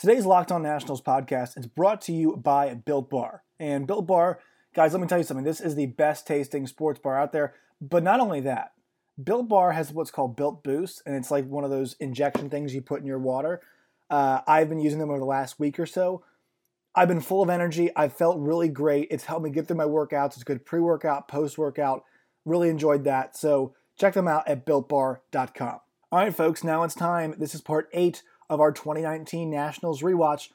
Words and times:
Today's 0.00 0.24
Locked 0.24 0.50
On 0.50 0.62
Nationals 0.62 1.02
podcast 1.02 1.58
is 1.58 1.66
brought 1.66 2.00
to 2.02 2.12
you 2.14 2.34
by 2.34 2.72
Built 2.72 3.10
Bar. 3.10 3.42
And 3.58 3.86
Built 3.86 4.06
Bar, 4.06 4.40
guys, 4.74 4.94
let 4.94 5.02
me 5.02 5.06
tell 5.06 5.18
you 5.18 5.24
something. 5.24 5.44
This 5.44 5.60
is 5.60 5.74
the 5.74 5.84
best 5.84 6.26
tasting 6.26 6.66
sports 6.66 6.98
bar 6.98 7.18
out 7.18 7.32
there. 7.32 7.52
But 7.82 8.02
not 8.02 8.18
only 8.18 8.40
that, 8.40 8.72
Built 9.22 9.50
Bar 9.50 9.72
has 9.72 9.92
what's 9.92 10.10
called 10.10 10.36
Built 10.36 10.64
Boost, 10.64 11.02
and 11.04 11.14
it's 11.14 11.30
like 11.30 11.46
one 11.46 11.64
of 11.64 11.70
those 11.70 11.96
injection 12.00 12.48
things 12.48 12.74
you 12.74 12.80
put 12.80 13.02
in 13.02 13.06
your 13.06 13.18
water. 13.18 13.60
Uh, 14.08 14.40
I've 14.46 14.70
been 14.70 14.80
using 14.80 15.00
them 15.00 15.10
over 15.10 15.18
the 15.18 15.26
last 15.26 15.60
week 15.60 15.78
or 15.78 15.84
so. 15.84 16.24
I've 16.94 17.08
been 17.08 17.20
full 17.20 17.42
of 17.42 17.50
energy. 17.50 17.90
I've 17.94 18.14
felt 18.14 18.38
really 18.40 18.70
great. 18.70 19.08
It's 19.10 19.26
helped 19.26 19.44
me 19.44 19.50
get 19.50 19.68
through 19.68 19.76
my 19.76 19.84
workouts. 19.84 20.32
It's 20.32 20.44
good 20.44 20.64
pre 20.64 20.80
workout, 20.80 21.28
post 21.28 21.58
workout. 21.58 22.04
Really 22.46 22.70
enjoyed 22.70 23.04
that. 23.04 23.36
So 23.36 23.74
check 23.98 24.14
them 24.14 24.28
out 24.28 24.48
at 24.48 24.64
builtbar.com. 24.64 25.80
All 26.10 26.18
right, 26.18 26.34
folks, 26.34 26.64
now 26.64 26.84
it's 26.84 26.94
time. 26.94 27.34
This 27.36 27.54
is 27.54 27.60
part 27.60 27.90
eight 27.92 28.22
of 28.50 28.60
our 28.60 28.72
2019 28.72 29.48
Nationals 29.48 30.02
rewatch, 30.02 30.48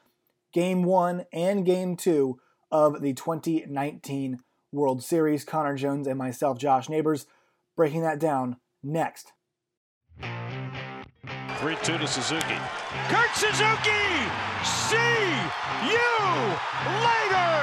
Game 0.52 0.84
1 0.84 1.24
and 1.32 1.64
Game 1.64 1.96
2 1.96 2.38
of 2.70 3.00
the 3.00 3.14
2019 3.14 4.38
World 4.70 5.02
Series. 5.02 5.44
Connor 5.44 5.76
Jones 5.76 6.06
and 6.06 6.18
myself, 6.18 6.58
Josh 6.58 6.88
Neighbors, 6.88 7.26
breaking 7.74 8.02
that 8.02 8.20
down 8.20 8.58
next. 8.82 9.32
3 10.20 11.76
2 11.82 11.98
to 11.98 12.06
Suzuki. 12.06 12.58
Kurt 13.08 13.34
Suzuki! 13.34 14.06
See 14.62 15.32
you 15.88 16.12
later! 17.00 17.56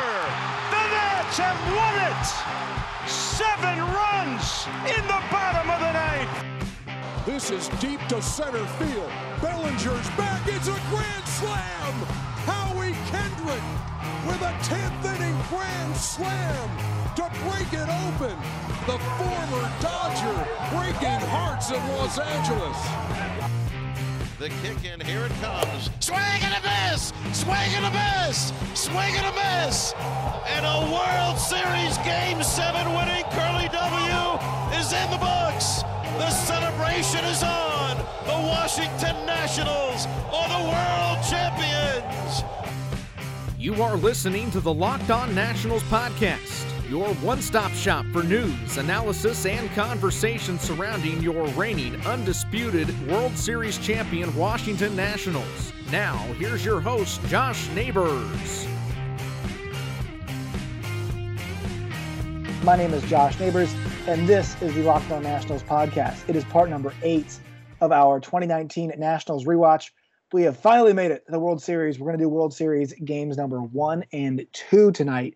The 0.73 0.84
Nats 0.90 1.38
have 1.38 1.62
won 1.77 1.95
it! 2.09 2.26
Seven 3.07 3.79
runs 3.79 4.65
in 4.98 5.05
the 5.05 5.21
bottom 5.29 5.70
of 5.70 5.79
the 5.79 5.91
ninth! 5.93 6.62
This 7.26 7.52
is 7.52 7.70
deep 7.80 8.02
to 8.09 8.22
center 8.22 8.66
field. 8.76 9.09
Bellinger's 9.41 10.09
back. 10.18 10.41
It's 10.45 10.68
a 10.68 10.77
grand 10.90 11.26
slam. 11.26 11.94
Howie 12.44 12.91
Kendrick 13.08 13.63
with 14.27 14.41
a 14.41 14.52
10th 14.68 15.15
inning 15.15 15.40
grand 15.48 15.96
slam 15.96 16.70
to 17.15 17.24
break 17.48 17.71
it 17.71 17.88
open. 17.88 18.35
The 18.88 18.99
former 19.15 19.71
Dodger 19.80 20.35
breaking 20.76 21.26
hearts 21.32 21.71
in 21.71 21.80
Los 21.96 22.20
Angeles. 22.20 22.77
The 24.37 24.49
kick 24.62 24.84
in, 24.84 24.99
here 24.99 25.24
it 25.24 25.32
comes. 25.40 25.90
Swing 26.02 26.20
and 26.20 26.55
a 26.55 26.91
miss! 26.91 27.13
Swing 27.32 27.71
and 27.77 27.85
a 27.85 27.91
miss! 27.91 28.52
Swing 28.74 29.15
and 29.15 29.27
a 29.27 29.65
miss! 29.65 29.93
And 30.48 30.65
a 30.65 30.91
World 30.91 31.40
Series 31.40 31.98
Game 31.99 32.43
7 32.43 32.93
winning 32.93 33.24
Curly 33.32 33.62
is 34.84 34.91
in 34.91 35.12
the 35.12 35.17
books! 35.17 35.81
The 36.17 36.29
celebration 36.29 37.23
is 37.26 37.41
on! 37.41 37.95
The 38.26 38.48
Washington 38.49 39.25
Nationals 39.25 40.07
are 40.29 40.49
the 40.49 40.63
world 40.67 41.23
champions! 41.29 42.43
You 43.57 43.81
are 43.81 43.95
listening 43.95 44.51
to 44.51 44.59
the 44.59 44.73
Locked 44.73 45.09
On 45.09 45.34
Nationals 45.34 45.84
podcast, 45.84 46.65
your 46.90 47.07
one 47.15 47.41
stop 47.41 47.71
shop 47.71 48.05
for 48.12 48.23
news, 48.23 48.77
analysis, 48.77 49.45
and 49.45 49.71
conversation 49.71 50.59
surrounding 50.59 51.21
your 51.21 51.45
reigning, 51.49 51.95
undisputed 52.05 52.90
World 53.07 53.37
Series 53.37 53.77
champion 53.77 54.35
Washington 54.35 54.97
Nationals. 54.97 55.71
Now, 55.91 56.18
here's 56.40 56.65
your 56.65 56.81
host, 56.81 57.21
Josh 57.27 57.70
Neighbors. 57.70 58.68
My 62.63 62.77
name 62.77 62.93
is 62.93 63.03
Josh 63.09 63.37
Neighbors, 63.41 63.75
and 64.07 64.25
this 64.25 64.56
is 64.61 64.73
the 64.73 64.83
Locked 64.83 65.11
On 65.11 65.22
Nationals 65.22 65.61
podcast. 65.63 66.29
It 66.29 66.38
is 66.38 66.45
part 66.45 66.69
number 66.69 66.94
eight 67.01 67.38
of 67.81 67.91
our 67.91 68.22
2019 68.22 68.94
Nationals 68.97 69.44
rewatch. 69.44 69.91
We 70.31 70.44
have 70.44 70.56
finally 70.56 70.94
made 70.94 71.11
it 71.11 71.25
to 71.25 71.31
the 71.34 71.39
World 71.39 71.61
Series. 71.61 72.00
We're 72.00 72.06
going 72.06 72.19
to 72.19 72.23
do 72.23 72.29
World 72.29 72.53
Series 72.53 72.94
games 73.03 73.35
number 73.35 73.61
one 73.61 74.06
and 74.13 74.47
two 74.53 74.94
tonight. 74.94 75.35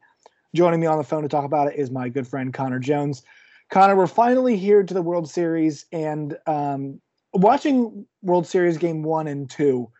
Joining 0.56 0.80
me 0.80 0.88
on 0.88 0.98
the 0.98 1.04
phone 1.04 1.24
to 1.24 1.28
talk 1.28 1.44
about 1.44 1.68
it 1.68 1.78
is 1.78 1.92
my 1.92 2.08
good 2.08 2.26
friend 2.26 2.54
Connor 2.54 2.80
Jones. 2.80 3.24
Connor, 3.72 3.98
we're 3.98 4.08
finally 4.08 4.56
here 4.56 4.82
to 4.82 4.94
the 4.94 5.02
World 5.02 5.30
Series, 5.30 5.86
and 5.92 6.38
um, 6.48 7.02
watching 7.34 8.06
World 8.22 8.48
Series 8.48 8.78
game 8.78 9.04
one 9.04 9.28
and 9.28 9.50
two, 9.50 9.92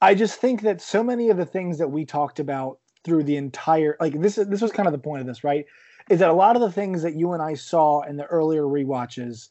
I 0.00 0.16
just 0.16 0.40
think 0.40 0.62
that 0.62 0.82
so 0.82 1.04
many 1.04 1.30
of 1.30 1.36
the 1.36 1.46
things 1.46 1.78
that 1.78 1.92
we 1.92 2.04
talked 2.04 2.40
about 2.40 2.80
through 3.04 3.22
the 3.22 3.36
entire 3.36 3.96
like 4.00 4.20
this 4.20 4.36
is 4.36 4.48
this 4.48 4.60
was 4.60 4.72
kind 4.72 4.88
of 4.88 4.92
the 4.92 4.98
point 4.98 5.20
of 5.20 5.28
this, 5.28 5.44
right? 5.44 5.64
Is 6.08 6.20
that 6.20 6.30
a 6.30 6.34
lot 6.34 6.56
of 6.56 6.62
the 6.62 6.72
things 6.72 7.02
that 7.02 7.14
you 7.14 7.32
and 7.32 7.42
I 7.42 7.54
saw 7.54 8.02
in 8.02 8.16
the 8.16 8.26
earlier 8.26 8.62
rewatches 8.62 9.48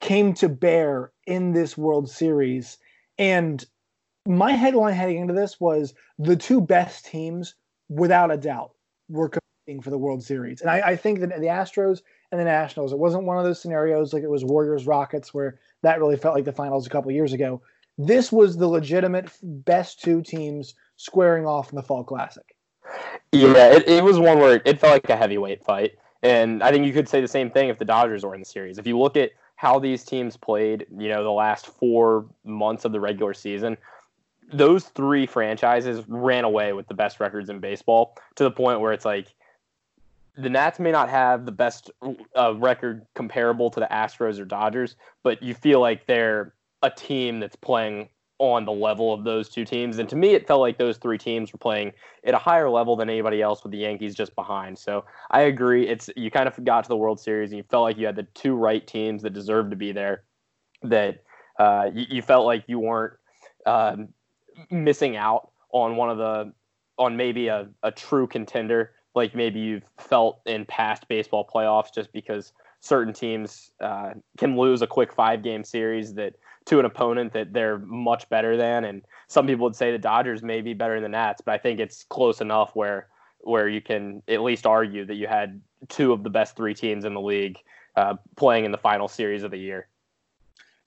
came 0.00 0.34
to 0.34 0.48
bear 0.48 1.12
in 1.26 1.52
this 1.52 1.78
World 1.78 2.10
Series. 2.10 2.78
And 3.18 3.64
my 4.26 4.52
headline 4.52 4.94
heading 4.94 5.18
into 5.18 5.34
this 5.34 5.60
was 5.60 5.94
the 6.18 6.36
two 6.36 6.60
best 6.60 7.06
teams, 7.06 7.54
without 7.88 8.32
a 8.32 8.36
doubt, 8.36 8.72
were 9.08 9.28
competing 9.28 9.80
for 9.80 9.90
the 9.90 9.98
World 9.98 10.24
Series. 10.24 10.60
And 10.60 10.70
I, 10.70 10.80
I 10.80 10.96
think 10.96 11.20
that 11.20 11.28
the 11.28 11.46
Astros 11.46 12.02
and 12.32 12.40
the 12.40 12.44
Nationals, 12.44 12.92
it 12.92 12.98
wasn't 12.98 13.24
one 13.24 13.38
of 13.38 13.44
those 13.44 13.60
scenarios 13.60 14.12
like 14.12 14.24
it 14.24 14.30
was 14.30 14.44
Warriors 14.44 14.86
Rockets, 14.86 15.32
where 15.32 15.60
that 15.82 16.00
really 16.00 16.16
felt 16.16 16.34
like 16.34 16.44
the 16.44 16.52
finals 16.52 16.86
a 16.86 16.90
couple 16.90 17.12
years 17.12 17.32
ago. 17.32 17.62
This 17.98 18.32
was 18.32 18.56
the 18.56 18.66
legitimate 18.66 19.30
best 19.42 20.00
two 20.00 20.22
teams 20.22 20.74
squaring 20.96 21.46
off 21.46 21.70
in 21.70 21.76
the 21.76 21.82
Fall 21.82 22.02
Classic. 22.02 22.51
Yeah, 23.32 23.72
it, 23.72 23.88
it 23.88 24.04
was 24.04 24.18
one 24.18 24.38
where 24.38 24.60
it 24.64 24.78
felt 24.78 24.92
like 24.92 25.10
a 25.10 25.16
heavyweight 25.16 25.64
fight. 25.64 25.98
And 26.22 26.62
I 26.62 26.70
think 26.70 26.86
you 26.86 26.92
could 26.92 27.08
say 27.08 27.20
the 27.20 27.28
same 27.28 27.50
thing 27.50 27.68
if 27.68 27.78
the 27.78 27.84
Dodgers 27.84 28.24
were 28.24 28.34
in 28.34 28.40
the 28.40 28.46
series. 28.46 28.78
If 28.78 28.86
you 28.86 28.98
look 28.98 29.16
at 29.16 29.32
how 29.56 29.78
these 29.78 30.04
teams 30.04 30.36
played, 30.36 30.86
you 30.96 31.08
know, 31.08 31.24
the 31.24 31.30
last 31.30 31.66
four 31.66 32.26
months 32.44 32.84
of 32.84 32.92
the 32.92 33.00
regular 33.00 33.34
season, 33.34 33.76
those 34.52 34.84
three 34.84 35.26
franchises 35.26 36.04
ran 36.08 36.44
away 36.44 36.72
with 36.72 36.86
the 36.86 36.94
best 36.94 37.20
records 37.20 37.48
in 37.48 37.58
baseball 37.58 38.16
to 38.34 38.44
the 38.44 38.50
point 38.50 38.80
where 38.80 38.92
it's 38.92 39.04
like 39.04 39.34
the 40.36 40.50
Nats 40.50 40.78
may 40.78 40.90
not 40.90 41.08
have 41.08 41.46
the 41.46 41.52
best 41.52 41.90
uh, 42.36 42.54
record 42.56 43.06
comparable 43.14 43.70
to 43.70 43.80
the 43.80 43.88
Astros 43.90 44.38
or 44.38 44.44
Dodgers, 44.44 44.96
but 45.22 45.42
you 45.42 45.54
feel 45.54 45.80
like 45.80 46.06
they're 46.06 46.54
a 46.82 46.90
team 46.90 47.40
that's 47.40 47.56
playing 47.56 48.08
on 48.42 48.64
the 48.64 48.72
level 48.72 49.14
of 49.14 49.22
those 49.22 49.48
two 49.48 49.64
teams. 49.64 49.98
And 49.98 50.08
to 50.08 50.16
me, 50.16 50.30
it 50.30 50.48
felt 50.48 50.60
like 50.60 50.76
those 50.76 50.96
three 50.96 51.16
teams 51.16 51.52
were 51.52 51.60
playing 51.60 51.92
at 52.24 52.34
a 52.34 52.38
higher 52.38 52.68
level 52.68 52.96
than 52.96 53.08
anybody 53.08 53.40
else 53.40 53.62
with 53.62 53.70
the 53.70 53.78
Yankees 53.78 54.16
just 54.16 54.34
behind. 54.34 54.76
So 54.76 55.04
I 55.30 55.42
agree. 55.42 55.86
It's 55.86 56.10
you 56.16 56.28
kind 56.28 56.48
of 56.48 56.64
got 56.64 56.82
to 56.82 56.88
the 56.88 56.96
World 56.96 57.20
Series 57.20 57.52
and 57.52 57.58
you 57.58 57.62
felt 57.62 57.84
like 57.84 57.96
you 57.96 58.04
had 58.04 58.16
the 58.16 58.24
two 58.34 58.56
right 58.56 58.84
teams 58.84 59.22
that 59.22 59.32
deserved 59.32 59.70
to 59.70 59.76
be 59.76 59.92
there. 59.92 60.24
That 60.82 61.22
uh, 61.60 61.90
you, 61.94 62.06
you, 62.08 62.22
felt 62.22 62.44
like 62.44 62.64
you 62.66 62.80
weren't 62.80 63.12
um, 63.64 64.08
missing 64.72 65.16
out 65.16 65.52
on 65.70 65.94
one 65.94 66.10
of 66.10 66.18
the 66.18 66.52
on 66.98 67.16
maybe 67.16 67.46
a, 67.46 67.68
a 67.84 67.92
true 67.92 68.26
contender 68.26 68.90
like 69.14 69.36
maybe 69.36 69.60
you've 69.60 69.88
felt 69.98 70.40
in 70.46 70.64
past 70.64 71.06
baseball 71.06 71.48
playoffs 71.48 71.94
just 71.94 72.12
because 72.12 72.52
certain 72.80 73.14
teams 73.14 73.70
uh, 73.80 74.10
can 74.36 74.56
lose 74.56 74.82
a 74.82 74.86
quick 74.86 75.12
five 75.12 75.44
game 75.44 75.62
series 75.62 76.14
that 76.14 76.34
to 76.66 76.78
an 76.78 76.84
opponent 76.84 77.32
that 77.32 77.52
they're 77.52 77.78
much 77.78 78.28
better 78.28 78.56
than. 78.56 78.84
And 78.84 79.02
some 79.28 79.46
people 79.46 79.64
would 79.64 79.76
say 79.76 79.90
the 79.90 79.98
Dodgers 79.98 80.42
may 80.42 80.60
be 80.60 80.74
better 80.74 80.94
than 80.94 81.10
the 81.10 81.16
Nats, 81.16 81.42
but 81.44 81.52
I 81.52 81.58
think 81.58 81.80
it's 81.80 82.04
close 82.04 82.40
enough 82.40 82.74
where 82.74 83.08
where 83.44 83.68
you 83.68 83.80
can 83.80 84.22
at 84.28 84.40
least 84.40 84.66
argue 84.66 85.04
that 85.04 85.16
you 85.16 85.26
had 85.26 85.60
two 85.88 86.12
of 86.12 86.22
the 86.22 86.30
best 86.30 86.54
three 86.56 86.74
teams 86.74 87.04
in 87.04 87.12
the 87.12 87.20
league 87.20 87.58
uh, 87.96 88.14
playing 88.36 88.64
in 88.64 88.70
the 88.70 88.78
final 88.78 89.08
series 89.08 89.42
of 89.42 89.50
the 89.50 89.58
year. 89.58 89.88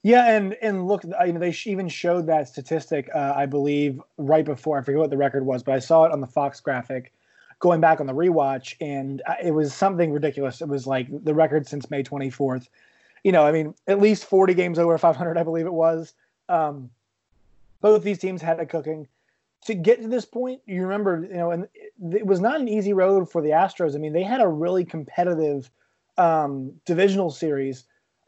Yeah, 0.03 0.35
and 0.35 0.55
and 0.61 0.87
look, 0.87 1.03
you 1.03 1.33
know, 1.33 1.39
they 1.39 1.55
even 1.65 1.89
showed 1.89 2.27
that 2.27 2.47
statistic, 2.47 3.09
uh, 3.13 3.33
I 3.35 3.45
believe, 3.45 3.99
right 4.17 4.45
before. 4.45 4.77
I 4.77 4.83
forget 4.83 4.99
what 4.99 5.09
the 5.09 5.17
record 5.17 5.45
was, 5.45 5.63
but 5.63 5.73
I 5.73 5.79
saw 5.79 6.05
it 6.05 6.11
on 6.11 6.21
the 6.21 6.27
Fox 6.27 6.59
graphic 6.59 7.11
going 7.59 7.81
back 7.81 7.99
on 7.99 8.05
the 8.05 8.13
rewatch, 8.13 8.75
and 8.79 9.21
uh, 9.25 9.33
it 9.43 9.51
was 9.51 9.73
something 9.73 10.11
ridiculous. 10.11 10.61
It 10.61 10.67
was 10.67 10.85
like 10.85 11.07
the 11.23 11.33
record 11.33 11.67
since 11.67 11.89
May 11.89 12.03
24th 12.03 12.67
you 13.25 13.31
know, 13.31 13.43
I 13.43 13.51
mean, 13.51 13.73
at 13.87 13.99
least 13.99 14.25
40 14.25 14.53
games 14.53 14.77
over 14.77 14.95
500, 14.99 15.35
I 15.35 15.41
believe 15.41 15.65
it 15.65 15.73
was. 15.73 16.13
Um, 16.47 16.91
both 17.81 18.03
these 18.03 18.19
teams 18.19 18.39
had 18.39 18.59
it 18.59 18.69
cooking. 18.69 19.07
To 19.63 19.73
get 19.73 19.99
to 20.03 20.07
this 20.07 20.25
point, 20.25 20.61
you 20.67 20.83
remember, 20.83 21.25
you 21.27 21.35
know, 21.35 21.49
and 21.49 21.67
it 22.13 22.27
was 22.27 22.39
not 22.39 22.61
an 22.61 22.67
easy 22.67 22.93
road 22.93 23.31
for 23.31 23.41
the 23.41 23.49
Astros. 23.49 23.95
I 23.95 23.97
mean, 23.97 24.13
they 24.13 24.21
had 24.21 24.41
a 24.41 24.47
really 24.47 24.85
competitive 24.85 25.71
um, 26.19 26.71
divisional 26.85 27.31
series 27.31 27.85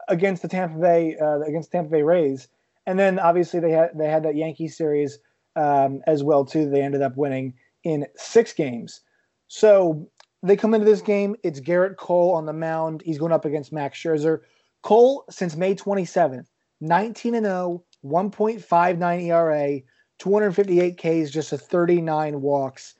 against 0.08 0.42
the 0.42 0.48
Tampa 0.48 0.76
Bay 0.76 1.16
uh, 1.16 1.42
against 1.42 1.70
Tampa 1.70 1.90
Bay 1.90 2.02
Rays, 2.02 2.48
and 2.84 2.98
then 2.98 3.20
obviously 3.20 3.60
they 3.60 3.70
had 3.70 3.90
they 3.96 4.08
had 4.08 4.24
that 4.24 4.34
Yankee 4.34 4.66
series 4.66 5.20
um, 5.54 6.02
as 6.08 6.24
well 6.24 6.44
too. 6.44 6.68
They 6.68 6.82
ended 6.82 7.02
up 7.02 7.16
winning 7.16 7.54
in 7.84 8.04
six 8.16 8.52
games. 8.52 9.00
So 9.46 10.08
they 10.42 10.56
come 10.56 10.74
into 10.74 10.86
this 10.86 11.02
game. 11.02 11.36
It's 11.44 11.60
Gerrit 11.60 11.96
Cole 11.98 12.34
on 12.34 12.46
the 12.46 12.52
mound. 12.52 13.02
He's 13.04 13.18
going 13.18 13.32
up 13.32 13.44
against 13.44 13.72
Max 13.72 13.96
Scherzer 13.96 14.40
Cole, 14.82 15.24
since 15.30 15.56
May 15.56 15.74
27th, 15.74 16.46
19 16.80 17.34
and 17.34 17.46
0, 17.46 17.82
1.59 18.04 19.22
ERA, 19.24 19.80
258 20.18 20.96
Ks, 20.96 21.30
just 21.30 21.52
a 21.52 21.58
39 21.58 22.40
walks. 22.40 22.94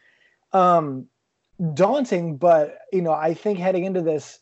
Um, 0.53 1.07
daunting, 1.75 2.37
but 2.37 2.79
you 2.93 3.03
know, 3.03 3.13
I 3.13 3.35
think 3.35 3.59
heading 3.59 3.85
into 3.85 4.03
this, 4.03 4.41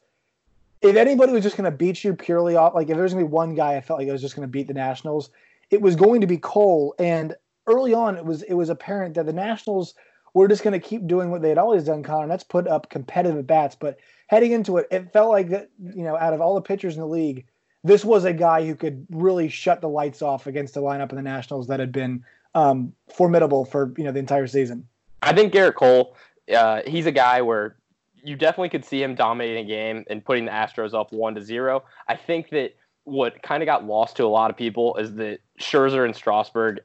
if 0.82 0.96
anybody 0.96 1.32
was 1.32 1.42
just 1.42 1.56
going 1.56 1.70
to 1.70 1.76
beat 1.76 2.04
you 2.04 2.14
purely 2.14 2.56
off, 2.56 2.74
like 2.74 2.88
if 2.88 2.96
there's 2.96 3.12
going 3.12 3.24
to 3.24 3.28
be 3.28 3.32
one 3.32 3.54
guy 3.54 3.76
I 3.76 3.80
felt 3.80 3.98
like 3.98 4.08
I 4.08 4.12
was 4.12 4.22
just 4.22 4.36
going 4.36 4.46
to 4.46 4.52
beat 4.52 4.68
the 4.68 4.74
Nationals, 4.74 5.30
it 5.70 5.80
was 5.80 5.96
going 5.96 6.20
to 6.20 6.26
be 6.26 6.38
Cole. 6.38 6.94
And 6.98 7.34
early 7.66 7.94
on 7.94 8.16
it 8.16 8.24
was 8.24 8.42
it 8.42 8.54
was 8.54 8.68
apparent 8.68 9.14
that 9.14 9.26
the 9.26 9.32
Nationals 9.32 9.94
were 10.36 10.48
just 10.48 10.62
going 10.62 10.78
to 10.78 10.86
keep 10.86 11.06
doing 11.06 11.30
what 11.30 11.40
they 11.40 11.48
had 11.48 11.56
always 11.56 11.84
done, 11.84 12.02
Connor. 12.02 12.28
That's 12.28 12.44
put 12.44 12.68
up 12.68 12.90
competitive 12.90 13.46
bats. 13.46 13.74
But 13.74 13.98
heading 14.26 14.52
into 14.52 14.76
it, 14.76 14.86
it 14.90 15.10
felt 15.10 15.30
like 15.30 15.48
that 15.48 15.70
you 15.78 16.04
know 16.04 16.16
out 16.16 16.34
of 16.34 16.42
all 16.42 16.54
the 16.54 16.60
pitchers 16.60 16.94
in 16.94 17.00
the 17.00 17.08
league, 17.08 17.46
this 17.82 18.04
was 18.04 18.24
a 18.26 18.34
guy 18.34 18.66
who 18.66 18.74
could 18.74 19.06
really 19.10 19.48
shut 19.48 19.80
the 19.80 19.88
lights 19.88 20.20
off 20.20 20.46
against 20.46 20.74
the 20.74 20.82
lineup 20.82 21.10
of 21.10 21.16
the 21.16 21.22
Nationals 21.22 21.68
that 21.68 21.80
had 21.80 21.90
been 21.90 22.22
um, 22.54 22.92
formidable 23.08 23.64
for 23.64 23.94
you 23.96 24.04
know 24.04 24.12
the 24.12 24.18
entire 24.18 24.46
season. 24.46 24.86
I 25.22 25.32
think 25.32 25.54
Gerrit 25.54 25.74
Cole, 25.74 26.14
uh, 26.54 26.82
he's 26.86 27.06
a 27.06 27.12
guy 27.12 27.40
where 27.40 27.76
you 28.22 28.36
definitely 28.36 28.68
could 28.68 28.84
see 28.84 29.02
him 29.02 29.14
dominating 29.14 29.64
a 29.64 29.68
game 29.68 30.04
and 30.10 30.22
putting 30.22 30.44
the 30.44 30.50
Astros 30.50 30.92
up 30.92 31.12
one 31.12 31.34
to 31.36 31.42
zero. 31.42 31.82
I 32.08 32.16
think 32.16 32.50
that 32.50 32.76
what 33.04 33.42
kind 33.42 33.62
of 33.62 33.66
got 33.66 33.86
lost 33.86 34.16
to 34.16 34.24
a 34.24 34.28
lot 34.28 34.50
of 34.50 34.56
people 34.56 34.96
is 34.96 35.14
that 35.14 35.38
Scherzer 35.58 36.04
and 36.04 36.14
Strasburg 36.14 36.80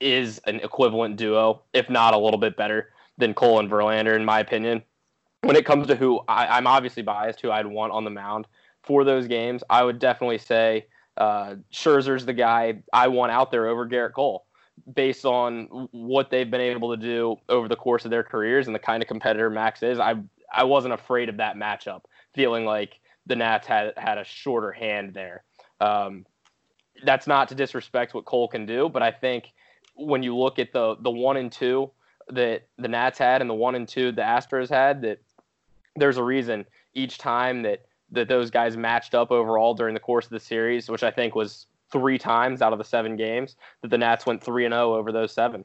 is 0.00 0.40
an 0.46 0.56
equivalent 0.56 1.16
duo, 1.16 1.62
if 1.72 1.88
not 1.88 2.12
a 2.12 2.18
little 2.18 2.40
bit 2.40 2.56
better 2.56 2.90
than 3.18 3.34
Cole 3.34 3.58
and 3.58 3.70
Verlander, 3.70 4.16
in 4.16 4.24
my 4.24 4.40
opinion. 4.40 4.82
When 5.42 5.56
it 5.56 5.66
comes 5.66 5.86
to 5.88 5.96
who 5.96 6.20
I, 6.28 6.58
am 6.58 6.66
obviously 6.66 7.02
biased, 7.02 7.40
who 7.40 7.50
I'd 7.50 7.66
want 7.66 7.92
on 7.92 8.04
the 8.04 8.10
mound 8.10 8.46
for 8.82 9.04
those 9.04 9.26
games, 9.26 9.62
I 9.70 9.84
would 9.84 9.98
definitely 9.98 10.38
say 10.38 10.86
uh, 11.16 11.56
Scherzer's 11.72 12.26
the 12.26 12.32
guy 12.32 12.82
I 12.92 13.08
want 13.08 13.32
out 13.32 13.50
there 13.50 13.66
over 13.68 13.86
Gerrit 13.86 14.12
Cole, 14.12 14.46
based 14.94 15.24
on 15.24 15.88
what 15.92 16.30
they've 16.30 16.50
been 16.50 16.60
able 16.60 16.94
to 16.94 17.00
do 17.00 17.36
over 17.48 17.68
the 17.68 17.76
course 17.76 18.04
of 18.04 18.10
their 18.10 18.22
careers 18.22 18.66
and 18.66 18.74
the 18.74 18.80
kind 18.80 19.02
of 19.02 19.08
competitor 19.08 19.50
Max 19.50 19.82
is. 19.82 19.98
I 19.98 20.16
I 20.52 20.64
wasn't 20.64 20.94
afraid 20.94 21.28
of 21.28 21.38
that 21.38 21.56
matchup, 21.56 22.02
feeling 22.34 22.64
like 22.64 23.00
the 23.26 23.36
Nats 23.36 23.66
had 23.66 23.94
had 23.96 24.18
a 24.18 24.24
shorter 24.24 24.72
hand 24.72 25.14
there. 25.14 25.44
Um, 25.80 26.26
that's 27.04 27.26
not 27.26 27.48
to 27.48 27.54
disrespect 27.54 28.14
what 28.14 28.24
Cole 28.24 28.48
can 28.48 28.66
do, 28.66 28.88
but 28.88 29.02
I 29.02 29.10
think 29.10 29.52
when 29.94 30.22
you 30.22 30.36
look 30.36 30.58
at 30.58 30.72
the 30.72 30.96
the 31.00 31.10
one 31.10 31.36
and 31.36 31.50
two 31.50 31.90
that 32.28 32.66
the 32.78 32.88
Nats 32.88 33.18
had 33.18 33.40
and 33.40 33.48
the 33.48 33.54
one 33.54 33.74
and 33.74 33.88
two 33.88 34.12
the 34.12 34.22
Astros 34.22 34.68
had, 34.68 35.02
that 35.02 35.18
there's 35.94 36.16
a 36.16 36.22
reason 36.24 36.66
each 36.94 37.18
time 37.18 37.62
that 37.62 37.86
that 38.12 38.28
those 38.28 38.50
guys 38.50 38.76
matched 38.76 39.14
up 39.14 39.30
overall 39.30 39.74
during 39.74 39.94
the 39.94 40.00
course 40.00 40.26
of 40.26 40.30
the 40.30 40.40
series, 40.40 40.88
which 40.88 41.02
I 41.02 41.10
think 41.10 41.34
was 41.34 41.66
three 41.90 42.18
times 42.18 42.62
out 42.62 42.72
of 42.72 42.78
the 42.78 42.84
seven 42.84 43.16
games 43.16 43.56
that 43.82 43.88
the 43.88 43.98
Nats 43.98 44.26
went 44.26 44.42
three 44.42 44.64
and 44.64 44.72
zero 44.72 44.92
oh 44.92 44.96
over 44.96 45.12
those 45.12 45.32
seven. 45.32 45.64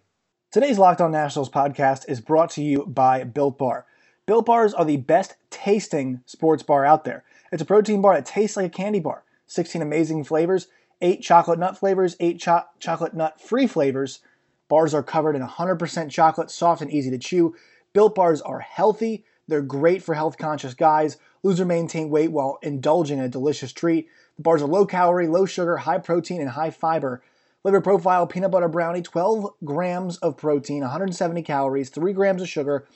Today's 0.52 0.78
Locked 0.78 1.02
On 1.02 1.12
Nationals 1.12 1.50
podcast 1.50 2.10
is 2.10 2.20
brought 2.20 2.50
to 2.52 2.64
you 2.64 2.86
by 2.86 3.24
Built 3.24 3.58
Bar. 3.58 3.86
Built 4.26 4.46
Bars 4.46 4.74
are 4.74 4.86
the 4.86 4.98
best 4.98 5.36
tasting 5.50 6.22
sports 6.26 6.64
bar 6.64 6.86
out 6.86 7.04
there. 7.04 7.24
It's 7.52 7.62
a 7.62 7.66
protein 7.66 8.02
bar 8.02 8.16
that 8.16 8.26
tastes 8.26 8.58
like 8.58 8.66
a 8.66 8.70
candy 8.70 9.00
bar. 9.00 9.24
16 9.48 9.82
amazing 9.82 10.24
flavors, 10.24 10.68
8 11.02 11.22
chocolate 11.22 11.60
nut 11.60 11.78
flavors, 11.78 12.16
8 12.20 12.40
cho- 12.40 12.64
chocolate 12.80 13.14
nut 13.14 13.40
free 13.42 13.68
flavors. 13.68 14.20
Bars 14.72 14.94
are 14.94 15.04
covered 15.04 15.36
in 15.36 15.46
100% 15.46 16.10
chocolate, 16.10 16.50
soft 16.50 16.82
and 16.82 16.90
easy 16.90 17.12
to 17.12 17.18
chew. 17.18 17.54
Built 17.92 18.16
bars 18.16 18.40
are 18.40 18.62
healthy. 18.62 19.26
They're 19.46 19.62
great 19.62 20.02
for 20.02 20.16
health 20.16 20.38
conscious 20.38 20.74
guys. 20.74 21.18
Lose 21.44 21.60
or 21.60 21.66
maintain 21.66 22.10
weight 22.10 22.32
while 22.32 22.58
indulging 22.62 23.18
in 23.18 23.26
a 23.26 23.28
delicious 23.28 23.74
treat. 23.74 24.08
The 24.38 24.44
bars 24.44 24.62
are 24.62 24.70
low 24.70 24.86
calorie, 24.86 25.28
low 25.28 25.46
sugar, 25.46 25.76
high 25.76 25.98
protein, 25.98 26.40
and 26.40 26.52
high 26.52 26.70
fiber. 26.70 27.22
Flavor 27.64 27.82
profile 27.82 28.26
peanut 28.26 28.52
butter 28.52 28.70
brownie, 28.70 29.02
12 29.02 29.56
grams 29.66 30.16
of 30.20 30.38
protein, 30.38 30.84
170 30.84 31.42
calories, 31.42 31.90
3 31.90 32.14
grams 32.14 32.42
of 32.42 32.48
sugar, 32.48 32.88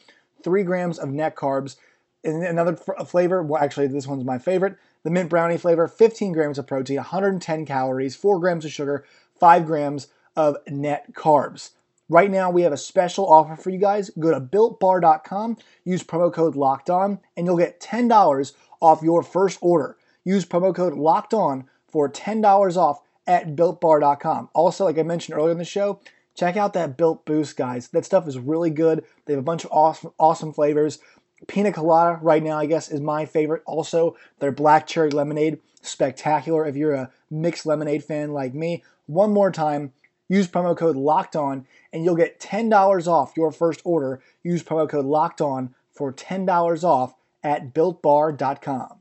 3 0.45 0.63
grams 0.63 0.97
of 0.97 1.09
net 1.09 1.35
carbs. 1.35 1.75
And 2.23 2.41
another 2.41 2.79
f- 2.87 3.09
flavor, 3.09 3.43
well, 3.43 3.61
actually, 3.61 3.87
this 3.87 4.07
one's 4.07 4.23
my 4.23 4.37
favorite 4.37 4.77
the 5.03 5.11
mint 5.11 5.29
brownie 5.29 5.57
flavor, 5.57 5.89
15 5.89 6.31
grams 6.31 6.57
of 6.57 6.67
protein, 6.67 6.95
110 6.95 7.65
calories, 7.65 8.15
4 8.15 8.39
grams 8.39 8.63
of 8.63 8.71
sugar, 8.71 9.03
5 9.37 9.65
grams 9.65 10.07
of 10.35 10.57
net 10.67 11.13
carbs. 11.13 11.71
Right 12.07 12.29
now, 12.29 12.51
we 12.51 12.61
have 12.61 12.73
a 12.73 12.77
special 12.77 13.25
offer 13.27 13.55
for 13.55 13.71
you 13.71 13.79
guys. 13.79 14.11
Go 14.19 14.31
to 14.31 14.39
builtbar.com, 14.39 15.57
use 15.83 16.03
promo 16.03 16.31
code 16.31 16.55
locked 16.55 16.89
on, 16.89 17.19
and 17.35 17.47
you'll 17.47 17.57
get 17.57 17.79
$10 17.79 18.53
off 18.79 19.01
your 19.01 19.23
first 19.23 19.57
order. 19.61 19.97
Use 20.23 20.45
promo 20.45 20.73
code 20.73 20.93
locked 20.93 21.33
on 21.33 21.67
for 21.87 22.09
$10 22.09 22.77
off 22.77 23.01
at 23.25 23.55
builtbar.com. 23.55 24.49
Also, 24.53 24.85
like 24.85 24.99
I 24.99 25.03
mentioned 25.03 25.37
earlier 25.37 25.51
in 25.51 25.57
the 25.57 25.65
show, 25.65 25.99
check 26.35 26.57
out 26.57 26.73
that 26.73 26.97
Built 26.97 27.25
Boost, 27.25 27.57
guys. 27.57 27.87
That 27.87 28.05
stuff 28.05 28.27
is 28.27 28.37
really 28.37 28.69
good. 28.69 29.03
They 29.25 29.33
have 29.33 29.39
a 29.39 29.43
bunch 29.43 29.65
of 29.65 29.71
awesome, 29.71 30.11
awesome 30.19 30.53
flavors. 30.53 30.99
Pina 31.47 31.71
colada 31.71 32.19
right 32.21 32.43
now, 32.43 32.57
I 32.57 32.65
guess, 32.65 32.89
is 32.89 33.01
my 33.01 33.25
favorite. 33.25 33.63
Also, 33.65 34.15
their 34.39 34.51
black 34.51 34.85
cherry 34.87 35.09
lemonade, 35.09 35.59
spectacular. 35.81 36.67
If 36.67 36.75
you're 36.75 36.93
a 36.93 37.11
mixed 37.31 37.65
lemonade 37.65 38.03
fan 38.03 38.31
like 38.31 38.53
me, 38.53 38.83
one 39.07 39.31
more 39.31 39.51
time, 39.51 39.93
use 40.29 40.47
promo 40.47 40.75
code 40.75 40.95
Locked 40.95 41.35
On, 41.35 41.65
and 41.93 42.03
you'll 42.03 42.15
get 42.15 42.39
ten 42.39 42.69
dollars 42.69 43.07
off 43.07 43.33
your 43.37 43.51
first 43.51 43.81
order. 43.83 44.21
Use 44.43 44.63
promo 44.63 44.89
code 44.89 45.05
Locked 45.05 45.41
On 45.41 45.73
for 45.91 46.11
ten 46.11 46.45
dollars 46.45 46.83
off 46.83 47.13
at 47.43 47.73
BuiltBar.com. 47.73 48.99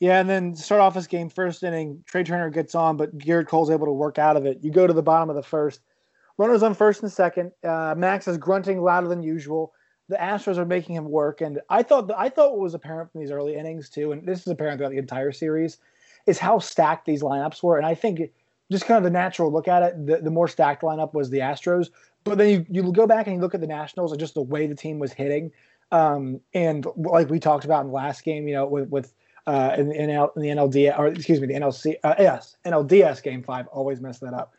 Yeah, 0.00 0.20
and 0.20 0.30
then 0.30 0.54
start 0.54 0.80
off 0.80 0.94
this 0.94 1.08
game, 1.08 1.28
first 1.28 1.64
inning, 1.64 2.04
Trea 2.06 2.22
Turner 2.22 2.50
gets 2.50 2.76
on, 2.76 2.96
but 2.96 3.18
Gerrit 3.18 3.48
Cole's 3.48 3.70
able 3.70 3.86
to 3.86 3.92
work 3.92 4.16
out 4.16 4.36
of 4.36 4.46
it. 4.46 4.58
You 4.62 4.70
go 4.70 4.86
to 4.86 4.92
the 4.92 5.02
bottom 5.02 5.28
of 5.28 5.34
the 5.34 5.42
first. 5.42 5.80
Runners 6.36 6.62
on 6.62 6.74
first 6.74 7.02
and 7.02 7.10
second. 7.10 7.50
Uh, 7.64 7.96
Max 7.96 8.28
is 8.28 8.38
grunting 8.38 8.80
louder 8.80 9.08
than 9.08 9.24
usual 9.24 9.72
the 10.08 10.16
Astros 10.16 10.56
are 10.56 10.64
making 10.64 10.96
him 10.96 11.08
work. 11.08 11.40
And 11.40 11.60
I 11.68 11.82
thought 11.82 12.10
I 12.16 12.28
thought 12.28 12.52
what 12.52 12.60
was 12.60 12.74
apparent 12.74 13.12
from 13.12 13.20
these 13.20 13.30
early 13.30 13.54
innings 13.54 13.88
too, 13.88 14.12
and 14.12 14.26
this 14.26 14.40
is 14.40 14.48
apparent 14.48 14.78
throughout 14.78 14.90
the 14.90 14.98
entire 14.98 15.32
series, 15.32 15.78
is 16.26 16.38
how 16.38 16.58
stacked 16.58 17.06
these 17.06 17.22
lineups 17.22 17.62
were. 17.62 17.76
And 17.76 17.86
I 17.86 17.94
think 17.94 18.20
just 18.70 18.84
kind 18.86 18.98
of 18.98 19.04
the 19.04 19.10
natural 19.10 19.52
look 19.52 19.68
at 19.68 19.82
it, 19.82 20.06
the, 20.06 20.18
the 20.18 20.30
more 20.30 20.48
stacked 20.48 20.82
lineup 20.82 21.14
was 21.14 21.30
the 21.30 21.38
Astros. 21.38 21.88
But 22.24 22.38
then 22.38 22.48
you, 22.50 22.66
you 22.84 22.92
go 22.92 23.06
back 23.06 23.26
and 23.26 23.36
you 23.36 23.40
look 23.40 23.54
at 23.54 23.60
the 23.60 23.66
Nationals 23.66 24.12
and 24.12 24.20
just 24.20 24.34
the 24.34 24.42
way 24.42 24.66
the 24.66 24.74
team 24.74 24.98
was 24.98 25.12
hitting. 25.12 25.50
Um, 25.90 26.40
and 26.52 26.86
like 26.96 27.30
we 27.30 27.38
talked 27.38 27.64
about 27.64 27.82
in 27.82 27.88
the 27.88 27.94
last 27.94 28.24
game, 28.24 28.46
you 28.46 28.54
know, 28.54 28.66
with, 28.66 28.88
with 28.90 29.14
uh, 29.46 29.74
in, 29.78 29.90
in, 29.92 30.08
the 30.08 30.48
NLD 30.48 30.98
or 30.98 31.06
excuse 31.06 31.40
me, 31.40 31.46
the 31.46 31.54
NLC, 31.54 31.94
uh, 32.04 32.14
yes, 32.18 32.56
NLDS 32.66 33.22
game 33.22 33.42
five, 33.42 33.66
always 33.68 34.00
mess 34.00 34.18
that 34.18 34.34
up. 34.34 34.52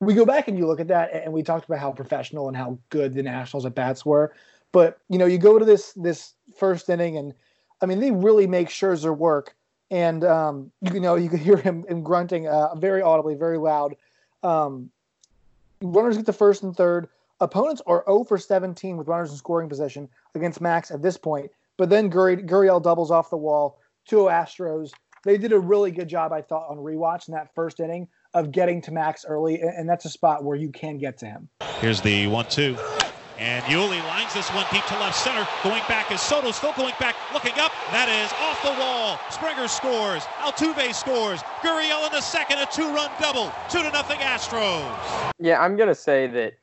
We 0.00 0.14
go 0.14 0.26
back 0.26 0.48
and 0.48 0.58
you 0.58 0.66
look 0.66 0.80
at 0.80 0.88
that, 0.88 1.12
and 1.12 1.32
we 1.32 1.44
talked 1.44 1.64
about 1.66 1.78
how 1.78 1.92
professional 1.92 2.48
and 2.48 2.56
how 2.56 2.76
good 2.90 3.14
the 3.14 3.22
Nationals 3.22 3.64
at 3.64 3.76
bats 3.76 4.04
were. 4.04 4.34
But 4.72 4.98
you 5.08 5.16
know, 5.16 5.26
you 5.26 5.38
go 5.38 5.60
to 5.60 5.64
this 5.64 5.92
this 5.92 6.34
first 6.56 6.88
inning, 6.88 7.16
and 7.16 7.34
I 7.80 7.86
mean, 7.86 8.00
they 8.00 8.10
really 8.10 8.48
make 8.48 8.68
Scherzer 8.68 9.16
work, 9.16 9.54
and 9.92 10.24
um, 10.24 10.72
you 10.80 10.98
know, 10.98 11.14
you 11.14 11.28
could 11.28 11.38
hear 11.38 11.58
him, 11.58 11.84
him 11.86 12.02
grunting 12.02 12.48
uh, 12.48 12.74
very 12.74 13.02
audibly, 13.02 13.34
very 13.34 13.58
loud. 13.58 13.94
Um, 14.42 14.90
runners 15.82 16.16
get 16.16 16.26
the 16.26 16.32
first 16.32 16.62
and 16.64 16.74
third. 16.74 17.08
Opponents 17.40 17.82
are 17.86 18.02
0 18.06 18.24
for 18.24 18.38
17 18.38 18.96
with 18.96 19.06
runners 19.06 19.30
in 19.30 19.36
scoring 19.36 19.68
position 19.68 20.08
against 20.34 20.60
Max 20.60 20.90
at 20.90 21.02
this 21.02 21.18
point. 21.18 21.50
But 21.76 21.90
then 21.90 22.10
Gurriel, 22.10 22.48
Gurriel 22.48 22.82
doubles 22.82 23.10
off 23.10 23.30
the 23.30 23.36
wall. 23.36 23.78
Two 24.06 24.24
Astros. 24.24 24.92
They 25.24 25.36
did 25.36 25.52
a 25.52 25.58
really 25.58 25.90
good 25.90 26.08
job, 26.08 26.32
I 26.32 26.40
thought, 26.40 26.68
on 26.70 26.78
rewatch 26.78 27.28
in 27.28 27.34
that 27.34 27.54
first 27.54 27.78
inning 27.78 28.08
of 28.34 28.50
getting 28.50 28.80
to 28.82 28.92
Max 28.92 29.24
early, 29.28 29.60
and 29.60 29.88
that's 29.88 30.04
a 30.04 30.10
spot 30.10 30.42
where 30.42 30.56
you 30.56 30.70
can 30.70 30.98
get 30.98 31.18
to 31.18 31.26
him. 31.26 31.48
Here's 31.80 32.00
the 32.00 32.26
one-two. 32.28 32.76
And 33.38 33.64
Yuli 33.64 34.02
lines 34.06 34.34
this 34.34 34.48
one 34.50 34.66
deep 34.72 34.84
to 34.86 34.98
left 34.98 35.16
center. 35.16 35.46
Going 35.64 35.82
back 35.88 36.10
is 36.12 36.20
Soto, 36.20 36.50
still 36.52 36.72
going 36.74 36.94
back, 37.00 37.16
looking 37.32 37.58
up. 37.58 37.72
That 37.90 38.08
is 38.08 38.32
off 38.40 38.62
the 38.62 38.78
wall. 38.80 39.18
Springer 39.30 39.68
scores. 39.68 40.22
Altuve 40.40 40.94
scores. 40.94 41.42
Gurriel 41.62 42.06
in 42.06 42.12
the 42.12 42.20
second, 42.20 42.58
a 42.58 42.66
two-run 42.66 43.10
double. 43.20 43.52
Two 43.68 43.82
to 43.82 43.90
nothing 43.90 44.18
Astros. 44.18 45.32
Yeah, 45.38 45.60
I'm 45.60 45.76
gonna 45.76 45.94
say 45.94 46.26
that 46.28 46.54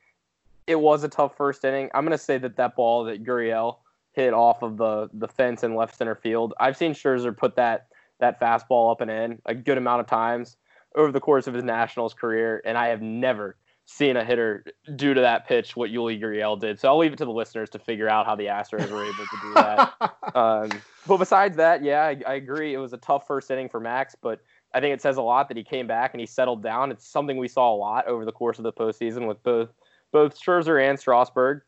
it 0.67 0.79
was 0.79 1.03
a 1.03 1.09
tough 1.09 1.35
first 1.35 1.65
inning. 1.65 1.89
I'm 1.93 2.03
gonna 2.03 2.17
say 2.17 2.37
that 2.37 2.55
that 2.57 2.75
ball 2.75 3.03
that 3.05 3.23
Gurriel 3.23 3.77
hit 4.13 4.33
off 4.33 4.61
of 4.61 4.77
the 4.77 5.09
the 5.13 5.27
fence 5.27 5.63
in 5.63 5.75
left 5.75 5.95
center 5.95 6.15
field. 6.15 6.53
I've 6.59 6.77
seen 6.77 6.93
Scherzer 6.93 7.35
put 7.35 7.55
that 7.55 7.87
that 8.19 8.39
fastball 8.39 8.91
up 8.91 9.01
and 9.01 9.09
in 9.09 9.41
a 9.45 9.55
good 9.55 9.77
amount 9.77 10.01
of 10.01 10.07
times 10.07 10.57
over 10.95 11.11
the 11.11 11.19
course 11.19 11.47
of 11.47 11.53
his 11.53 11.63
Nationals 11.63 12.13
career, 12.13 12.61
and 12.65 12.77
I 12.77 12.87
have 12.87 13.01
never 13.01 13.55
seeing 13.91 14.15
a 14.17 14.23
hitter 14.23 14.63
do 14.95 15.15
to 15.15 15.21
that 15.21 15.47
pitch 15.47 15.75
what 15.75 15.89
Yuli 15.89 16.21
Gurriel 16.21 16.59
did. 16.59 16.79
So 16.79 16.87
I'll 16.87 16.99
leave 16.99 17.11
it 17.11 17.17
to 17.17 17.25
the 17.25 17.31
listeners 17.31 17.71
to 17.71 17.79
figure 17.79 18.07
out 18.07 18.27
how 18.27 18.35
the 18.35 18.45
Astros 18.45 18.91
were 18.91 19.03
able 19.03 19.25
to 19.25 19.37
do 19.41 19.53
that. 19.55 19.93
um, 20.35 20.69
but 21.07 21.17
besides 21.17 21.57
that, 21.57 21.83
yeah, 21.83 22.03
I, 22.03 22.21
I, 22.27 22.33
agree. 22.35 22.75
It 22.75 22.77
was 22.77 22.93
a 22.93 22.97
tough 22.97 23.25
first 23.25 23.49
inning 23.49 23.67
for 23.67 23.79
Max, 23.79 24.15
but 24.21 24.41
I 24.75 24.79
think 24.79 24.93
it 24.93 25.01
says 25.01 25.17
a 25.17 25.23
lot 25.23 25.47
that 25.47 25.57
he 25.57 25.63
came 25.63 25.87
back 25.87 26.13
and 26.13 26.21
he 26.21 26.27
settled 26.27 26.61
down. 26.61 26.91
It's 26.91 27.07
something 27.07 27.37
we 27.37 27.47
saw 27.47 27.73
a 27.73 27.75
lot 27.75 28.05
over 28.05 28.25
the 28.25 28.31
course 28.31 28.59
of 28.59 28.63
the 28.63 28.71
postseason 28.71 29.27
with 29.27 29.41
both 29.41 29.69
both 30.11 30.39
Scherzer 30.39 30.87
and 30.87 30.97
Strasburg. 30.97 31.61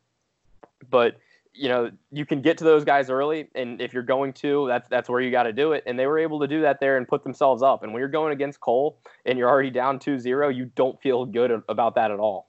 But 0.90 1.16
you 1.54 1.68
know 1.68 1.90
you 2.10 2.24
can 2.24 2.40
get 2.40 2.58
to 2.58 2.64
those 2.64 2.84
guys 2.84 3.10
early 3.10 3.48
and 3.54 3.80
if 3.80 3.92
you're 3.92 4.02
going 4.02 4.32
to 4.32 4.66
that's 4.68 4.88
that's 4.88 5.08
where 5.08 5.20
you 5.20 5.30
got 5.30 5.44
to 5.44 5.52
do 5.52 5.72
it 5.72 5.82
and 5.86 5.98
they 5.98 6.06
were 6.06 6.18
able 6.18 6.40
to 6.40 6.48
do 6.48 6.62
that 6.62 6.80
there 6.80 6.96
and 6.96 7.06
put 7.06 7.22
themselves 7.22 7.62
up 7.62 7.82
and 7.82 7.92
when 7.92 8.00
you're 8.00 8.08
going 8.08 8.32
against 8.32 8.60
cole 8.60 8.98
and 9.26 9.38
you're 9.38 9.48
already 9.48 9.70
down 9.70 9.98
2-0 9.98 10.54
you 10.54 10.70
don't 10.74 11.00
feel 11.00 11.26
good 11.26 11.62
about 11.68 11.94
that 11.94 12.10
at 12.10 12.18
all 12.18 12.48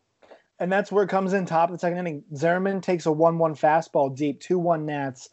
and 0.59 0.71
that's 0.71 0.91
where 0.91 1.03
it 1.03 1.09
comes 1.09 1.33
in 1.33 1.45
top 1.45 1.69
of 1.69 1.75
the 1.75 1.79
second 1.79 1.97
inning 1.97 2.23
zimmerman 2.35 2.79
takes 2.79 3.05
a 3.05 3.09
1-1 3.09 3.59
fastball 3.59 4.15
deep 4.15 4.41
2-1 4.41 4.83
nats 4.83 5.29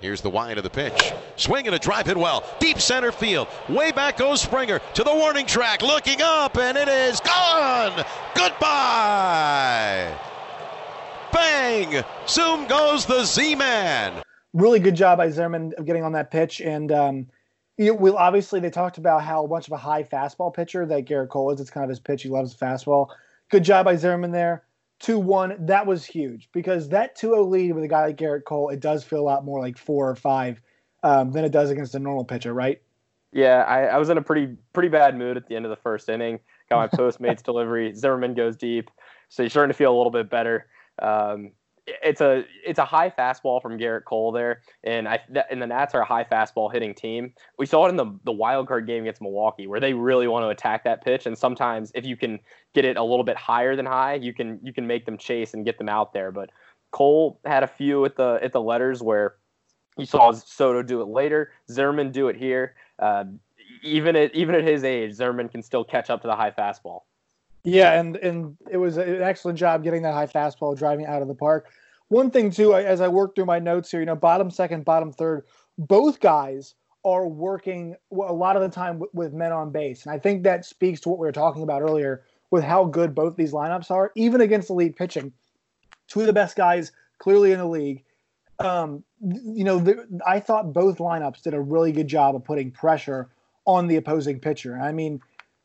Here's 0.00 0.20
the 0.20 0.28
wide 0.28 0.58
of 0.58 0.64
the 0.64 0.70
pitch. 0.70 1.14
Swing 1.36 1.66
and 1.66 1.74
a 1.74 1.78
drive 1.78 2.04
hit 2.04 2.16
well. 2.18 2.44
Deep 2.58 2.78
center 2.78 3.10
field. 3.10 3.48
Way 3.70 3.90
back 3.90 4.18
goes 4.18 4.42
Springer 4.42 4.80
to 4.92 5.02
the 5.02 5.14
warning 5.14 5.46
track. 5.46 5.80
Looking 5.80 6.20
up, 6.20 6.58
and 6.58 6.76
it 6.76 6.88
is 6.88 7.20
gone. 7.20 8.04
Goodbye. 8.34 10.14
Bang! 11.34 12.04
Zoom 12.28 12.64
goes 12.68 13.04
the 13.06 13.24
Z 13.24 13.56
Man. 13.56 14.22
Really 14.52 14.78
good 14.78 14.94
job 14.94 15.18
by 15.18 15.30
Zimmerman 15.30 15.72
of 15.76 15.84
getting 15.84 16.04
on 16.04 16.12
that 16.12 16.30
pitch. 16.30 16.60
And 16.60 16.92
um, 16.92 17.26
you 17.76 17.92
will 17.92 18.16
obviously 18.16 18.60
they 18.60 18.70
talked 18.70 18.98
about 18.98 19.24
how 19.24 19.44
much 19.46 19.66
of 19.66 19.72
a 19.72 19.76
high 19.76 20.04
fastball 20.04 20.54
pitcher 20.54 20.86
that 20.86 21.06
Gerrit 21.06 21.30
Cole 21.30 21.50
is. 21.50 21.60
It's 21.60 21.70
kind 21.70 21.82
of 21.82 21.90
his 21.90 21.98
pitch. 21.98 22.22
He 22.22 22.28
loves 22.28 22.54
the 22.54 22.64
fastball. 22.64 23.08
Good 23.50 23.64
job 23.64 23.84
by 23.84 23.96
Zimmerman 23.96 24.30
there. 24.30 24.62
2 25.00 25.18
1, 25.18 25.66
that 25.66 25.86
was 25.86 26.04
huge 26.04 26.48
because 26.52 26.88
that 26.90 27.16
2 27.16 27.30
0 27.30 27.42
lead 27.42 27.72
with 27.72 27.82
a 27.82 27.88
guy 27.88 28.06
like 28.06 28.16
Gerrit 28.16 28.44
Cole, 28.44 28.68
it 28.68 28.78
does 28.78 29.02
feel 29.02 29.18
a 29.18 29.22
lot 29.22 29.44
more 29.44 29.58
like 29.58 29.76
four 29.76 30.08
or 30.08 30.14
five 30.14 30.60
um, 31.02 31.32
than 31.32 31.44
it 31.44 31.50
does 31.50 31.68
against 31.70 31.96
a 31.96 31.98
normal 31.98 32.24
pitcher, 32.24 32.54
right? 32.54 32.80
Yeah, 33.32 33.64
I, 33.66 33.86
I, 33.86 33.98
was 33.98 34.08
in 34.08 34.16
a 34.16 34.22
pretty 34.22 34.56
pretty 34.72 34.88
bad 34.88 35.18
mood 35.18 35.36
at 35.36 35.48
the 35.48 35.56
end 35.56 35.64
of 35.66 35.70
the 35.70 35.76
first 35.76 36.08
inning. 36.08 36.38
Got 36.70 36.76
my 36.78 36.86
Postmates 36.98 37.42
delivery. 37.42 37.92
Zimmerman 37.92 38.34
goes 38.34 38.56
deep, 38.56 38.88
so 39.28 39.42
you're 39.42 39.50
starting 39.50 39.72
to 39.72 39.76
feel 39.76 39.92
a 39.92 39.96
little 39.96 40.12
bit 40.12 40.30
better. 40.30 40.68
Um, 41.00 41.52
it's 41.86 42.20
a 42.20 42.44
it's 42.64 42.78
a 42.78 42.84
high 42.84 43.10
fastball 43.10 43.60
from 43.60 43.78
Gerrit 43.78 44.04
Cole 44.04 44.32
there, 44.32 44.62
and 44.84 45.06
I 45.06 45.20
and 45.50 45.60
the 45.60 45.66
Nats 45.66 45.94
are 45.94 46.00
a 46.00 46.04
high 46.04 46.24
fastball 46.24 46.72
hitting 46.72 46.94
team. 46.94 47.34
We 47.58 47.66
saw 47.66 47.86
it 47.86 47.90
in 47.90 47.96
the 47.96 48.06
the 48.24 48.32
wild 48.32 48.68
card 48.68 48.86
game 48.86 49.02
against 49.02 49.20
Milwaukee, 49.20 49.66
where 49.66 49.80
they 49.80 49.92
really 49.92 50.26
want 50.26 50.44
to 50.44 50.48
attack 50.48 50.84
that 50.84 51.04
pitch, 51.04 51.26
and 51.26 51.36
sometimes 51.36 51.92
if 51.94 52.06
you 52.06 52.16
can 52.16 52.38
get 52.74 52.84
it 52.84 52.96
a 52.96 53.02
little 53.02 53.24
bit 53.24 53.36
higher 53.36 53.76
than 53.76 53.86
high, 53.86 54.14
you 54.14 54.32
can 54.32 54.60
you 54.62 54.72
can 54.72 54.86
make 54.86 55.04
them 55.04 55.18
chase 55.18 55.52
and 55.52 55.64
get 55.64 55.76
them 55.76 55.88
out 55.88 56.12
there. 56.14 56.32
But 56.32 56.50
Cole 56.90 57.38
had 57.44 57.62
a 57.62 57.68
few 57.68 58.04
at 58.04 58.16
the 58.16 58.38
at 58.42 58.52
the 58.52 58.62
letters 58.62 59.02
where 59.02 59.34
you 59.98 60.06
saw 60.06 60.32
Soto 60.32 60.82
do 60.82 61.02
it 61.02 61.08
later, 61.08 61.52
Zimmerman 61.70 62.12
do 62.12 62.28
it 62.28 62.36
here. 62.36 62.74
Uh, 62.98 63.24
even 63.82 64.16
at 64.16 64.34
even 64.34 64.54
at 64.54 64.64
his 64.64 64.84
age, 64.84 65.12
Zimmerman 65.12 65.50
can 65.50 65.62
still 65.62 65.84
catch 65.84 66.08
up 66.08 66.22
to 66.22 66.28
the 66.28 66.36
high 66.36 66.50
fastball. 66.50 67.02
Yeah, 67.64 67.98
and 67.98 68.16
and 68.16 68.56
it 68.70 68.76
was 68.76 68.98
an 68.98 69.22
excellent 69.22 69.58
job 69.58 69.82
getting 69.82 70.02
that 70.02 70.12
high 70.12 70.26
fastball 70.26 70.76
driving 70.76 71.06
out 71.06 71.22
of 71.22 71.28
the 71.28 71.34
park. 71.34 71.70
One 72.08 72.30
thing 72.30 72.50
too, 72.50 72.74
as 72.74 73.00
I 73.00 73.08
work 73.08 73.34
through 73.34 73.46
my 73.46 73.58
notes 73.58 73.90
here, 73.90 74.00
you 74.00 74.06
know, 74.06 74.14
bottom 74.14 74.50
second, 74.50 74.84
bottom 74.84 75.10
third, 75.10 75.46
both 75.78 76.20
guys 76.20 76.74
are 77.06 77.26
working 77.26 77.96
a 78.12 78.32
lot 78.32 78.56
of 78.56 78.62
the 78.62 78.68
time 78.68 79.02
with, 79.12 79.32
men 79.32 79.52
on 79.52 79.72
base, 79.72 80.04
and 80.04 80.14
I 80.14 80.18
think 80.18 80.42
that 80.44 80.64
speaks 80.64 81.00
to 81.00 81.08
what 81.08 81.18
we 81.18 81.26
were 81.26 81.32
talking 81.32 81.62
about 81.62 81.82
earlier 81.82 82.22
with 82.50 82.62
how 82.62 82.84
good 82.84 83.14
both 83.14 83.36
these 83.36 83.52
lineups 83.52 83.90
are, 83.90 84.12
even 84.14 84.42
against 84.42 84.70
lead 84.70 84.94
pitching. 84.94 85.32
Two 86.06 86.20
of 86.20 86.26
the 86.26 86.32
best 86.32 86.56
guys 86.56 86.92
clearly 87.18 87.52
in 87.52 87.58
the 87.58 87.66
league. 87.66 88.04
Um, 88.58 89.02
you 89.20 89.64
know, 89.64 89.78
the, 89.78 90.06
I 90.26 90.38
thought 90.38 90.72
both 90.72 90.98
lineups 90.98 91.42
did 91.42 91.54
a 91.54 91.60
really 91.60 91.92
good 91.92 92.08
job 92.08 92.36
of 92.36 92.44
putting 92.44 92.70
pressure 92.70 93.30
on 93.66 93.86
the 93.86 93.96
opposing 93.96 94.38
pitcher. 94.38 94.78
I 94.78 94.92
mean 94.92 95.20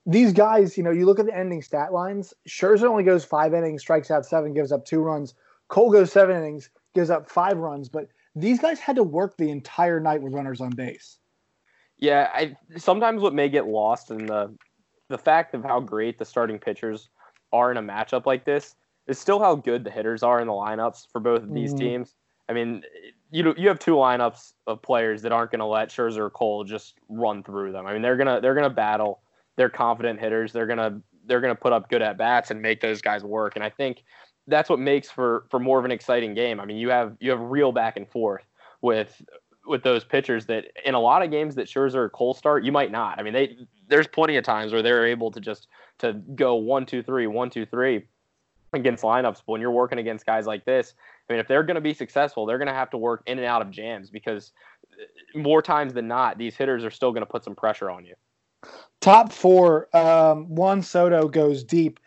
these 0.10 0.34
guys, 0.34 0.75
you 0.75 0.84
know, 0.84 0.89
you 0.89 1.06
look 1.06 1.20
at 1.20 1.28
the 1.28 1.38
ending 1.38 1.62
stat 1.62 1.94
lines. 1.94 2.34
Scherzer 2.48 2.89
only 2.89 3.04
goes 3.04 3.24
five 3.24 3.54
innings, 3.54 3.82
strikes 3.82 4.10
out 4.10 4.25
seven, 4.25 4.56
gives 4.56 4.72
up 4.72 4.84
two 4.84 5.01
runs. 5.01 5.36
Cole 5.68 5.92
goes 5.92 6.12
seven 6.12 6.36
innings, 6.36 6.72
gives 6.96 7.12
up 7.12 7.30
five 7.30 7.58
runs. 7.58 7.89
But 7.89 8.08
these 8.36 8.60
guys 8.60 8.80
had 8.80 8.96
to 8.96 9.04
work 9.04 9.38
the 9.38 9.51
entire 9.51 10.00
night 10.00 10.24
with 10.24 10.34
runners 10.34 10.62
on 10.62 10.72
base. 10.72 11.20
Yeah, 12.00 12.30
I 12.34 12.56
sometimes 12.78 13.22
what 13.22 13.36
may 13.36 13.50
get 13.50 13.68
lost 13.68 14.10
in 14.10 14.25
the 14.25 14.56
the 15.10 15.18
fact 15.18 15.54
of 15.54 15.63
how 15.63 15.80
great 15.80 16.18
the 16.18 16.25
starting 16.25 16.58
pitchers 16.58 17.10
are 17.51 17.70
in 17.70 17.78
a 17.78 17.82
matchup 17.82 18.25
like 18.25 18.46
this 18.46 18.75
is 19.08 19.20
still 19.20 19.39
how 19.39 19.56
good 19.56 19.84
the 19.84 19.92
hitters 19.92 20.24
are 20.24 20.39
in 20.39 20.48
the 20.48 20.54
lineups 20.54 21.08
for 21.12 21.20
both 21.20 21.44
of 21.44 21.54
these 21.54 21.74
mm. 21.74 21.80
teams. 21.80 22.16
I 22.48 22.54
mean, 22.54 22.82
you 23.30 23.54
you 23.58 23.68
have 23.68 23.78
two 23.78 23.96
lineups 23.96 24.54
of 24.66 24.82
players 24.82 25.22
that 25.22 25.32
aren't 25.32 25.51
going 25.51 25.60
to 25.60 25.66
let 25.66 25.89
Scherzer 25.89 26.18
or 26.18 26.30
Cole 26.32 26.63
just 26.63 26.96
run 27.10 27.44
through 27.44 27.74
them. 27.74 27.86
I 27.86 27.94
mean, 27.94 28.01
they're 28.01 28.18
gonna 28.18 28.42
they're 28.42 28.56
gonna 28.56 28.72
battle 28.72 29.22
they're 29.60 29.70
confident 29.70 30.22
hitters. 30.22 30.54
They're 30.54 30.66
gonna 30.66 31.01
they're 31.25 31.42
gonna 31.42 31.54
put 31.54 31.74
up 31.74 31.89
good 31.89 32.01
at 32.01 32.18
bats 32.18 32.50
and 32.50 32.62
make 32.62 32.80
those 32.80 33.01
guys 33.01 33.25
work. 33.25 33.58
And 33.58 33.63
I 33.63 33.70
think 33.70 34.04
that's 34.48 34.70
what 34.70 34.80
makes 34.80 35.12
for 35.12 35.48
for 35.50 35.60
more 35.60 35.78
of 35.78 35.84
an 35.84 35.92
exciting 35.92 36.34
game. 36.34 36.62
I 36.62 36.66
mean, 36.66 36.78
you 36.78 36.89
have 36.92 37.18
you 37.20 37.30
have 37.32 37.42
real 37.42 37.74
back 37.74 37.98
and 37.98 38.08
forth 38.08 38.46
with 38.82 39.22
with 39.66 39.84
those 39.84 40.06
pitchers 40.06 40.46
that 40.46 40.68
in 40.86 40.94
a 40.94 41.00
lot 41.00 41.24
of 41.24 41.30
games 41.30 41.56
that 41.56 41.68
Scherzer 41.68 41.96
or 41.96 42.10
Cole 42.10 42.34
start, 42.34 42.63
you 42.63 42.72
might 42.72 42.89
not. 42.89 43.20
I 43.20 43.24
mean, 43.24 43.34
they 43.34 43.58
there's 43.89 44.08
plenty 44.08 44.38
of 44.38 44.46
times 44.46 44.72
where 44.72 44.82
they're 44.82 45.06
able 45.06 45.30
to 45.30 45.42
just 45.42 45.68
to 45.98 46.13
go 46.13 46.56
one 46.56 46.86
two 46.86 47.04
three 47.04 47.28
one 47.28 47.50
two 47.50 47.66
three 47.66 48.08
against 48.72 49.04
lineups. 49.04 49.42
But 49.46 49.50
when 49.50 49.60
you're 49.60 49.72
working 49.72 50.00
against 50.00 50.25
guys 50.25 50.48
like 50.48 50.63
this, 50.63 50.94
I 51.30 51.34
mean, 51.34 51.42
if 51.42 51.50
they're 51.50 51.63
going 51.63 51.75
to 51.75 51.82
be 51.82 51.94
successful, 51.94 52.46
they're 52.46 52.60
going 52.60 52.70
to 52.70 52.74
have 52.74 52.92
to 52.92 52.98
work 52.98 53.24
in 53.25 53.39
and 53.39 53.46
out 53.46 53.62
of 53.62 53.72
jams 53.72 54.10
because 54.10 54.54
more 55.36 55.62
times 55.62 55.92
than 55.92 56.08
not, 56.08 56.38
these 56.38 56.56
hitters 56.56 56.86
are 56.86 56.92
still 56.92 57.12
going 57.12 57.25
to 57.25 57.30
put 57.30 57.44
some 57.44 57.56
pressure 57.56 57.92
on 57.92 58.06
you. 58.06 58.16
Top 59.01 59.32
four, 59.32 59.96
um, 59.96 60.54
Juan 60.54 60.82
Soto 60.82 61.28
goes 61.30 61.63
deep 61.63 62.00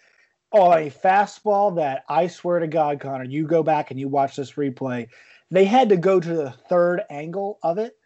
on 0.53 0.79
a 0.79 0.91
fastball 0.91 1.75
that 1.77 2.05
I 2.09 2.27
swear 2.27 2.59
to 2.59 2.67
God, 2.67 3.01
Connor, 3.01 3.25
you 3.25 3.47
go 3.47 3.63
back 3.63 3.91
and 3.91 3.99
you 3.99 4.09
watch 4.09 4.37
this 4.37 4.53
replay. 4.53 5.09
They 5.51 5.65
had 5.65 5.89
to 5.89 5.97
go 5.97 6.21
to 6.21 6.35
the 6.35 6.51
third 6.51 7.03
angle 7.11 7.59
of 7.63 7.79
it, 7.79 7.97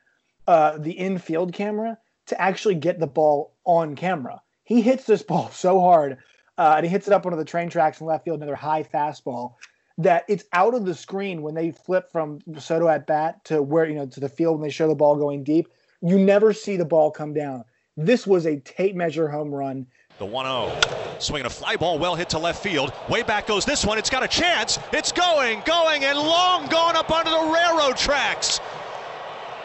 uh, 0.47 0.79
the 0.79 0.93
infield 0.93 1.53
camera, 1.53 1.99
to 2.27 2.41
actually 2.41 2.77
get 2.77 3.01
the 3.01 3.07
ball 3.07 3.57
on 3.65 3.97
camera. 3.97 4.41
He 4.65 4.83
hits 4.83 5.05
this 5.05 5.23
ball 5.25 5.51
so 5.51 5.81
hard, 5.81 6.19
uh, 6.57 6.75
and 6.77 6.87
he 6.87 6.91
hits 6.91 7.09
it 7.09 7.13
up 7.13 7.27
onto 7.27 7.37
the 7.37 7.45
train 7.45 7.69
tracks 7.69 8.01
in 8.01 8.07
left 8.07 8.25
field, 8.25 8.39
another 8.39 8.55
high 8.55 8.85
fastball, 8.85 9.55
that 9.99 10.25
it's 10.29 10.45
out 10.53 10.75
of 10.75 10.85
the 10.85 10.95
screen 10.95 11.43
when 11.43 11.55
they 11.55 11.73
flip 11.73 12.13
from 12.13 12.39
Soto 12.59 12.87
at 12.87 13.07
bat 13.07 13.45
to 13.47 13.63
where, 13.63 13.87
you 13.87 13.97
know, 13.97 14.07
to 14.07 14.21
the 14.21 14.29
field 14.29 14.59
when 14.59 14.69
they 14.69 14.73
show 14.73 14.87
the 14.87 14.95
ball 14.95 15.17
going 15.17 15.43
deep. 15.43 15.69
You 16.03 16.19
never 16.19 16.53
see 16.53 16.77
the 16.77 16.85
ball 16.85 17.11
come 17.11 17.33
down. 17.33 17.65
This 17.99 18.27
was 18.27 18.45
a 18.45 18.57
tape 18.57 18.95
measure 18.95 19.27
home 19.27 19.55
run. 19.55 19.87
The 20.19 20.27
1 20.27 20.45
0. 20.45 21.19
Swinging 21.19 21.47
a 21.47 21.51
fly 21.51 21.77
ball 21.77 21.99
well 21.99 22.15
hit 22.15 22.29
to 22.31 22.39
left 22.39 22.63
field. 22.63 22.93
Way 23.09 23.23
back 23.23 23.47
goes 23.47 23.65
this 23.65 23.87
one. 23.87 23.97
It's 23.97 24.11
got 24.11 24.23
a 24.23 24.29
chance. 24.29 24.79
It's 24.93 25.13
going, 25.13 25.63
going, 25.65 26.05
and 26.05 26.19
long 26.19 26.67
gone 26.67 26.95
up 26.95 27.11
onto 27.11 27.31
the 27.31 27.55
railroad 27.55 27.97
tracks. 27.97 28.61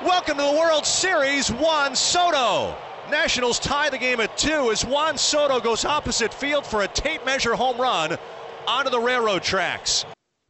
Welcome 0.02 0.38
to 0.38 0.44
the 0.44 0.52
World 0.52 0.86
Series, 0.86 1.52
Juan 1.52 1.94
Soto. 1.94 2.74
Nationals 3.10 3.60
tie 3.60 3.90
the 3.90 3.98
game 3.98 4.22
at 4.22 4.38
two 4.38 4.72
as 4.72 4.86
Juan 4.86 5.18
Soto 5.18 5.60
goes 5.60 5.84
opposite 5.84 6.34
field 6.34 6.66
for 6.66 6.84
a 6.84 6.88
tape 6.88 7.26
measure 7.26 7.54
home 7.54 7.82
run 7.82 8.18
onto 8.66 8.90
the 8.90 9.00
railroad 9.00 9.44
tracks. 9.44 10.06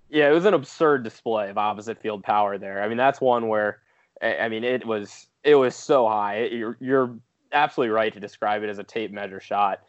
Yeah, 0.08 0.30
it 0.30 0.34
was 0.34 0.46
an 0.46 0.54
absurd 0.54 1.04
display 1.04 1.50
of 1.50 1.58
opposite 1.58 2.00
field 2.00 2.24
power 2.24 2.60
there. 2.60 2.84
I 2.84 2.88
mean, 2.88 2.98
that's 2.98 3.20
one 3.20 3.48
where, 3.48 3.80
I 4.22 4.50
mean, 4.50 4.64
it 4.64 4.86
was 4.86 5.26
it 5.44 5.56
was 5.56 5.76
so 5.76 6.08
high. 6.08 6.44
You're, 6.44 6.78
you're 6.80 7.18
absolutely 7.53 7.91
right 7.91 8.13
to 8.13 8.20
describe 8.20 8.63
it 8.63 8.70
as 8.70 8.79
a 8.79 8.84
tape 8.84 9.12
measure 9.12 9.39
shot. 9.39 9.81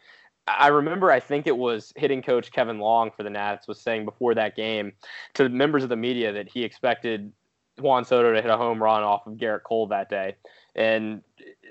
I 0.47 0.67
remember, 0.67 1.09
I 1.09 1.19
think 1.19 1.47
it 1.47 1.55
was 1.57 1.93
hitting 1.95 2.21
coach 2.21 2.51
Kevin 2.51 2.79
Long 2.79 3.11
for 3.11 3.23
the 3.23 3.29
Nats 3.29 3.67
was 3.67 3.79
saying 3.79 4.03
before 4.03 4.35
that 4.35 4.55
game 4.55 4.91
to 5.35 5.47
members 5.47 5.83
of 5.83 5.89
the 5.89 5.95
media 5.95 6.33
that 6.33 6.49
he 6.49 6.63
expected 6.63 7.31
Juan 7.79 8.03
Soto 8.03 8.33
to 8.33 8.41
hit 8.41 8.51
a 8.51 8.57
home 8.57 8.81
run 8.81 9.03
off 9.03 9.25
of 9.25 9.35
Gerrit 9.35 9.63
Cole 9.63 9.87
that 9.87 10.09
day. 10.09 10.35
And 10.75 11.21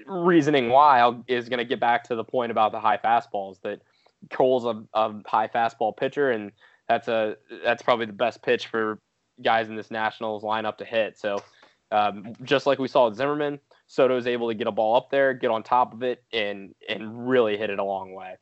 reasoning 0.07 0.71
why 0.71 1.15
is 1.29 1.49
going 1.49 1.59
to 1.59 1.65
get 1.65 1.81
back 1.81 2.05
to 2.05 2.15
the 2.15 2.25
point 2.25 2.51
about 2.51 2.73
the 2.73 2.81
high 2.81 2.97
fastballs 2.97 3.61
that 3.63 3.83
Cole's 4.31 4.65
a, 4.65 4.83
a 4.95 5.15
high 5.27 5.49
fastball 5.49 5.97
pitcher, 5.97 6.31
and 6.31 6.53
that's 6.89 7.09
a 7.09 7.37
that's 7.65 7.83
probably 7.83 8.07
the 8.07 8.13
best 8.13 8.43
pitch 8.43 8.69
for 8.69 8.99
guys 9.43 9.69
in 9.69 9.77
this 9.77 9.91
Nationals 9.91 10.45
lineup 10.45 10.77
to 10.79 10.85
hit. 10.85 11.19
So 11.19 11.43
um, 11.91 12.33
just 12.43 12.67
like 12.67 12.79
we 12.79 12.89
saw 12.89 13.09
with 13.09 13.17
Zimmerman, 13.17 13.59
Soto 13.93 14.17
is 14.17 14.27
able 14.27 14.49
to 14.49 14.55
get 14.55 14.67
a 14.67 14.73
ball 14.73 14.97
up 14.97 15.11
there, 15.11 15.35
get 15.35 15.51
on 15.51 15.63
top 15.63 15.93
of 15.93 16.03
it, 16.03 16.25
and 16.33 16.75
and 16.89 17.29
really 17.29 17.59
hit 17.59 17.69
it 17.69 17.79
a 17.79 17.85
long 17.85 18.15
way. 18.15 18.37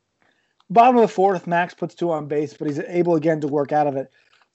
Bottom 0.69 0.95
of 0.95 1.01
the 1.01 1.09
fourth, 1.09 1.45
Max 1.45 1.73
puts 1.73 1.93
two 1.93 2.09
on 2.09 2.29
base, 2.29 2.53
but 2.53 2.69
he's 2.69 2.79
able 2.79 3.15
again 3.15 3.41
to 3.41 3.49
work 3.49 3.73
out 3.73 3.85
of 3.85 3.97
it. 3.97 4.09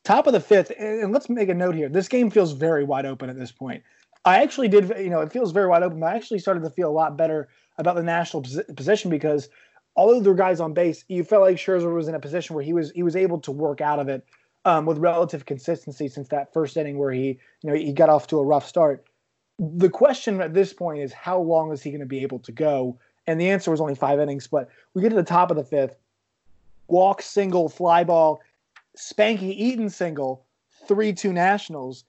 Top 0.05 0.27
of 0.27 0.33
the 0.33 0.41
fifth, 0.41 0.73
and 0.79 1.13
let's 1.13 1.29
make 1.29 1.51
a 1.51 1.55
note 1.55 1.75
here. 1.75 1.91
This 1.91 2.09
game 2.09 2.31
feels 2.31 2.53
very 2.53 2.83
wide 2.83 3.05
open 3.05 3.29
at 3.29 3.39
this 3.39 3.53
point. 3.53 3.83
I 4.25 4.43
actually 4.43 4.69
did, 4.69 4.89
you 4.99 5.11
know, 5.11 5.21
it 5.21 5.31
feels 5.31 5.53
very 5.53 5.69
wide 5.69 5.83
open. 5.83 6.01
But 6.01 6.15
I 6.15 6.17
actually 6.17 6.39
started 6.39 6.63
to 6.63 6.71
feel 6.71 6.89
a 6.89 6.91
lot 6.91 7.19
better 7.19 7.49
about 7.77 7.97
the 7.97 8.03
national 8.03 8.43
position 8.75 9.11
because 9.11 9.51
although 9.97 10.21
there 10.21 10.33
were 10.33 10.39
guys 10.39 10.61
on 10.61 10.73
base, 10.73 11.05
you 11.09 11.25
felt 11.25 11.43
like 11.43 11.57
Scherzer 11.57 11.95
was 11.95 12.09
in 12.09 12.15
a 12.15 12.21
position 12.21 12.55
where 12.55 12.65
he 12.65 12.73
was 12.73 12.91
he 12.93 13.03
was 13.03 13.17
able 13.17 13.39
to 13.41 13.53
work 13.53 13.83
out 13.83 13.99
of 13.99 14.09
it 14.09 14.25
um, 14.65 14.87
with 14.87 14.97
relative 14.97 15.45
consistency 15.45 16.09
since 16.09 16.29
that 16.29 16.55
first 16.55 16.75
inning 16.79 16.97
where 16.97 17.13
he 17.13 17.39
you 17.63 17.71
know 17.71 17.75
he 17.75 17.93
got 17.93 18.09
off 18.09 18.27
to 18.29 18.39
a 18.39 18.45
rough 18.45 18.67
start 18.67 19.05
the 19.59 19.89
question 19.89 20.41
at 20.41 20.55
this 20.55 20.73
point 20.73 21.01
is 21.01 21.13
how 21.13 21.39
long 21.39 21.73
is 21.73 21.83
he 21.83 21.91
going 21.91 22.01
to 22.01 22.07
be 22.07 22.23
able 22.23 22.39
to 22.41 22.53
go? 22.53 22.99
And 23.27 23.41
the 23.41 23.51
answer 23.51 23.71
was 23.71 23.81
only 23.81 23.95
five 23.95 24.21
innings. 24.21 24.47
But 24.47 24.69
we 24.95 25.03
get 25.03 25.11
to 25.11 25.17
the 25.17 25.23
top 25.23 25.51
of 25.51 25.57
the 25.57 25.65
fifth, 25.65 25.97
walk, 26.89 27.23
single, 27.23 27.69
fly 27.69 28.05
ball, 28.05 28.41
Spanky 28.97 29.55
Eaton 29.55 29.91
single, 29.91 30.45
three 30.87 31.13
two 31.13 31.33
Nationals. 31.33 32.05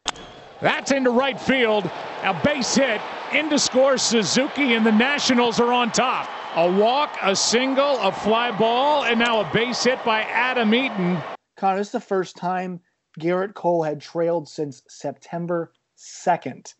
That's 0.61 0.91
into 0.91 1.11
right 1.11 1.39
field. 1.39 1.89
A 2.23 2.39
base 2.43 2.75
hit 2.75 2.99
into 3.33 3.59
score 3.59 3.97
Suzuki, 3.97 4.73
and 4.73 4.85
the 4.85 4.91
Nationals 4.91 5.59
are 5.59 5.71
on 5.71 5.91
top. 5.91 6.29
A 6.55 6.71
walk, 6.71 7.17
a 7.21 7.35
single, 7.35 7.97
a 7.99 8.11
fly 8.11 8.57
ball, 8.57 9.03
and 9.03 9.19
now 9.19 9.41
a 9.41 9.53
base 9.53 9.83
hit 9.83 10.03
by 10.03 10.21
Adam 10.21 10.73
Eaton. 10.73 11.21
Connor, 11.57 11.77
this 11.77 11.87
is 11.87 11.91
the 11.91 11.99
first 11.99 12.35
time 12.35 12.79
Gerrit 13.19 13.53
Cole 13.53 13.83
had 13.83 14.01
trailed 14.01 14.47
since 14.47 14.81
September 14.87 15.71
2nd. 15.97 16.73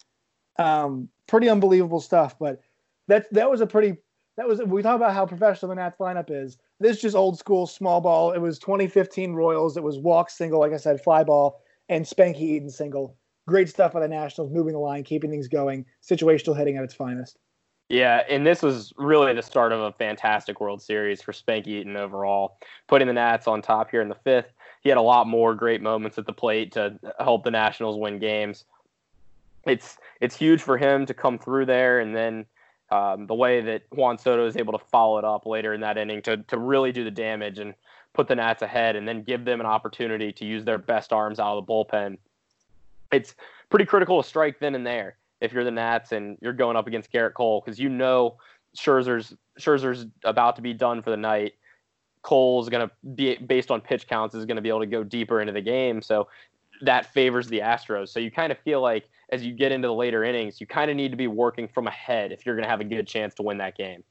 Um, 0.58 1.10
pretty 1.28 1.50
unbelievable 1.50 2.02
stuff. 2.02 2.38
But 2.40 2.62
that 3.08 3.32
that 3.34 3.50
was 3.50 3.62
a 3.62 3.68
pretty 3.68 3.98
that 4.38 4.48
was 4.48 4.62
we 4.62 4.82
talk 4.82 4.96
about 4.96 5.14
how 5.14 5.26
professional 5.26 5.70
the 5.70 5.76
Nats 5.76 5.98
lineup 6.00 6.30
is. 6.30 6.58
This 6.80 6.98
is 6.98 7.02
just 7.02 7.16
old 7.16 7.38
school 7.40 7.68
small 7.68 8.02
ball. 8.02 8.32
It 8.32 8.40
was 8.40 8.60
2015 8.60 9.34
Royals. 9.34 9.78
It 9.78 9.84
was 9.84 9.98
walk 9.98 10.30
single, 10.30 10.60
like 10.60 10.74
I 10.74 10.78
said, 10.78 11.02
fly 11.02 11.24
ball 11.24 11.62
and 11.90 12.06
Spanky 12.06 12.42
Eaton 12.42 12.70
single. 12.70 13.18
Great 13.48 13.70
stuff 13.70 13.94
by 13.94 14.02
the 14.02 14.08
Nationals, 14.08 14.52
moving 14.52 14.74
the 14.74 14.80
line, 14.80 15.04
keeping 15.04 15.32
things 15.32 15.48
going, 15.48 15.86
situational 16.04 16.56
hitting 16.56 16.78
at 16.78 16.84
its 16.84 16.94
finest. 16.94 17.38
Yeah, 17.90 18.24
and 18.30 18.46
this 18.46 18.62
was 18.62 18.92
really 18.98 19.34
the 19.34 19.42
start 19.42 19.72
of 19.72 19.80
a 19.80 19.94
fantastic 19.94 20.60
World 20.60 20.82
Series 20.82 21.22
for 21.22 21.32
Spanky 21.32 21.68
Eaton 21.68 21.96
overall. 21.96 22.58
Putting 22.90 23.08
the 23.08 23.14
Nats 23.14 23.48
on 23.48 23.62
top 23.62 23.90
here 23.90 24.02
in 24.02 24.10
the 24.10 24.16
fifth, 24.16 24.52
he 24.82 24.90
had 24.90 24.98
a 24.98 25.02
lot 25.02 25.26
more 25.26 25.56
great 25.56 25.82
moments 25.82 26.18
at 26.18 26.26
the 26.26 26.34
plate 26.34 26.74
to 26.74 27.00
help 27.20 27.46
the 27.46 27.52
Nationals 27.52 27.98
win 27.98 28.20
games. 28.20 28.66
It's 29.68 29.98
it's 30.22 30.36
huge 30.36 30.62
for 30.62 30.78
him 30.78 31.06
to 31.06 31.14
come 31.14 31.38
through 31.38 31.66
there, 31.66 32.00
and 32.00 32.16
then 32.16 32.46
um, 32.90 33.28
the 33.28 33.36
way 33.36 33.62
that 33.62 33.84
Juan 33.92 34.18
Soto 34.18 34.48
is 34.48 34.56
able 34.56 34.78
to 34.78 34.86
follow 34.86 35.18
it 35.18 35.26
up 35.26 35.46
later 35.46 35.74
in 35.74 35.82
that 35.82 35.98
inning 35.98 36.22
to 36.24 36.38
to 36.38 36.58
really 36.58 36.92
do 36.92 37.04
the 37.04 37.12
damage 37.12 37.60
and 37.60 37.74
put 38.14 38.28
the 38.28 38.36
Nats 38.36 38.62
ahead, 38.62 38.96
and 38.96 39.08
then 39.08 39.24
give 39.24 39.46
them 39.46 39.60
an 39.60 39.66
opportunity 39.66 40.32
to 40.32 40.46
use 40.46 40.66
their 40.66 40.78
best 40.78 41.14
arms 41.14 41.40
out 41.40 41.58
of 41.58 41.66
the 41.66 41.72
bullpen. 41.72 42.18
It's 43.12 43.36
pretty 43.70 43.86
critical 43.86 44.22
to 44.22 44.28
strike 44.28 44.60
then 44.60 44.76
and 44.76 44.86
there 44.86 45.18
if 45.42 45.54
you're 45.54 45.64
the 45.64 45.72
Nats 45.72 46.12
and 46.12 46.38
you're 46.42 46.54
going 46.54 46.76
up 46.76 46.88
against 46.88 47.12
Gerrit 47.12 47.34
Cole 47.34 47.62
because 47.64 47.80
you 47.80 47.90
know 47.90 48.38
Scherzer's 48.76 49.36
Scherzer's 49.60 50.06
about 50.24 50.56
to 50.56 50.62
be 50.62 50.74
done 50.74 51.02
for 51.02 51.10
the 51.10 51.18
night. 51.18 51.54
Cole's 52.22 52.70
going 52.70 52.88
to 52.88 52.94
be 53.16 53.36
based 53.36 53.72
on 53.72 53.82
pitch 53.82 54.08
counts 54.08 54.36
is 54.36 54.46
going 54.46 54.56
to 54.56 54.62
be 54.62 54.70
able 54.70 54.82
to 54.82 54.86
go 54.86 55.04
deeper 55.04 55.40
into 55.42 55.54
the 55.54 55.62
game, 55.62 56.02
so 56.02 56.28
that 56.82 57.14
favors 57.14 57.48
the 57.48 57.60
Astros. 57.60 58.10
So 58.10 58.20
you 58.20 58.32
kind 58.32 58.52
of 58.52 58.58
feel 58.60 58.82
like 58.82 59.10
as 59.30 59.46
you 59.46 59.54
get 59.54 59.72
into 59.72 59.88
the 59.88 59.94
later 59.94 60.24
innings, 60.24 60.62
you 60.62 60.68
kind 60.68 60.90
of 60.90 60.98
need 60.98 61.12
to 61.12 61.18
be 61.18 61.28
working 61.28 61.68
from 61.68 61.88
ahead 61.88 62.32
if 62.32 62.46
you're 62.46 62.56
going 62.56 62.64
to 62.64 62.70
have 62.70 62.82
a 62.82 62.86
good 62.86 63.08
chance 63.08 63.34
to 63.36 63.44
win 63.44 63.58
that 63.58 63.78
game. 63.78 64.04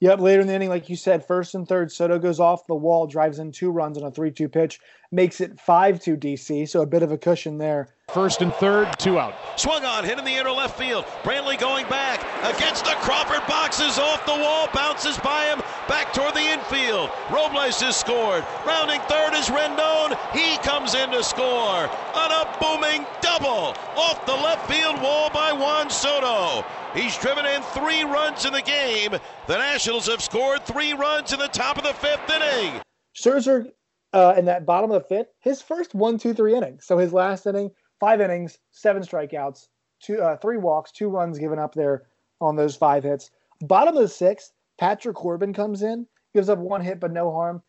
Yep, 0.00 0.18
later 0.18 0.40
in 0.40 0.48
the 0.48 0.54
inning, 0.54 0.68
like 0.68 0.88
you 0.88 0.96
said, 0.96 1.24
first 1.24 1.54
and 1.54 1.66
third, 1.66 1.92
Soto 1.92 2.18
goes 2.18 2.40
off 2.40 2.66
the 2.66 2.74
wall, 2.74 3.06
drives 3.06 3.38
in 3.38 3.52
two 3.52 3.70
runs 3.70 3.96
on 3.96 4.02
a 4.02 4.10
3 4.10 4.32
2 4.32 4.48
pitch, 4.48 4.80
makes 5.12 5.40
it 5.40 5.60
5 5.60 6.00
2 6.00 6.16
DC, 6.16 6.68
so 6.68 6.82
a 6.82 6.86
bit 6.86 7.04
of 7.04 7.12
a 7.12 7.18
cushion 7.18 7.58
there. 7.58 7.94
First 8.12 8.42
and 8.42 8.52
third, 8.54 8.92
two 8.98 9.18
out. 9.18 9.34
Swung 9.56 9.86
on, 9.86 10.04
hit 10.04 10.18
in 10.18 10.24
the 10.26 10.34
inner 10.34 10.50
left 10.50 10.76
field. 10.76 11.06
Brantley 11.22 11.58
going 11.58 11.88
back 11.88 12.20
against 12.44 12.84
the 12.84 12.90
Crawford 13.00 13.46
boxes 13.48 13.98
off 13.98 14.26
the 14.26 14.32
wall, 14.32 14.68
bounces 14.74 15.16
by 15.18 15.46
him 15.46 15.62
back 15.88 16.12
toward 16.12 16.34
the 16.34 16.40
infield. 16.40 17.08
Robles 17.30 17.80
has 17.80 17.96
scored. 17.96 18.44
Rounding 18.66 19.00
third 19.08 19.32
is 19.32 19.48
Rendon. 19.48 20.18
He 20.34 20.58
comes 20.58 20.94
in 20.94 21.10
to 21.10 21.24
score 21.24 21.88
on 22.14 22.32
a 22.32 22.56
booming 22.60 23.06
double 23.22 23.74
off 23.96 24.26
the 24.26 24.32
left 24.32 24.70
field 24.70 25.00
wall 25.00 25.30
by 25.30 25.52
Juan 25.52 25.88
Soto. 25.88 26.66
He's 26.94 27.16
driven 27.16 27.46
in 27.46 27.62
three 27.62 28.04
runs 28.04 28.44
in 28.44 28.52
the 28.52 28.60
game. 28.60 29.12
The 29.46 29.56
Nationals 29.56 30.08
have 30.08 30.20
scored 30.20 30.66
three 30.66 30.92
runs 30.92 31.32
in 31.32 31.38
the 31.38 31.48
top 31.48 31.78
of 31.78 31.84
the 31.84 31.94
fifth 31.94 32.28
inning. 32.28 32.82
Scherzer 33.16 33.70
uh, 34.12 34.34
in 34.36 34.44
that 34.44 34.66
bottom 34.66 34.90
of 34.90 35.02
the 35.02 35.08
fifth, 35.08 35.28
his 35.40 35.62
first 35.62 35.94
one, 35.94 36.18
two, 36.18 36.34
three 36.34 36.54
inning. 36.54 36.78
So 36.80 36.98
his 36.98 37.12
last 37.12 37.46
inning, 37.46 37.70
five 38.02 38.20
innings, 38.20 38.58
seven 38.72 39.00
strikeouts, 39.00 39.68
two, 40.00 40.20
uh, 40.20 40.36
three 40.38 40.56
walks, 40.56 40.90
two 40.90 41.08
runs 41.08 41.38
given 41.38 41.60
up 41.60 41.72
there 41.72 42.02
on 42.40 42.56
those 42.56 42.74
five 42.74 43.04
hits. 43.04 43.30
Bottom 43.60 43.96
of 43.96 44.02
the 44.02 44.08
sixth, 44.08 44.52
Patrick 44.76 45.14
Corbin 45.14 45.52
comes 45.52 45.84
in, 45.84 46.08
gives 46.34 46.48
up 46.48 46.58
one 46.58 46.80
hit 46.80 46.98
but 46.98 47.12
no 47.12 47.30
harm. 47.30 47.62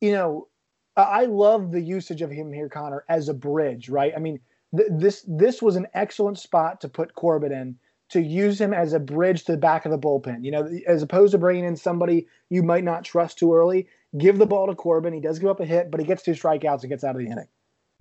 You 0.00 0.12
know, 0.12 0.48
I 0.96 1.24
love 1.24 1.72
the 1.72 1.80
usage 1.80 2.22
of 2.22 2.30
him 2.30 2.52
here, 2.52 2.68
Connor, 2.68 3.04
as 3.08 3.28
a 3.28 3.34
bridge, 3.34 3.88
right? 3.88 4.12
I 4.16 4.20
mean, 4.20 4.38
th- 4.76 4.90
this 4.92 5.24
this 5.26 5.60
was 5.60 5.74
an 5.74 5.88
excellent 5.92 6.38
spot 6.38 6.80
to 6.82 6.88
put 6.88 7.16
Corbin 7.16 7.50
in 7.50 7.76
to 8.10 8.20
use 8.20 8.60
him 8.60 8.72
as 8.72 8.92
a 8.92 9.00
bridge 9.00 9.42
to 9.44 9.52
the 9.52 9.58
back 9.58 9.86
of 9.86 9.90
the 9.90 9.98
bullpen. 9.98 10.44
You 10.44 10.52
know, 10.52 10.68
as 10.86 11.02
opposed 11.02 11.32
to 11.32 11.38
bringing 11.38 11.64
in 11.64 11.74
somebody 11.74 12.28
you 12.48 12.62
might 12.62 12.84
not 12.84 13.02
trust 13.02 13.38
too 13.38 13.52
early. 13.52 13.88
Give 14.16 14.38
the 14.38 14.46
ball 14.46 14.68
to 14.68 14.76
Corbin. 14.76 15.12
He 15.12 15.20
does 15.20 15.40
give 15.40 15.50
up 15.50 15.58
a 15.58 15.66
hit, 15.66 15.90
but 15.90 15.98
he 15.98 16.06
gets 16.06 16.22
two 16.22 16.32
strikeouts 16.32 16.82
and 16.82 16.90
gets 16.90 17.02
out 17.02 17.16
of 17.16 17.20
the 17.20 17.26
inning. 17.26 17.48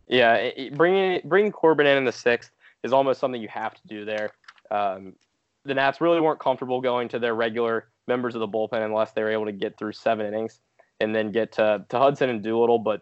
Yeah, 0.09 0.33
it, 0.33 0.75
bringing 0.75 1.21
bringing 1.23 1.51
Corbin 1.51 1.85
in 1.85 1.97
in 1.97 2.03
the 2.03 2.11
sixth 2.11 2.51
is 2.83 2.91
almost 2.91 3.19
something 3.19 3.41
you 3.41 3.47
have 3.47 3.75
to 3.75 3.87
do 3.87 4.05
there. 4.05 4.31
Um, 4.71 5.13
the 5.65 5.73
Nats 5.73 6.01
really 6.01 6.19
weren't 6.19 6.39
comfortable 6.39 6.81
going 6.81 7.07
to 7.10 7.19
their 7.19 7.36
regular 7.36 7.88
members 8.07 8.36
of 8.36 8.39
the 8.39 8.47
bullpen 8.47 8.84
unless 8.84 9.12
they 9.12 9.21
were 9.21 9.31
able 9.31 9.45
to 9.45 9.51
get 9.51 9.77
through 9.77 9.93
seven 9.93 10.25
innings 10.25 10.60
and 10.99 11.15
then 11.15 11.31
get 11.31 11.51
to, 11.53 11.86
to 11.88 11.97
Hudson 11.97 12.29
and 12.29 12.41
Doolittle. 12.41 12.79
But 12.79 13.01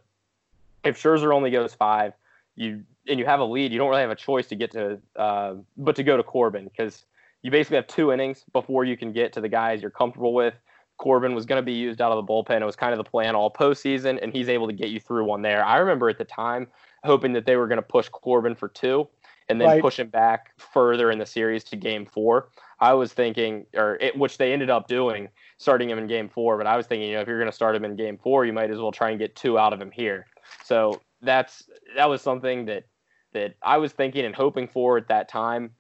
if 0.84 1.02
Scherzer 1.02 1.34
only 1.34 1.50
goes 1.50 1.74
five, 1.74 2.14
you 2.56 2.84
and 3.08 3.18
you 3.20 3.26
have 3.26 3.40
a 3.40 3.46
lead, 3.46 3.72
you 3.72 3.78
don't 3.78 3.90
really 3.90 4.02
have 4.02 4.12
a 4.12 4.16
choice 4.16 4.48
to 4.48 4.56
get 4.56 4.72
to, 4.72 5.00
uh, 5.16 5.56
but 5.78 5.96
to 5.96 6.04
go 6.04 6.18
to 6.18 6.24
Corbin 6.24 6.66
because 6.66 7.06
you 7.42 7.52
basically 7.52 7.78
have 7.78 7.88
two 7.88 8.12
innings 8.12 8.44
before 8.52 8.84
you 8.84 8.98
can 8.98 9.14
get 9.14 9.32
to 9.34 9.42
the 9.42 9.48
guys 9.48 9.82
you're 9.82 9.92
comfortable 9.92 10.34
with. 10.34 10.56
Corbin 10.98 11.36
was 11.36 11.46
going 11.46 11.62
to 11.62 11.66
be 11.66 11.74
used 11.74 12.02
out 12.02 12.12
of 12.12 12.26
the 12.26 12.32
bullpen. 12.32 12.62
It 12.62 12.66
was 12.66 12.76
kind 12.76 12.94
of 12.94 12.98
the 12.98 13.10
plan 13.10 13.36
all 13.36 13.52
postseason, 13.52 14.20
and 14.22 14.34
he's 14.34 14.50
able 14.50 14.68
to 14.68 14.74
get 14.74 14.90
you 14.90 15.00
through 15.00 15.26
one 15.26 15.42
there. 15.42 15.64
I 15.64 15.78
remember 15.78 16.10
at 16.10 16.18
the 16.18 16.26
time 16.26 16.68
hoping 17.04 17.34
that 17.34 17.46
they 17.46 17.56
were 17.56 17.68
going 17.68 17.78
to 17.78 17.84
push 17.84 18.10
Corbin 18.10 18.56
for 18.56 18.68
two 18.68 19.08
and 19.50 19.62
then 19.62 19.68
right. 19.68 19.82
push 19.82 20.00
him 20.00 20.10
back 20.10 20.52
further 20.58 21.12
in 21.12 21.20
the 21.20 21.26
series 21.26 21.64
to 21.66 21.76
game 21.76 22.06
four. 22.06 22.50
I 22.80 22.94
was 22.94 23.14
thinking, 23.14 23.66
or 23.76 23.98
it, 24.02 24.18
which 24.18 24.38
they 24.38 24.54
ended 24.54 24.70
up 24.70 24.88
doing, 24.88 25.30
starting 25.58 25.90
him 25.90 25.98
in 25.98 26.08
game 26.08 26.30
four. 26.30 26.58
But 26.58 26.68
I 26.68 26.76
was 26.76 26.86
thinking, 26.86 27.10
you 27.10 27.16
know, 27.16 27.22
if 27.22 27.28
you're 27.28 27.40
going 27.40 27.50
to 27.50 27.56
start 27.56 27.76
him 27.76 27.86
in 27.86 27.96
game 27.96 28.18
four, 28.18 28.46
you 28.46 28.54
might 28.54 28.72
as 28.72 28.80
well 28.80 28.92
try 28.92 29.10
and 29.10 29.20
get 29.20 29.36
two 29.36 29.58
out 29.58 29.74
of 29.74 29.82
him 29.82 29.92
here. 29.92 30.26
So 30.64 31.02
that's 31.22 31.64
that 31.96 32.10
was 32.10 32.22
something 32.22 32.66
that 32.66 32.86
that 33.34 33.56
I 33.62 33.78
was 33.78 33.94
thinking 33.94 34.26
and 34.26 34.36
hoping 34.36 34.68
for 34.68 34.98
at 34.98 35.08
that 35.08 35.30
time. 35.30 35.72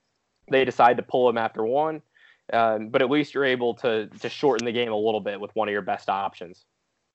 They 0.49 0.63
decided 0.63 0.97
to 0.97 1.03
pull 1.03 1.27
him 1.29 1.37
after 1.37 1.65
one, 1.65 2.01
um, 2.53 2.89
but 2.89 3.01
at 3.01 3.09
least 3.09 3.33
you're 3.33 3.45
able 3.45 3.73
to 3.75 4.07
to 4.07 4.29
shorten 4.29 4.65
the 4.65 4.71
game 4.71 4.91
a 4.91 4.95
little 4.97 5.21
bit 5.21 5.39
with 5.39 5.55
one 5.55 5.67
of 5.67 5.71
your 5.71 5.81
best 5.81 6.09
options. 6.09 6.65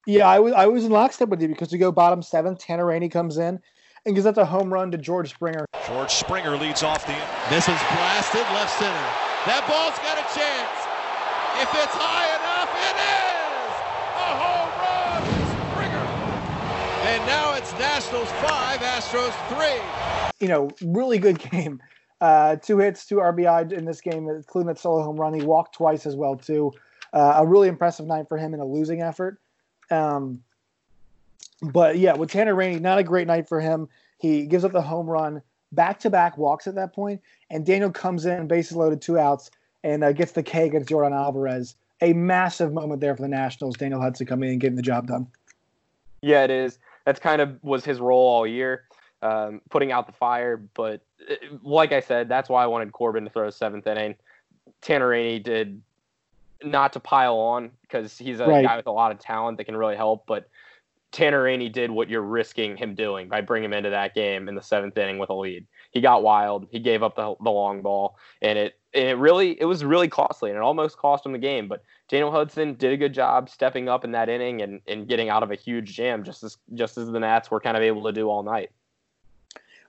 Yeah, 0.07 0.27
I 0.29 0.41
was 0.41 0.53
I 0.53 0.67
was 0.67 0.85
in 0.85 0.91
lockstep 0.91 1.29
with 1.29 1.41
you 1.41 1.49
because 1.49 1.73
you 1.73 1.79
go 1.79 1.93
bottom 1.93 2.23
seven. 2.23 2.57
Tanner 2.57 2.87
Rainey 2.87 3.09
comes 3.09 3.39
in 3.39 3.61
and 4.05 4.15
gives 4.15 4.27
up 4.27 4.37
a 4.37 4.45
home 4.45 4.73
run 4.73 4.91
to 4.91 4.99
George 4.99 5.31
Springer. 5.31 5.65
George 5.87 6.11
Springer 6.11 6.57
leads 6.57 6.83
off 6.83 7.07
the. 7.07 7.15
This 7.49 7.69
is 7.69 7.79
blasted 7.95 8.43
left 8.53 8.79
center. 8.79 9.07
That 9.47 9.63
ball's 9.67 9.99
got 10.03 10.19
a 10.19 10.27
chance. 10.35 10.79
If 11.63 11.71
it's 11.75 11.95
high 11.95 12.31
enough, 12.35 12.71
it 12.83 12.97
is 12.99 13.73
a 14.19 14.31
home 14.43 14.73
run, 14.83 15.23
Springer. 15.71 16.07
And 17.13 17.27
now 17.27 17.55
it's 17.55 17.73
Nationals 17.79 18.31
five, 18.43 18.81
Astros 18.81 19.35
three. 19.55 19.81
You 20.41 20.49
know, 20.49 20.71
really 20.83 21.19
good 21.19 21.39
game. 21.51 21.81
Uh, 22.23 22.55
two 22.55 22.79
hits, 22.79 23.05
two 23.05 23.17
RBI 23.17 23.73
in 23.73 23.85
this 23.85 24.01
game, 24.01 24.29
including 24.29 24.69
that 24.69 24.79
solo 24.79 25.03
home 25.03 25.17
run. 25.17 25.35
He 25.35 25.43
walked 25.43 25.75
twice 25.75 26.07
as 26.07 26.15
well 26.15 26.37
too. 26.37 26.73
Uh, 27.13 27.35
a 27.39 27.45
really 27.45 27.67
impressive 27.67 28.07
night 28.07 28.29
for 28.29 28.39
him 28.39 28.55
in 28.55 28.61
a 28.61 28.65
losing 28.65 29.03
effort. 29.03 29.41
Um, 29.91 30.41
but 31.63 31.99
yeah, 31.99 32.15
with 32.15 32.31
Tanner 32.31 32.55
Rainey, 32.55 32.79
not 32.79 33.01
a 33.01 33.03
great 33.03 33.27
night 33.27 33.49
for 33.49 33.61
him. 33.61 33.89
He 34.19 34.47
gives 34.47 34.65
up 34.65 34.71
the 34.71 34.81
home 34.81 35.09
run, 35.09 35.43
back 35.73 35.99
to 35.99 36.11
back 36.11 36.39
walks 36.39 36.69
at 36.69 36.77
that 36.77 36.95
point, 36.95 37.21
and 37.51 37.67
Daniel 37.67 37.91
comes 37.91 38.25
in, 38.25 38.47
bases 38.47 38.77
loaded, 38.77 39.03
two 39.03 39.19
outs, 39.19 39.51
and 39.83 40.05
uh, 40.05 40.13
gets 40.13 40.31
the 40.31 40.45
K 40.45 40.69
against 40.69 40.91
Yordan 40.91 41.11
Alvarez. 41.11 41.75
A 42.03 42.13
massive 42.13 42.73
moment 42.73 43.01
there 43.01 43.17
for 43.17 43.23
the 43.23 43.29
Nationals. 43.29 43.77
Daniel 43.77 44.01
Hudson 44.01 44.29
coming 44.29 44.49
in 44.49 44.53
and 44.53 44.61
getting 44.61 44.77
the 44.77 44.83
job 44.83 45.09
done. 45.09 45.27
Yeah, 46.21 46.45
it 46.45 46.53
is. 46.53 46.79
That's 47.05 47.19
kind 47.19 47.43
of 47.43 47.59
was 47.65 47.85
his 47.85 47.99
role 47.99 48.29
all 48.29 48.47
year, 48.47 48.85
um, 49.23 49.61
putting 49.71 49.91
out 49.91 50.07
the 50.07 50.13
fire. 50.13 50.57
But 50.57 51.03
Uh, 51.31 51.35
like 51.63 51.93
I 51.93 52.01
said, 52.01 52.29
that's 52.29 52.49
why 52.49 52.63
I 52.63 52.67
wanted 52.67 52.93
Corbin 52.93 53.25
to 53.25 53.31
throw 53.31 53.49
a 53.49 53.53
seventh 53.53 53.87
inning. 53.87 54.15
Tanner 54.81 55.09
Rainey 55.09 55.39
did 55.39 55.81
not 56.65 56.93
to 56.93 57.01
pile 57.01 57.37
on 57.37 57.71
because 57.83 58.17
he's 58.19 58.41
a 58.41 58.47
right. 58.47 58.65
guy 58.65 58.77
with 58.77 58.87
a 58.87 58.93
lot 58.93 59.13
of 59.13 59.19
talent 59.19 59.59
that 59.59 59.65
can 59.65 59.77
really 59.77 59.97
help, 59.97 60.27
but 60.27 60.49
Tanner 61.13 61.43
Rainey 61.43 61.69
did 61.69 61.91
what 61.91 62.09
you're 62.09 62.23
risking 62.23 62.77
him 62.77 62.95
doing 62.95 63.29
by 63.29 63.43
bringing 63.43 63.67
him 63.67 63.75
into 63.75 63.91
that 63.91 64.15
game 64.15 64.49
in 64.49 64.55
the 64.55 64.63
seventh 64.63 64.97
inning 64.97 65.19
with 65.19 65.29
a 65.29 65.35
lead. 65.35 65.67
He 65.91 66.01
got 66.01 66.23
wild. 66.23 66.67
He 66.71 66.79
gave 66.79 67.03
up 67.03 67.17
the, 67.17 67.35
the 67.43 67.51
long 67.51 67.83
ball, 67.83 68.17
and 68.41 68.59
it 68.59 68.79
and 68.95 69.09
it 69.09 69.19
really 69.19 69.61
it 69.61 69.67
was 69.67 69.85
really 69.85 70.09
costly, 70.09 70.51
and 70.51 70.57
it 70.57 70.63
almost 70.63 70.97
cost 70.97 71.27
him 71.27 71.33
the 71.33 71.39
game. 71.39 71.69
But 71.69 71.83
Daniel 72.09 72.33
Hudson 72.33 72.75
did 72.75 72.93
a 72.93 72.97
good 72.97 73.13
job 73.13 73.51
stepping 73.51 73.91
up 73.91 74.05
in 74.05 74.13
that 74.13 74.31
inning 74.31 74.63
and, 74.63 74.81
and 74.87 75.07
getting 75.07 75.29
out 75.29 75.43
of 75.43 75.51
a 75.51 75.55
huge 75.55 75.95
jam, 75.95 76.25
just 76.25 76.43
as 76.43 76.57
just 76.73 76.97
as 76.97 77.11
the 77.11 77.21
Nats 77.21 77.51
were 77.51 77.61
kind 77.61 77.77
of 77.77 77.83
able 77.83 78.03
to 78.05 78.13
do 78.13 78.31
all 78.31 78.43
night. 78.43 78.71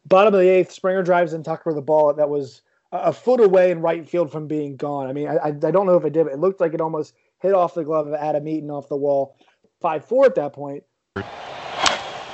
Bottom 0.06 0.34
of 0.34 0.40
the 0.40 0.50
eighth, 0.50 0.72
Springer 0.72 1.04
drives 1.04 1.34
in 1.34 1.44
Tucker 1.44 1.70
a 1.70 1.82
ball 1.82 2.14
that 2.14 2.30
was 2.30 2.62
a 2.92 3.14
foot 3.14 3.40
away 3.40 3.72
in 3.72 3.82
right 3.82 4.08
field 4.08 4.32
from 4.32 4.48
being 4.48 4.76
gone. 4.76 5.08
I 5.08 5.14
mean, 5.14 5.28
I, 5.28 5.48
I 5.48 5.72
don't 5.72 5.86
know 5.86 5.96
if 5.96 6.06
it 6.06 6.14
did, 6.14 6.26
but 6.26 6.34
it 6.34 6.40
looked 6.40 6.62
like 6.62 6.74
it 6.74 6.82
almost 6.82 7.14
hit 7.40 7.54
off 7.54 7.74
the 7.74 7.84
glove 7.84 8.08
of 8.08 8.14
Adam 8.14 8.48
Eaton 8.48 8.70
off 8.70 8.90
the 8.90 8.98
wall. 8.98 9.36
5 9.82 10.06
4 10.06 10.26
at 10.26 10.36
that 10.36 10.54
point. 10.54 10.84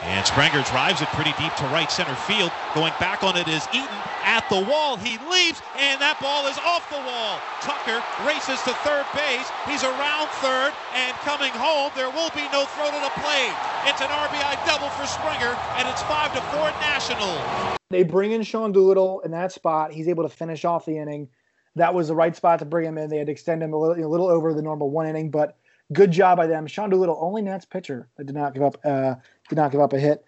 And 0.01 0.25
Springer 0.25 0.63
drives 0.63 1.01
it 1.01 1.07
pretty 1.09 1.33
deep 1.37 1.53
to 1.55 1.63
right 1.75 1.91
center 1.91 2.15
field. 2.15 2.51
Going 2.73 2.93
back 2.99 3.21
on 3.23 3.35
it 3.35 3.47
is 3.47 3.67
Eaton 3.69 3.99
at 4.23 4.47
the 4.49 4.63
wall. 4.63 4.95
He 4.97 5.19
leaps, 5.27 5.61
and 5.75 5.99
that 5.99 6.17
ball 6.23 6.47
is 6.47 6.57
off 6.63 6.87
the 6.87 7.03
wall. 7.03 7.35
Tucker 7.59 7.99
races 8.23 8.63
to 8.63 8.73
third 8.87 9.05
base. 9.11 9.47
He's 9.67 9.83
around 9.83 10.31
third 10.39 10.71
and 10.95 11.11
coming 11.27 11.51
home. 11.51 11.91
There 11.99 12.09
will 12.09 12.31
be 12.31 12.47
no 12.49 12.63
throw 12.73 12.87
to 12.87 13.01
the 13.03 13.13
plate. 13.19 13.68
It's 13.85 14.01
an 14.01 14.07
RBI 14.07 14.65
double 14.65 14.89
for 14.89 15.05
Springer, 15.05 15.55
and 15.77 15.87
it's 15.87 16.01
five 16.03 16.33
to 16.33 16.41
four 16.41 16.69
Nationals. 16.81 17.77
They 17.89 18.03
bring 18.03 18.31
in 18.33 18.43
Sean 18.43 18.71
Doolittle 18.71 19.21
in 19.21 19.31
that 19.31 19.51
spot. 19.51 19.91
He's 19.91 20.07
able 20.07 20.23
to 20.23 20.29
finish 20.29 20.65
off 20.65 20.85
the 20.85 20.97
inning. 20.97 21.29
That 21.75 21.93
was 21.93 22.09
the 22.09 22.15
right 22.15 22.35
spot 22.35 22.59
to 22.59 22.65
bring 22.65 22.85
him 22.85 22.97
in. 22.97 23.09
They 23.09 23.17
had 23.17 23.27
to 23.27 23.31
extend 23.31 23.63
him 23.63 23.73
a 23.73 23.77
little, 23.77 24.05
a 24.05 24.07
little 24.07 24.27
over 24.27 24.53
the 24.53 24.61
normal 24.61 24.89
one 24.89 25.07
inning, 25.07 25.31
but 25.31 25.57
good 25.93 26.11
job 26.11 26.37
by 26.37 26.47
them. 26.47 26.67
Sean 26.67 26.89
Doolittle, 26.89 27.17
only 27.19 27.41
Nats 27.41 27.65
pitcher 27.65 28.07
that 28.17 28.25
did 28.25 28.35
not 28.35 28.53
give 28.53 28.63
up, 28.63 28.77
uh, 28.83 29.15
did 29.47 29.55
not 29.55 29.71
give 29.71 29.81
up 29.81 29.93
a 29.93 29.99
hit. 29.99 30.25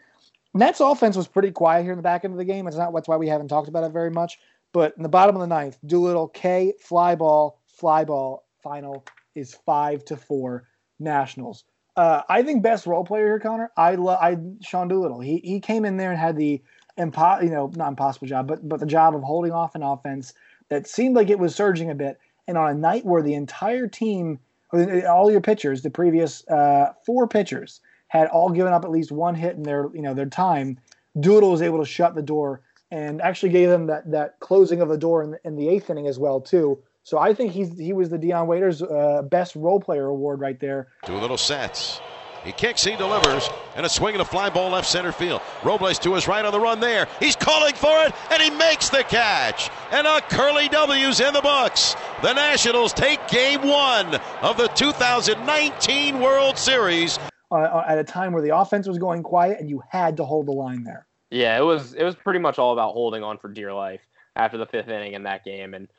Nats 0.54 0.80
offense 0.80 1.16
was 1.16 1.28
pretty 1.28 1.52
quiet 1.52 1.84
here 1.84 1.92
in 1.92 1.98
the 1.98 2.04
back 2.04 2.26
end 2.26 2.34
of 2.34 2.38
the 2.38 2.46
game. 2.46 2.68
It's 2.68 2.78
not 2.78 2.94
that's 2.94 3.08
why 3.08 3.18
we 3.18 3.28
haven't 3.28 3.48
talked 3.48 3.70
about 3.70 3.84
it 3.84 3.92
very 3.92 4.12
much. 4.12 4.40
But 4.74 4.96
in 4.98 5.04
the 5.04 5.10
bottom 5.10 5.36
of 5.36 5.42
the 5.42 5.48
ninth, 5.48 5.78
Doolittle 5.86 6.30
K 6.30 6.74
fly 6.80 7.16
ball, 7.16 7.62
fly 7.68 8.06
ball. 8.06 8.46
Final 8.64 9.06
is 9.36 9.54
five 9.66 10.06
to 10.06 10.18
four 10.18 10.68
Nationals. 11.00 11.64
Uh, 11.96 12.22
I 12.30 12.44
think 12.44 12.64
best 12.64 12.86
role 12.86 13.04
player 13.04 13.26
here, 13.26 13.40
Connor. 13.40 13.72
I 13.76 13.96
love 13.96 14.20
I 14.22 14.38
Sean 14.62 14.88
Doolittle. 14.88 15.20
He 15.20 15.38
he 15.44 15.60
came 15.60 15.84
in 15.86 15.98
there 15.98 16.12
and 16.12 16.20
had 16.20 16.38
the 16.38 16.62
impo- 16.98 17.44
you 17.44 17.50
know 17.50 17.72
not 17.76 17.90
impossible 17.90 18.28
job, 18.28 18.48
but 18.48 18.68
but 18.68 18.80
the 18.80 18.86
job 18.86 19.16
of 19.16 19.24
holding 19.24 19.52
off 19.52 19.76
an 19.76 19.84
offense 19.84 20.34
that 20.70 20.88
seemed 20.88 21.16
like 21.16 21.30
it 21.30 21.40
was 21.40 21.54
surging 21.54 21.90
a 21.90 21.96
bit. 21.96 22.18
And 22.48 22.58
on 22.58 22.70
a 22.70 22.74
night 22.74 23.06
where 23.06 23.22
the 23.22 23.34
entire 23.34 23.88
team, 23.88 24.40
all 24.74 25.30
your 25.30 25.42
pitchers, 25.42 25.82
the 25.82 25.90
previous 25.90 26.48
uh, 26.48 26.94
four 27.06 27.28
pitchers, 27.28 27.82
had 28.08 28.28
all 28.28 28.50
given 28.50 28.74
up 28.74 28.84
at 28.84 28.92
least 28.92 29.12
one 29.12 29.36
hit 29.36 29.56
in 29.56 29.64
their 29.64 29.90
you 29.94 30.02
know 30.02 30.14
their 30.14 30.26
time, 30.26 30.80
Doolittle 31.20 31.52
was 31.52 31.62
able 31.62 31.80
to 31.80 31.86
shut 31.86 32.16
the 32.16 32.22
door 32.22 32.62
and 32.90 33.22
actually 33.22 33.52
gave 33.52 33.70
them 33.70 33.88
that 33.88 34.10
that 34.12 34.40
closing 34.40 34.82
of 34.82 34.88
the 34.88 34.98
door 34.98 35.24
in 35.24 35.38
in 35.44 35.58
the 35.58 35.68
eighth 35.68 35.90
inning 35.90 36.08
as 36.08 36.18
well 36.18 36.40
too. 36.40 36.82
So 37.04 37.18
I 37.18 37.34
think 37.34 37.52
he's 37.52 37.78
he 37.78 37.94
was 37.94 38.10
the 38.10 38.18
Dion 38.18 38.48
Waiters 38.48 38.82
uh, 38.82 39.24
best 39.24 39.56
role 39.56 39.80
player 39.80 40.06
award 40.06 40.40
right 40.40 40.60
there. 40.60 40.88
Doolittle 41.06 41.38
sets. 41.38 42.00
He 42.44 42.52
kicks, 42.52 42.84
he 42.84 42.96
delivers, 42.96 43.48
and 43.76 43.86
a 43.86 43.90
swing 43.90 44.16
and 44.16 44.22
a 44.22 44.26
fly 44.26 44.50
ball 44.50 44.72
left 44.72 44.88
center 44.88 45.12
field. 45.12 45.42
Robles 45.64 46.00
to 46.00 46.16
his 46.16 46.28
right 46.28 46.44
on 46.44 46.52
the 46.52 46.60
run 46.60 46.80
there. 46.80 47.08
He's 47.20 47.36
calling 47.36 47.76
for 47.76 48.04
it, 48.04 48.14
and 48.32 48.42
he 48.42 48.50
makes 48.50 48.90
the 48.90 49.04
catch. 49.04 49.70
And 49.92 50.08
a 50.08 50.22
curly 50.22 50.68
W's 50.68 51.20
in 51.20 51.34
the 51.34 51.42
books. 51.42 51.96
The 52.24 52.34
Nationals 52.34 52.94
take 52.94 53.28
game 53.28 53.62
one 53.62 54.16
of 54.42 54.58
the 54.58 54.70
2019 54.70 56.20
World 56.20 56.58
Series. 56.58 57.20
Uh, 57.52 57.84
at 57.86 58.00
a 58.00 58.04
time 58.04 58.32
where 58.32 58.42
the 58.42 58.56
offense 58.56 58.88
was 58.88 58.98
going 58.98 59.22
quiet, 59.22 59.60
and 59.60 59.70
you 59.70 59.84
had 59.90 60.18
to 60.18 60.26
hold 60.26 60.48
the 60.48 60.52
line 60.52 60.84
there. 60.84 61.06
Yeah, 61.30 61.58
it 61.58 61.64
was 61.64 61.94
it 61.94 62.04
was 62.04 62.16
pretty 62.16 62.40
much 62.40 62.58
all 62.58 62.74
about 62.74 62.94
holding 62.94 63.24
on 63.24 63.38
for 63.38 63.50
dear 63.50 63.74
life 63.74 64.02
after 64.36 64.58
the 64.58 64.66
fifth 64.66 64.88
inning 64.88 65.14
in 65.14 65.24
that 65.24 65.44
game, 65.44 65.74
and 65.74 65.90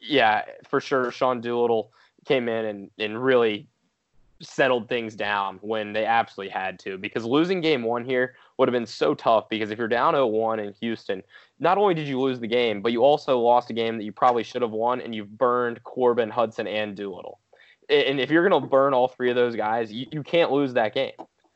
yeah, 0.00 0.44
for 0.68 0.80
sure, 0.80 1.10
Sean 1.10 1.40
Doolittle 1.40 1.92
came 2.24 2.48
in 2.48 2.64
and, 2.64 2.90
and 2.98 3.22
really 3.22 3.66
settled 4.40 4.88
things 4.88 5.16
down 5.16 5.58
when 5.62 5.92
they 5.92 6.04
absolutely 6.04 6.52
had 6.52 6.78
to 6.78 6.96
because 6.96 7.24
losing 7.24 7.60
game 7.60 7.82
one 7.82 8.04
here 8.04 8.34
would 8.56 8.68
have 8.68 8.72
been 8.72 8.86
so 8.86 9.14
tough 9.14 9.48
because 9.48 9.70
if 9.70 9.78
you're 9.78 9.88
down 9.88 10.14
0-1 10.14 10.64
in 10.64 10.72
Houston, 10.80 11.22
not 11.58 11.78
only 11.78 11.94
did 11.94 12.06
you 12.06 12.20
lose 12.20 12.38
the 12.38 12.46
game, 12.46 12.80
but 12.80 12.92
you 12.92 13.02
also 13.02 13.38
lost 13.38 13.70
a 13.70 13.72
game 13.72 13.96
that 13.98 14.04
you 14.04 14.12
probably 14.12 14.42
should 14.42 14.62
have 14.62 14.70
won 14.70 15.00
and 15.00 15.14
you've 15.14 15.36
burned 15.36 15.82
Corbin, 15.84 16.30
Hudson, 16.30 16.66
and 16.66 16.96
Doolittle. 16.96 17.40
And 17.88 18.20
if 18.20 18.30
you're 18.30 18.46
going 18.46 18.62
to 18.62 18.68
burn 18.68 18.92
all 18.92 19.08
three 19.08 19.30
of 19.30 19.36
those 19.36 19.56
guys, 19.56 19.90
you, 19.90 20.06
you 20.12 20.22
can't 20.22 20.52
lose 20.52 20.74
that 20.74 20.94
game 20.94 21.12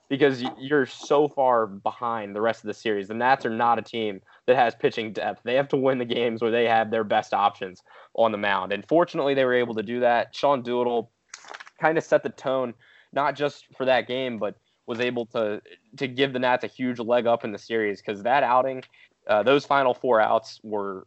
because 0.09 0.43
you're 0.59 0.87
so 0.87 1.29
far 1.29 1.67
behind 1.67 2.35
the 2.35 2.41
rest 2.41 2.65
of 2.65 2.69
the 2.69 2.75
series. 2.75 3.09
The 3.09 3.15
Nats 3.15 3.47
are 3.47 3.51
not 3.51 3.79
a 3.79 3.83
team 3.83 4.21
that 4.47 4.57
has 4.57 4.75
pitching 4.75 5.13
depth. 5.13 5.43
They 5.45 5.55
have 5.55 5.69
to 5.69 5.77
win 5.77 5.99
the 5.99 6.05
games 6.05 6.43
where 6.43 6.51
they 6.51 6.67
have 6.67 6.91
their 6.91 7.05
best 7.05 7.33
options 7.33 7.83
on 8.15 8.33
the 8.33 8.39
mound. 8.39 8.73
And 8.73 8.87
fortunately, 8.87 9.35
they 9.35 9.45
were 9.45 9.55
able 9.55 9.75
to 9.75 9.83
do 9.83 10.01
that. 10.01 10.35
Sean 10.35 10.63
Doolittle 10.63 11.11
kind 11.81 11.99
of 11.99 12.05
set 12.05 12.23
the 12.23 12.31
tone, 12.31 12.75
not 13.13 13.35
just 13.35 13.67
for 13.77 13.85
that 13.85 14.07
game, 14.07 14.39
but 14.39 14.57
was 14.87 15.01
able 15.01 15.27
to 15.27 15.63
to 15.97 16.09
give 16.09 16.33
the 16.33 16.39
Nats 16.39 16.65
a 16.65 16.67
huge 16.67 16.99
leg 16.99 17.27
up 17.27 17.45
in 17.45 17.53
the 17.53 17.59
series 17.59 18.01
because 18.01 18.23
that 18.23 18.43
outing, 18.43 18.83
uh, 19.27 19.43
those 19.43 19.65
final 19.65 19.95
four 19.95 20.21
outs 20.21 20.61
were 20.63 21.07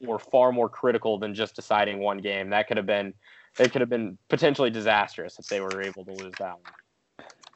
were 0.00 0.18
far 0.18 0.52
more 0.52 0.68
critical 0.68 1.18
than 1.18 1.34
just 1.34 1.56
deciding 1.56 1.98
one 1.98 2.18
game. 2.18 2.50
That 2.50 2.68
could 2.68 2.76
have 2.76 2.86
been 2.86 3.14
it 3.58 3.72
could 3.72 3.80
have 3.80 3.90
been 3.90 4.18
potentially 4.28 4.70
disastrous 4.70 5.38
if 5.38 5.46
they 5.46 5.60
were 5.60 5.82
able 5.82 6.04
to 6.04 6.12
lose 6.12 6.34
that 6.38 6.52
one. 6.52 6.72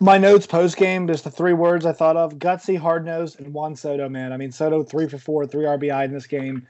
My 0.02 0.16
notes 0.16 0.46
post 0.46 0.78
game, 0.78 1.06
just 1.06 1.24
the 1.24 1.30
three 1.30 1.52
words 1.52 1.84
I 1.84 1.92
thought 1.92 2.16
of: 2.16 2.38
gutsy, 2.38 2.78
hard 2.78 3.04
nosed, 3.04 3.38
and 3.38 3.52
Juan 3.52 3.76
Soto. 3.76 4.08
Man, 4.08 4.32
I 4.32 4.36
mean 4.36 4.50
Soto 4.50 4.82
three 4.82 5.08
for 5.08 5.18
four, 5.18 5.46
three 5.46 5.64
RBI 5.64 6.06
in 6.06 6.12
this 6.12 6.26
game. 6.26 6.66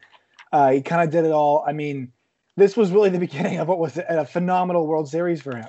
Uh, 0.52 0.72
he 0.72 0.82
kind 0.82 1.02
of 1.02 1.10
did 1.10 1.24
it 1.24 1.30
all. 1.30 1.64
I 1.66 1.72
mean, 1.72 2.12
this 2.60 2.76
was 2.76 2.92
really 2.92 3.10
the 3.10 3.18
beginning 3.18 3.58
of 3.58 3.68
what 3.68 3.78
was 3.78 3.98
a 4.08 4.24
phenomenal 4.24 4.86
World 4.86 5.08
Series 5.08 5.40
for 5.40 5.56
him. 5.56 5.66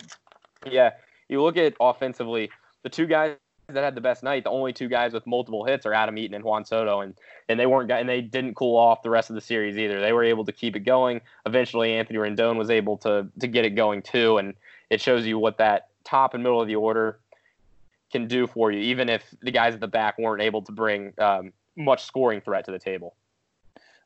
Yeah, 0.69 0.91
you 1.29 1.41
look 1.41 1.57
at 1.57 1.73
offensively, 1.79 2.51
the 2.83 2.89
two 2.89 3.07
guys 3.07 3.35
that 3.69 3.83
had 3.83 3.95
the 3.95 4.01
best 4.01 4.21
night, 4.21 4.43
the 4.43 4.49
only 4.49 4.73
two 4.73 4.89
guys 4.89 5.13
with 5.13 5.25
multiple 5.25 5.63
hits 5.63 5.85
are 5.85 5.93
Adam 5.93 6.17
Eaton 6.17 6.35
and 6.35 6.43
Juan 6.43 6.65
Soto, 6.65 7.01
and 7.01 7.15
and 7.47 7.59
they 7.59 7.65
weren't 7.65 7.89
and 7.91 8.07
they 8.07 8.21
didn't 8.21 8.55
cool 8.55 8.77
off 8.77 9.01
the 9.01 9.09
rest 9.09 9.29
of 9.29 9.35
the 9.35 9.41
series 9.41 9.77
either. 9.77 10.01
They 10.01 10.11
were 10.11 10.23
able 10.23 10.45
to 10.45 10.51
keep 10.51 10.75
it 10.75 10.81
going. 10.81 11.21
Eventually, 11.45 11.93
Anthony 11.93 12.19
Rendon 12.19 12.57
was 12.57 12.69
able 12.69 12.97
to 12.97 13.27
to 13.39 13.47
get 13.47 13.65
it 13.65 13.71
going 13.71 14.01
too, 14.01 14.37
and 14.37 14.53
it 14.89 15.01
shows 15.01 15.25
you 15.25 15.39
what 15.39 15.57
that 15.57 15.87
top 16.03 16.33
and 16.33 16.43
middle 16.43 16.61
of 16.61 16.67
the 16.67 16.75
order 16.75 17.19
can 18.11 18.27
do 18.27 18.45
for 18.45 18.71
you, 18.71 18.79
even 18.79 19.07
if 19.07 19.23
the 19.41 19.51
guys 19.51 19.73
at 19.73 19.79
the 19.79 19.87
back 19.87 20.17
weren't 20.19 20.41
able 20.41 20.61
to 20.61 20.71
bring 20.71 21.13
um, 21.17 21.53
much 21.77 22.03
scoring 22.03 22.41
threat 22.41 22.65
to 22.65 22.71
the 22.71 22.79
table. 22.79 23.15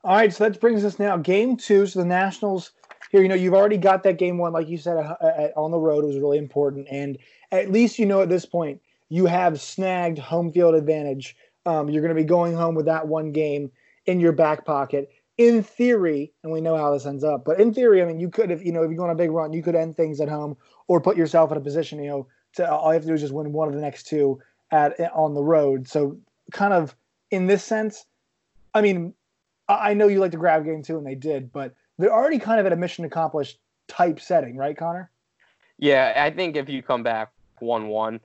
All 0.06 0.16
right, 0.16 0.32
so 0.32 0.48
that 0.48 0.62
brings 0.62 0.86
us 0.86 1.00
now 1.00 1.18
game 1.18 1.58
two. 1.58 1.88
So 1.88 1.98
the 1.98 2.06
Nationals 2.06 2.74
here, 3.10 3.24
you 3.24 3.28
know, 3.28 3.34
you've 3.34 3.56
already 3.56 3.78
got 3.78 4.04
that 4.04 4.20
game 4.20 4.38
one, 4.38 4.54
like 4.54 4.70
you 4.70 4.78
said, 4.78 4.98
uh, 4.98 5.16
uh, 5.20 5.50
on 5.56 5.72
the 5.72 5.80
road. 5.80 6.06
Was 6.06 6.20
really 6.20 6.38
important, 6.38 6.88
and 6.92 7.18
at 7.52 7.72
least 7.72 7.98
you 7.98 8.06
know 8.06 8.22
at 8.22 8.30
this 8.30 8.46
point 8.46 8.80
you 9.10 9.26
have 9.26 9.60
snagged 9.60 10.20
home 10.20 10.52
field 10.52 10.76
advantage. 10.76 11.36
Um, 11.66 11.90
you're 11.90 12.04
going 12.04 12.16
to 12.16 12.22
be 12.22 12.24
going 12.24 12.54
home 12.54 12.76
with 12.76 12.86
that 12.86 13.08
one 13.08 13.32
game 13.32 13.72
in 14.06 14.20
your 14.20 14.32
back 14.32 14.64
pocket. 14.64 15.10
In 15.40 15.64
theory, 15.64 16.32
and 16.44 16.54
we 16.54 16.62
know 16.62 16.78
how 16.78 16.94
this 16.94 17.08
ends 17.08 17.24
up, 17.24 17.44
but 17.44 17.60
in 17.60 17.74
theory, 17.74 18.04
I 18.04 18.06
mean, 18.06 18.20
you 18.20 18.30
could, 18.30 18.52
if 18.52 18.64
you 18.64 18.72
know, 18.72 18.84
if 18.84 18.92
you 18.92 18.98
go 18.98 19.06
on 19.06 19.10
a 19.10 19.16
big 19.16 19.32
run, 19.32 19.54
you 19.54 19.64
could 19.64 19.76
end 19.76 19.98
things 19.98 20.22
at 20.22 20.30
home 20.30 20.56
or 20.88 21.02
put 21.02 21.18
yourself 21.18 21.52
in 21.52 21.58
a 21.58 21.62
position, 21.62 21.98
you 21.98 22.10
know, 22.10 22.28
to 22.58 22.72
all 22.72 22.92
you 22.92 22.94
have 22.94 23.02
to 23.02 23.08
do 23.08 23.16
is 23.16 23.22
just 23.22 23.34
win 23.34 23.52
one 23.52 23.70
of 23.70 23.74
the 23.74 23.82
next 23.82 24.06
two 24.06 24.40
at 24.70 25.00
on 25.16 25.34
the 25.34 25.44
road. 25.44 25.88
So, 25.88 26.16
kind 26.52 26.76
of 26.76 26.96
in 27.32 27.48
this 27.48 27.64
sense, 27.64 28.06
I 28.76 28.82
mean, 28.82 29.16
I 29.68 29.94
know 29.94 30.08
you 30.08 30.20
like 30.20 30.32
to 30.32 30.38
grab 30.38 30.66
game 30.66 30.84
two, 30.84 30.98
and 30.98 31.06
they 31.06 31.16
did, 31.16 31.52
but 31.52 31.74
they're 31.98 32.14
already 32.14 32.40
kind 32.40 32.60
of 32.60 32.66
at 32.66 32.74
a 32.74 32.76
mission 32.76 33.06
accomplished 33.06 33.60
type 33.88 34.20
setting, 34.20 34.58
right, 34.58 34.78
Connor? 34.78 35.10
Yeah, 35.78 36.14
I 36.16 36.32
think 36.32 36.56
if 36.56 36.70
you 36.70 36.82
come 36.82 37.04
back 37.04 37.32
one-one 37.60 38.20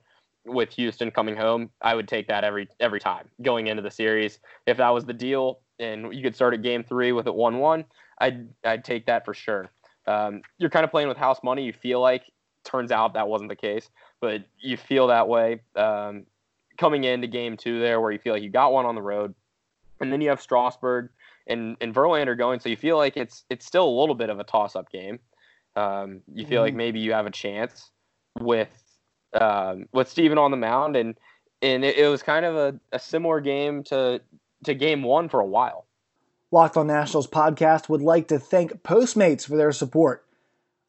with 0.45 0.71
Houston 0.73 1.11
coming 1.11 1.35
home, 1.35 1.69
I 1.81 1.95
would 1.95 2.07
take 2.07 2.27
that 2.27 2.43
every 2.43 2.67
every 2.79 2.99
time 2.99 3.27
going 3.41 3.67
into 3.67 3.81
the 3.81 3.91
series. 3.91 4.39
If 4.65 4.77
that 4.77 4.89
was 4.89 5.05
the 5.05 5.13
deal, 5.13 5.59
and 5.79 6.13
you 6.13 6.23
could 6.23 6.35
start 6.35 6.53
at 6.53 6.61
game 6.61 6.83
three 6.83 7.11
with 7.11 7.27
it 7.27 7.35
one-one, 7.35 7.85
I'd 8.19 8.47
I'd 8.63 8.83
take 8.83 9.05
that 9.07 9.25
for 9.25 9.33
sure. 9.33 9.69
Um, 10.07 10.41
you're 10.57 10.69
kind 10.69 10.83
of 10.83 10.91
playing 10.91 11.07
with 11.07 11.17
house 11.17 11.39
money. 11.43 11.63
You 11.63 11.73
feel 11.73 12.01
like 12.01 12.23
turns 12.63 12.91
out 12.91 13.13
that 13.13 13.27
wasn't 13.27 13.49
the 13.49 13.55
case, 13.55 13.89
but 14.19 14.43
you 14.59 14.77
feel 14.77 15.07
that 15.07 15.27
way 15.27 15.61
um, 15.75 16.25
coming 16.77 17.03
into 17.03 17.27
game 17.27 17.57
two 17.57 17.79
there, 17.79 18.01
where 18.01 18.11
you 18.11 18.19
feel 18.19 18.33
like 18.33 18.43
you 18.43 18.49
got 18.49 18.73
one 18.73 18.85
on 18.85 18.95
the 18.95 19.01
road, 19.01 19.35
and 19.99 20.11
then 20.11 20.21
you 20.21 20.29
have 20.29 20.41
Strasburg 20.41 21.09
and 21.47 21.77
and 21.81 21.93
Verlander 21.93 22.37
going, 22.37 22.59
so 22.59 22.69
you 22.69 22.77
feel 22.77 22.97
like 22.97 23.17
it's 23.17 23.43
it's 23.49 23.65
still 23.65 23.87
a 23.87 23.99
little 23.99 24.15
bit 24.15 24.29
of 24.29 24.39
a 24.39 24.43
toss 24.43 24.75
up 24.75 24.91
game. 24.91 25.19
Um, 25.75 26.21
you 26.33 26.45
feel 26.45 26.57
mm-hmm. 26.57 26.63
like 26.63 26.73
maybe 26.75 26.99
you 26.99 27.13
have 27.13 27.25
a 27.25 27.31
chance 27.31 27.91
with 28.39 28.69
um, 29.39 29.87
with 29.93 30.09
Steven 30.09 30.37
on 30.37 30.51
the 30.51 30.57
mound, 30.57 30.95
and 30.95 31.17
and 31.61 31.83
it, 31.83 31.97
it 31.97 32.07
was 32.07 32.23
kind 32.23 32.45
of 32.45 32.55
a, 32.55 32.79
a 32.91 32.99
similar 32.99 33.39
game 33.39 33.83
to 33.85 34.21
to 34.65 34.73
game 34.73 35.03
one 35.03 35.29
for 35.29 35.39
a 35.39 35.45
while. 35.45 35.85
Locked 36.51 36.75
on 36.75 36.87
Nationals 36.87 37.27
podcast 37.27 37.87
would 37.87 38.01
like 38.01 38.27
to 38.27 38.37
thank 38.37 38.83
Postmates 38.83 39.47
for 39.47 39.55
their 39.55 39.71
support. 39.71 40.25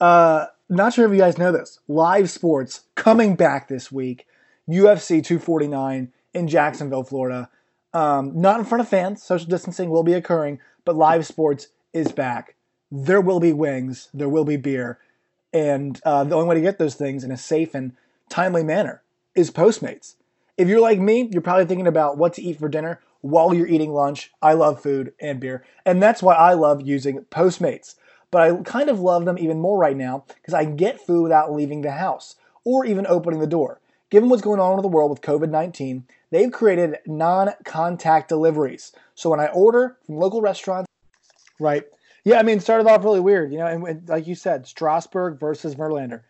Uh, 0.01 0.47
not 0.69 0.93
sure 0.93 1.07
if 1.07 1.13
you 1.13 1.19
guys 1.19 1.39
know 1.39 1.53
this. 1.53 1.79
Live 1.87 2.31
sports 2.31 2.83
coming 2.97 3.37
back 3.37 3.69
this 3.69 3.93
week. 3.93 4.27
UFC 4.69 5.25
249 5.25 6.13
in 6.35 6.49
Jacksonville, 6.49 7.05
Florida. 7.05 7.49
Um, 7.95 8.41
not 8.41 8.59
in 8.59 8.65
front 8.65 8.81
of 8.81 8.89
fans. 8.89 9.23
Social 9.23 9.49
distancing 9.49 9.91
will 9.91 10.03
be 10.03 10.15
occurring, 10.15 10.61
but 10.85 10.97
live 10.97 11.27
sports 11.27 11.69
is 11.93 12.13
back. 12.13 12.55
There 12.91 13.21
will 13.21 13.41
be 13.41 13.53
wings. 13.53 14.09
There 14.15 14.29
will 14.29 14.45
be 14.45 14.57
beer. 14.57 14.99
And 15.53 16.01
uh, 16.05 16.25
the 16.25 16.35
only 16.35 16.49
way 16.49 16.55
to 16.55 16.61
get 16.61 16.79
those 16.79 16.95
things 16.95 17.25
in 17.25 17.31
a 17.31 17.37
safe 17.37 17.75
and 17.75 17.93
timely 18.29 18.65
manner 18.65 19.03
is 19.35 19.51
Postmates. 19.51 20.15
If 20.57 20.69
you're 20.69 20.81
like 20.81 20.99
me, 20.99 21.29
you're 21.31 21.43
probably 21.43 21.67
thinking 21.67 21.87
about 21.87 22.19
what 22.19 22.35
to 22.35 22.43
eat 22.43 22.59
for 22.59 22.69
dinner 22.69 23.01
while 23.21 23.55
you're 23.55 23.67
eating 23.67 23.93
lunch. 23.93 24.31
I 24.41 24.55
love 24.55 24.83
food 24.83 25.13
and 25.21 25.41
beer, 25.41 25.65
and 25.85 26.03
that's 26.03 26.23
why 26.23 26.35
I 26.35 26.55
love 26.55 26.83
using 26.83 27.25
Postmates. 27.31 27.95
But 28.31 28.43
I 28.43 28.55
kind 28.63 28.89
of 28.89 29.01
love 29.01 29.25
them 29.25 29.39
even 29.39 29.61
more 29.61 29.79
right 29.79 29.97
now 29.97 30.25
because 30.27 30.55
I 30.55 30.65
can 30.65 30.77
get 30.77 31.05
food 31.05 31.23
without 31.23 31.53
leaving 31.53 31.83
the 31.83 31.93
house 31.93 32.37
or 32.65 32.87
even 32.87 33.07
opening 33.07 33.41
the 33.41 33.47
door. 33.47 33.81
Given 34.11 34.29
what's 34.29 34.43
going 34.43 34.61
on 34.61 34.79
in 34.79 34.83
the 34.83 34.89
world 34.89 35.11
with 35.11 35.21
COVID 35.21 35.51
19, 35.51 36.05
they've 36.33 36.51
created 36.51 36.99
non 37.07 37.51
contact 37.65 38.29
deliveries. 38.29 38.91
So 39.15 39.31
when 39.31 39.39
I 39.39 39.47
order 39.49 39.99
from 40.05 40.17
local 40.17 40.41
restaurants, 40.41 40.89
right? 41.61 41.85
Yeah, 42.25 42.39
I 42.39 42.43
mean, 42.43 42.59
started 42.59 42.89
off 42.89 43.05
really 43.05 43.21
weird, 43.21 43.53
you 43.53 43.59
know, 43.59 43.67
and, 43.67 43.87
and 43.87 44.09
like 44.09 44.27
you 44.27 44.35
said, 44.35 44.67
Strasburg 44.67 45.39
versus 45.39 45.75
Verlander. 45.77 46.23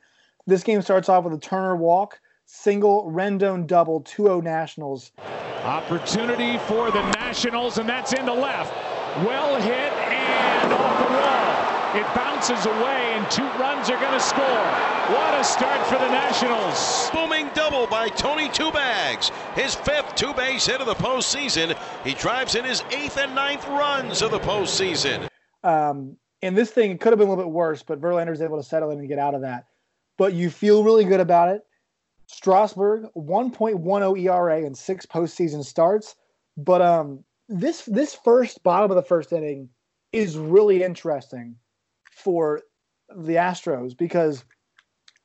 This 0.47 0.63
game 0.63 0.83
starts 0.83 1.09
off 1.09 1.25
with 1.25 1.35
a 1.35 1.39
Turner 1.39 1.77
walk, 1.77 2.21
single, 2.45 3.11
Rendon 3.11 3.67
double, 3.67 4.01
2 4.01 4.25
0 4.25 4.41
Nationals. 4.41 5.13
Opportunity 5.63 6.59
for 6.59 6.91
the 6.91 7.03
Nationals, 7.13 7.79
and 7.79 7.89
that's 7.89 8.13
into 8.13 8.33
left. 8.33 8.75
Well 9.25 9.61
hit 9.61 9.93
and 9.93 10.73
off 10.73 10.99
the 10.99 11.15
wall. 11.15 11.42
It 11.95 12.07
bounces 12.15 12.65
away, 12.65 13.13
and 13.13 13.31
two 13.31 13.45
runs 13.61 13.91
are 13.91 14.01
going 14.01 14.15
to 14.15 14.21
score. 14.21 14.43
What 15.15 15.39
a 15.39 15.45
start 15.45 15.87
for 15.89 15.99
the 15.99 16.09
Nationals. 16.09 17.11
Booming 17.11 17.51
double 17.53 17.87
by 17.87 18.09
Tony 18.09 18.49
Two 18.49 18.73
Bags. 18.73 19.31
His 19.55 19.75
fifth 19.75 20.15
two 20.15 20.33
base 20.33 20.65
hit 20.65 20.81
of 20.81 20.87
the 20.87 20.95
postseason. 20.95 21.77
He 22.03 22.15
drives 22.15 22.55
in 22.55 22.65
his 22.65 22.83
eighth 22.93 23.19
and 23.19 23.35
ninth 23.35 23.69
runs 23.69 24.23
of 24.23 24.31
the 24.31 24.39
postseason. 24.39 25.29
Um, 25.65 26.17
and 26.41 26.57
this 26.57 26.71
thing 26.71 26.97
could 26.97 27.13
have 27.13 27.19
been 27.19 27.29
a 27.29 27.31
little 27.31 27.45
bit 27.45 27.53
worse, 27.53 27.83
but 27.83 28.01
Verlander's 28.01 28.41
able 28.41 28.57
to 28.57 28.67
settle 28.67 28.91
in 28.91 28.99
and 28.99 29.07
get 29.07 29.19
out 29.19 29.35
of 29.35 29.43
that. 29.43 29.67
But 30.17 30.33
you 30.33 30.49
feel 30.49 30.85
really 30.85 31.05
good 31.05 31.21
about 31.21 31.51
it. 31.51 31.61
Strasburg, 32.27 33.05
1.10 33.15 34.19
ERA 34.19 34.63
in 34.63 34.75
six 34.75 35.05
postseason 35.05 35.63
starts. 35.63 36.17
But 36.57 36.81
um, 36.81 37.23
this 37.51 37.83
this 37.85 38.15
first 38.15 38.63
bottom 38.63 38.91
of 38.91 38.95
the 38.95 39.03
first 39.03 39.31
inning 39.31 39.69
is 40.13 40.39
really 40.39 40.83
interesting 40.83 41.57
for 42.23 42.63
the 43.15 43.35
Astros 43.35 43.97
because 43.97 44.45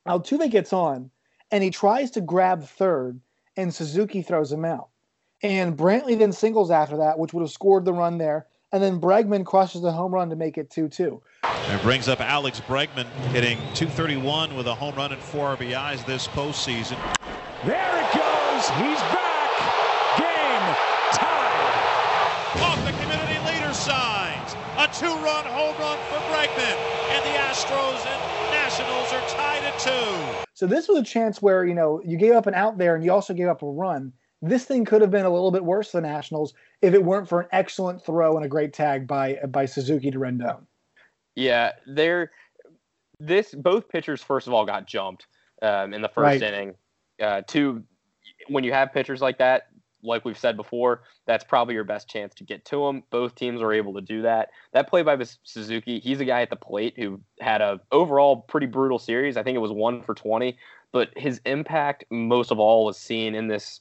Altuve 0.06 0.50
gets 0.50 0.72
on 0.72 1.10
and 1.50 1.62
he 1.64 1.70
tries 1.70 2.10
to 2.12 2.20
grab 2.20 2.62
third, 2.62 3.20
and 3.56 3.74
Suzuki 3.74 4.22
throws 4.22 4.52
him 4.52 4.64
out. 4.64 4.88
And 5.42 5.76
Brantley 5.76 6.18
then 6.18 6.32
singles 6.32 6.70
after 6.70 6.98
that, 6.98 7.18
which 7.18 7.32
would 7.32 7.40
have 7.40 7.50
scored 7.50 7.84
the 7.84 7.92
run 7.92 8.18
there. 8.18 8.46
And 8.70 8.82
then 8.82 9.00
Bregman 9.00 9.46
crushes 9.46 9.80
the 9.80 9.92
home 9.92 10.12
run 10.12 10.28
to 10.28 10.36
make 10.36 10.58
it 10.58 10.70
2 10.70 10.88
2. 10.88 11.22
And 11.44 11.82
brings 11.82 12.08
up 12.08 12.20
Alex 12.20 12.60
Bregman 12.60 13.06
hitting 13.30 13.56
231 13.74 14.56
with 14.56 14.66
a 14.66 14.74
home 14.74 14.94
run 14.94 15.12
and 15.12 15.22
four 15.22 15.56
RBIs 15.56 16.04
this 16.04 16.28
postseason. 16.28 16.98
There 17.64 17.98
it 17.98 18.14
goes. 18.14 18.68
He's 18.76 19.00
back. 19.12 19.27
Two. 29.78 30.24
So 30.54 30.66
this 30.66 30.88
was 30.88 30.98
a 30.98 31.04
chance 31.04 31.40
where, 31.40 31.64
you 31.64 31.74
know, 31.74 32.02
you 32.04 32.16
gave 32.16 32.32
up 32.32 32.46
an 32.46 32.54
out 32.54 32.78
there 32.78 32.94
and 32.94 33.04
you 33.04 33.12
also 33.12 33.34
gave 33.34 33.48
up 33.48 33.62
a 33.62 33.66
run. 33.66 34.12
This 34.42 34.64
thing 34.64 34.84
could 34.84 35.00
have 35.00 35.10
been 35.10 35.24
a 35.26 35.30
little 35.30 35.50
bit 35.50 35.64
worse 35.64 35.90
for 35.90 36.00
the 36.00 36.06
Nationals 36.06 36.54
if 36.82 36.94
it 36.94 37.04
weren't 37.04 37.28
for 37.28 37.40
an 37.40 37.48
excellent 37.52 38.04
throw 38.04 38.36
and 38.36 38.44
a 38.44 38.48
great 38.48 38.72
tag 38.72 39.06
by 39.06 39.34
by 39.48 39.66
Suzuki 39.66 40.10
to 40.10 40.18
Rendon. 40.18 40.64
Yeah, 41.34 41.72
they're 41.86 42.30
this 43.20 43.54
both 43.54 43.88
pitchers 43.88 44.22
first 44.22 44.46
of 44.46 44.52
all 44.52 44.64
got 44.64 44.86
jumped 44.86 45.26
um, 45.62 45.92
in 45.92 46.02
the 46.02 46.08
first 46.08 46.16
Right. 46.16 46.42
inning. 46.42 46.74
Uh, 47.20 47.42
two, 47.46 47.82
when 48.48 48.62
you 48.62 48.72
have 48.72 48.92
pitchers 48.92 49.20
like 49.20 49.38
that, 49.38 49.68
like 50.02 50.24
we've 50.24 50.38
said 50.38 50.56
before, 50.56 51.02
that's 51.26 51.44
probably 51.44 51.74
your 51.74 51.84
best 51.84 52.08
chance 52.08 52.34
to 52.34 52.44
get 52.44 52.64
to 52.66 52.86
them. 52.86 53.02
Both 53.10 53.34
teams 53.34 53.60
were 53.60 53.72
able 53.72 53.94
to 53.94 54.00
do 54.00 54.22
that. 54.22 54.50
That 54.72 54.88
play 54.88 55.02
by 55.02 55.18
Suzuki, 55.42 56.00
he's 56.00 56.20
a 56.20 56.24
guy 56.24 56.42
at 56.42 56.50
the 56.50 56.56
plate 56.56 56.94
who 56.96 57.20
had 57.40 57.60
a 57.60 57.80
overall 57.92 58.36
pretty 58.36 58.66
brutal 58.66 58.98
series. 58.98 59.36
I 59.36 59.42
think 59.42 59.56
it 59.56 59.60
was 59.60 59.72
one 59.72 60.02
for 60.02 60.14
twenty, 60.14 60.56
but 60.92 61.10
his 61.16 61.40
impact 61.44 62.04
most 62.10 62.50
of 62.50 62.58
all 62.58 62.84
was 62.84 62.96
seen 62.96 63.34
in 63.34 63.48
this 63.48 63.80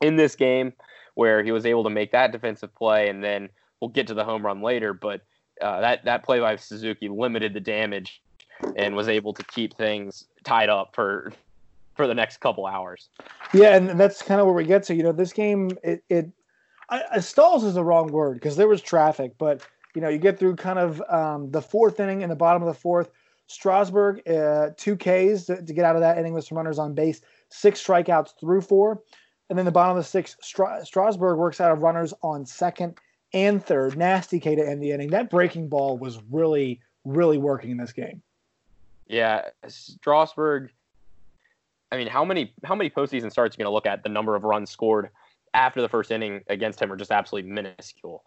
in 0.00 0.16
this 0.16 0.36
game 0.36 0.72
where 1.14 1.42
he 1.42 1.52
was 1.52 1.64
able 1.64 1.84
to 1.84 1.90
make 1.90 2.12
that 2.12 2.32
defensive 2.32 2.74
play, 2.74 3.08
and 3.08 3.24
then 3.24 3.48
we'll 3.80 3.88
get 3.88 4.06
to 4.08 4.14
the 4.14 4.24
home 4.24 4.44
run 4.44 4.60
later, 4.60 4.92
but 4.92 5.22
uh, 5.62 5.80
that 5.80 6.04
that 6.04 6.24
play 6.24 6.40
by 6.40 6.56
Suzuki 6.56 7.08
limited 7.08 7.54
the 7.54 7.60
damage 7.60 8.22
and 8.76 8.94
was 8.94 9.08
able 9.08 9.32
to 9.34 9.42
keep 9.44 9.74
things 9.74 10.26
tied 10.44 10.68
up 10.68 10.94
for 10.94 11.32
for 11.96 12.06
the 12.06 12.14
next 12.14 12.38
couple 12.38 12.66
hours. 12.66 13.08
Yeah, 13.52 13.76
and 13.76 13.98
that's 13.98 14.22
kind 14.22 14.40
of 14.40 14.46
where 14.46 14.54
we 14.54 14.64
get 14.64 14.84
to. 14.84 14.94
You 14.94 15.02
know, 15.02 15.12
this 15.12 15.32
game 15.32 15.70
it 15.82 16.04
it 16.08 16.30
I, 16.88 17.18
stalls 17.20 17.64
is 17.64 17.74
the 17.74 17.84
wrong 17.84 18.12
word 18.12 18.34
because 18.34 18.56
there 18.56 18.68
was 18.68 18.80
traffic, 18.80 19.32
but 19.38 19.66
you 19.94 20.00
know, 20.00 20.08
you 20.08 20.18
get 20.18 20.38
through 20.38 20.56
kind 20.56 20.78
of 20.78 21.02
um, 21.08 21.50
the 21.50 21.62
fourth 21.62 21.98
inning 21.98 22.22
and 22.22 22.30
the 22.30 22.36
bottom 22.36 22.62
of 22.62 22.68
the 22.68 22.78
fourth. 22.78 23.10
Strasburg, 23.48 24.28
uh, 24.28 24.70
two 24.76 24.96
Ks 24.96 25.44
to, 25.44 25.62
to 25.62 25.72
get 25.72 25.84
out 25.84 25.94
of 25.94 26.02
that 26.02 26.18
inning 26.18 26.34
with 26.34 26.44
some 26.44 26.58
runners 26.58 26.78
on 26.78 26.94
base, 26.94 27.20
six 27.48 27.84
strikeouts 27.84 28.38
through 28.40 28.60
four, 28.60 29.02
and 29.48 29.58
then 29.58 29.64
the 29.64 29.70
bottom 29.70 29.96
of 29.96 30.02
the 30.02 30.08
sixth, 30.08 30.36
Stra- 30.42 30.84
Strasburg 30.84 31.38
works 31.38 31.60
out 31.60 31.70
of 31.70 31.80
runners 31.80 32.12
on 32.22 32.44
second 32.44 32.98
and 33.32 33.64
third. 33.64 33.96
Nasty 33.96 34.40
K 34.40 34.56
to 34.56 34.68
end 34.68 34.82
the 34.82 34.90
inning. 34.90 35.10
That 35.10 35.30
breaking 35.30 35.68
ball 35.68 35.96
was 35.96 36.20
really, 36.30 36.80
really 37.04 37.38
working 37.38 37.70
in 37.70 37.76
this 37.76 37.92
game. 37.92 38.22
Yeah, 39.06 39.42
Strasburg. 39.68 40.72
I 41.92 41.96
mean, 41.96 42.08
how 42.08 42.24
many 42.24 42.52
how 42.64 42.74
many 42.74 42.90
postseason 42.90 43.30
starts 43.30 43.54
are 43.54 43.56
you 43.58 43.64
going 43.64 43.70
to 43.70 43.74
look 43.74 43.86
at? 43.86 44.02
The 44.02 44.08
number 44.08 44.34
of 44.34 44.44
runs 44.44 44.70
scored 44.70 45.10
after 45.54 45.80
the 45.80 45.88
first 45.88 46.10
inning 46.10 46.42
against 46.48 46.80
him 46.80 46.92
are 46.92 46.96
just 46.96 47.10
absolutely 47.10 47.50
minuscule. 47.50 48.24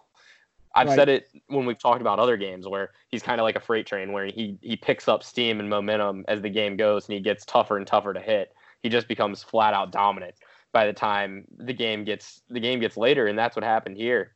I've 0.75 0.87
Right. 0.87 0.95
said 0.95 1.09
it 1.09 1.27
when 1.47 1.65
we've 1.65 1.79
talked 1.79 2.01
about 2.01 2.19
other 2.19 2.37
games 2.37 2.67
where 2.67 2.91
he's 3.09 3.23
kind 3.23 3.41
of 3.41 3.43
like 3.43 3.55
a 3.55 3.59
freight 3.59 3.87
train 3.87 4.11
where 4.11 4.27
he 4.27 4.57
he 4.61 4.75
picks 4.75 5.07
up 5.07 5.23
steam 5.23 5.59
and 5.59 5.69
momentum 5.69 6.25
as 6.27 6.41
the 6.41 6.49
game 6.49 6.77
goes 6.77 7.07
and 7.07 7.15
he 7.15 7.19
gets 7.21 7.43
tougher 7.45 7.77
and 7.77 7.87
tougher 7.87 8.13
to 8.13 8.19
hit. 8.19 8.53
He 8.81 8.89
just 8.89 9.07
becomes 9.07 9.43
flat 9.43 9.73
out 9.73 9.91
dominant 9.91 10.35
by 10.71 10.85
the 10.85 10.93
time 10.93 11.45
the 11.57 11.73
game 11.73 12.03
gets 12.03 12.41
the 12.49 12.59
game 12.59 12.79
gets 12.79 12.97
later 12.97 13.27
and 13.27 13.37
that's 13.37 13.55
what 13.55 13.65
happened 13.65 13.97
here. 13.97 14.35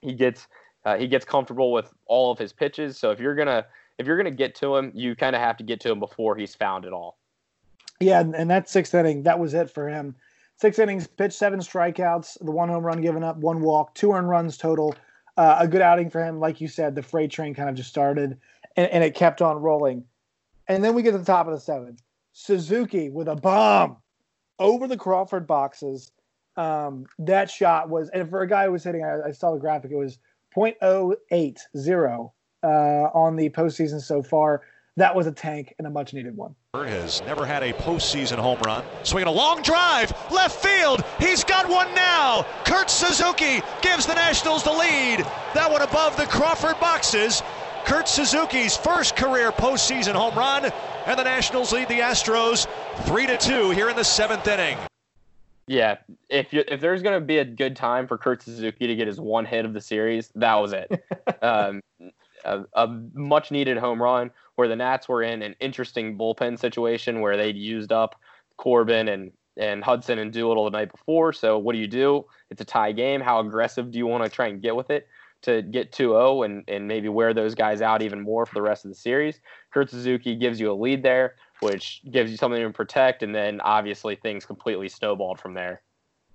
He 0.00 0.14
gets 0.14 0.46
uh, 0.84 0.96
he 0.96 1.08
gets 1.08 1.24
comfortable 1.24 1.72
with 1.72 1.92
all 2.06 2.30
of 2.30 2.38
his 2.38 2.52
pitches. 2.52 2.98
So 2.98 3.10
if 3.10 3.20
you're 3.20 3.34
gonna 3.34 3.66
if 3.98 4.06
you're 4.06 4.16
gonna 4.16 4.30
get 4.30 4.54
to 4.56 4.76
him, 4.76 4.92
you 4.94 5.16
kind 5.16 5.34
of 5.34 5.42
have 5.42 5.56
to 5.58 5.64
get 5.64 5.80
to 5.80 5.90
him 5.90 5.98
before 5.98 6.36
he's 6.36 6.54
found 6.54 6.84
it 6.84 6.92
all. 6.92 7.18
Yeah, 8.00 8.20
and, 8.20 8.34
and 8.34 8.50
that 8.50 8.68
sixth 8.68 8.94
inning, 8.94 9.24
that 9.24 9.38
was 9.38 9.54
it 9.54 9.70
for 9.70 9.88
him. 9.88 10.14
Six 10.56 10.78
innings, 10.78 11.06
pitched 11.06 11.34
seven 11.34 11.60
strikeouts, 11.60 12.44
the 12.44 12.50
one 12.50 12.68
home 12.68 12.84
run 12.84 13.00
given 13.00 13.22
up, 13.22 13.36
one 13.36 13.60
walk, 13.60 13.94
two 13.94 14.12
earned 14.12 14.28
runs 14.28 14.56
total. 14.56 14.94
Uh, 15.36 15.56
a 15.60 15.68
good 15.68 15.82
outing 15.82 16.10
for 16.10 16.24
him. 16.24 16.40
Like 16.40 16.60
you 16.60 16.66
said, 16.66 16.96
the 16.96 17.02
freight 17.02 17.30
train 17.30 17.54
kind 17.54 17.68
of 17.68 17.76
just 17.76 17.88
started 17.88 18.36
and, 18.76 18.90
and 18.90 19.04
it 19.04 19.14
kept 19.14 19.40
on 19.40 19.56
rolling. 19.56 20.04
And 20.66 20.82
then 20.82 20.94
we 20.94 21.02
get 21.02 21.12
to 21.12 21.18
the 21.18 21.24
top 21.24 21.46
of 21.46 21.52
the 21.52 21.60
seventh. 21.60 22.02
Suzuki 22.32 23.08
with 23.08 23.28
a 23.28 23.36
bomb 23.36 23.96
over 24.58 24.86
the 24.86 24.96
Crawford 24.96 25.46
boxes. 25.46 26.12
Um, 26.56 27.06
that 27.20 27.50
shot 27.50 27.88
was, 27.88 28.10
and 28.10 28.28
for 28.28 28.42
a 28.42 28.48
guy 28.48 28.66
who 28.66 28.72
was 28.72 28.84
hitting, 28.84 29.04
I, 29.04 29.28
I 29.28 29.32
saw 29.32 29.52
the 29.52 29.60
graphic, 29.60 29.92
it 29.92 29.96
was 29.96 30.18
0.080 30.56 32.30
uh, 32.62 32.66
on 32.66 33.36
the 33.36 33.48
postseason 33.50 34.00
so 34.00 34.22
far. 34.22 34.62
That 34.98 35.14
was 35.14 35.28
a 35.28 35.32
tank 35.32 35.76
and 35.78 35.86
a 35.86 35.90
much 35.90 36.12
needed 36.12 36.36
one. 36.36 36.56
has 36.74 37.22
never 37.22 37.46
had 37.46 37.62
a 37.62 37.72
postseason 37.72 38.36
home 38.36 38.58
run. 38.64 38.84
Swinging 39.04 39.28
a 39.28 39.32
long 39.32 39.62
drive, 39.62 40.12
left 40.32 40.60
field. 40.60 41.04
He's 41.20 41.44
got 41.44 41.68
one 41.68 41.94
now. 41.94 42.44
Kurt 42.64 42.90
Suzuki 42.90 43.62
gives 43.80 44.06
the 44.06 44.14
Nationals 44.14 44.64
the 44.64 44.72
lead. 44.72 45.20
That 45.54 45.70
one 45.70 45.82
above 45.82 46.16
the 46.16 46.26
Crawford 46.26 46.80
boxes. 46.80 47.44
Kurt 47.84 48.08
Suzuki's 48.08 48.76
first 48.76 49.14
career 49.14 49.52
postseason 49.52 50.14
home 50.14 50.34
run, 50.34 50.68
and 51.06 51.16
the 51.16 51.22
Nationals 51.22 51.72
lead 51.72 51.86
the 51.86 52.00
Astros 52.00 52.66
three 53.04 53.28
to 53.28 53.38
two 53.38 53.70
here 53.70 53.88
in 53.88 53.94
the 53.94 54.04
seventh 54.04 54.48
inning. 54.48 54.76
Yeah, 55.68 55.98
if 56.28 56.52
you, 56.52 56.64
if 56.66 56.80
there's 56.80 57.02
going 57.02 57.20
to 57.20 57.24
be 57.24 57.38
a 57.38 57.44
good 57.44 57.76
time 57.76 58.08
for 58.08 58.18
Kurt 58.18 58.42
Suzuki 58.42 58.88
to 58.88 58.96
get 58.96 59.06
his 59.06 59.20
one 59.20 59.44
hit 59.44 59.64
of 59.64 59.74
the 59.74 59.80
series, 59.80 60.32
that 60.34 60.56
was 60.56 60.72
it. 60.72 60.90
um, 61.42 61.82
a, 62.44 62.60
a 62.74 62.86
much 63.14 63.50
needed 63.50 63.78
home 63.78 64.02
run 64.02 64.30
where 64.56 64.68
the 64.68 64.76
Nats 64.76 65.08
were 65.08 65.22
in 65.22 65.42
an 65.42 65.54
interesting 65.60 66.18
bullpen 66.18 66.58
situation 66.58 67.20
where 67.20 67.36
they'd 67.36 67.56
used 67.56 67.92
up 67.92 68.16
Corbin 68.56 69.08
and 69.08 69.32
and 69.56 69.82
Hudson 69.82 70.20
and 70.20 70.32
Doolittle 70.32 70.64
the 70.64 70.70
night 70.70 70.90
before. 70.92 71.32
So 71.32 71.58
what 71.58 71.72
do 71.72 71.78
you 71.78 71.88
do? 71.88 72.24
It's 72.50 72.60
a 72.60 72.64
tie 72.64 72.92
game. 72.92 73.20
How 73.20 73.40
aggressive 73.40 73.90
do 73.90 73.98
you 73.98 74.06
want 74.06 74.24
to 74.24 74.30
try 74.30 74.46
and 74.46 74.62
get 74.62 74.76
with 74.76 74.90
it 74.90 75.08
to 75.42 75.62
get 75.62 75.92
2-0 75.92 76.44
and 76.44 76.64
and 76.68 76.86
maybe 76.86 77.08
wear 77.08 77.34
those 77.34 77.54
guys 77.54 77.82
out 77.82 78.02
even 78.02 78.20
more 78.20 78.46
for 78.46 78.54
the 78.54 78.62
rest 78.62 78.84
of 78.84 78.90
the 78.90 78.96
series? 78.96 79.40
Kurt 79.72 79.90
Suzuki 79.90 80.36
gives 80.36 80.60
you 80.60 80.70
a 80.70 80.74
lead 80.74 81.02
there, 81.02 81.34
which 81.60 82.02
gives 82.10 82.30
you 82.30 82.36
something 82.36 82.62
to 82.62 82.70
protect, 82.70 83.22
and 83.22 83.34
then 83.34 83.60
obviously 83.60 84.16
things 84.16 84.46
completely 84.46 84.88
snowballed 84.88 85.40
from 85.40 85.54
there. 85.54 85.82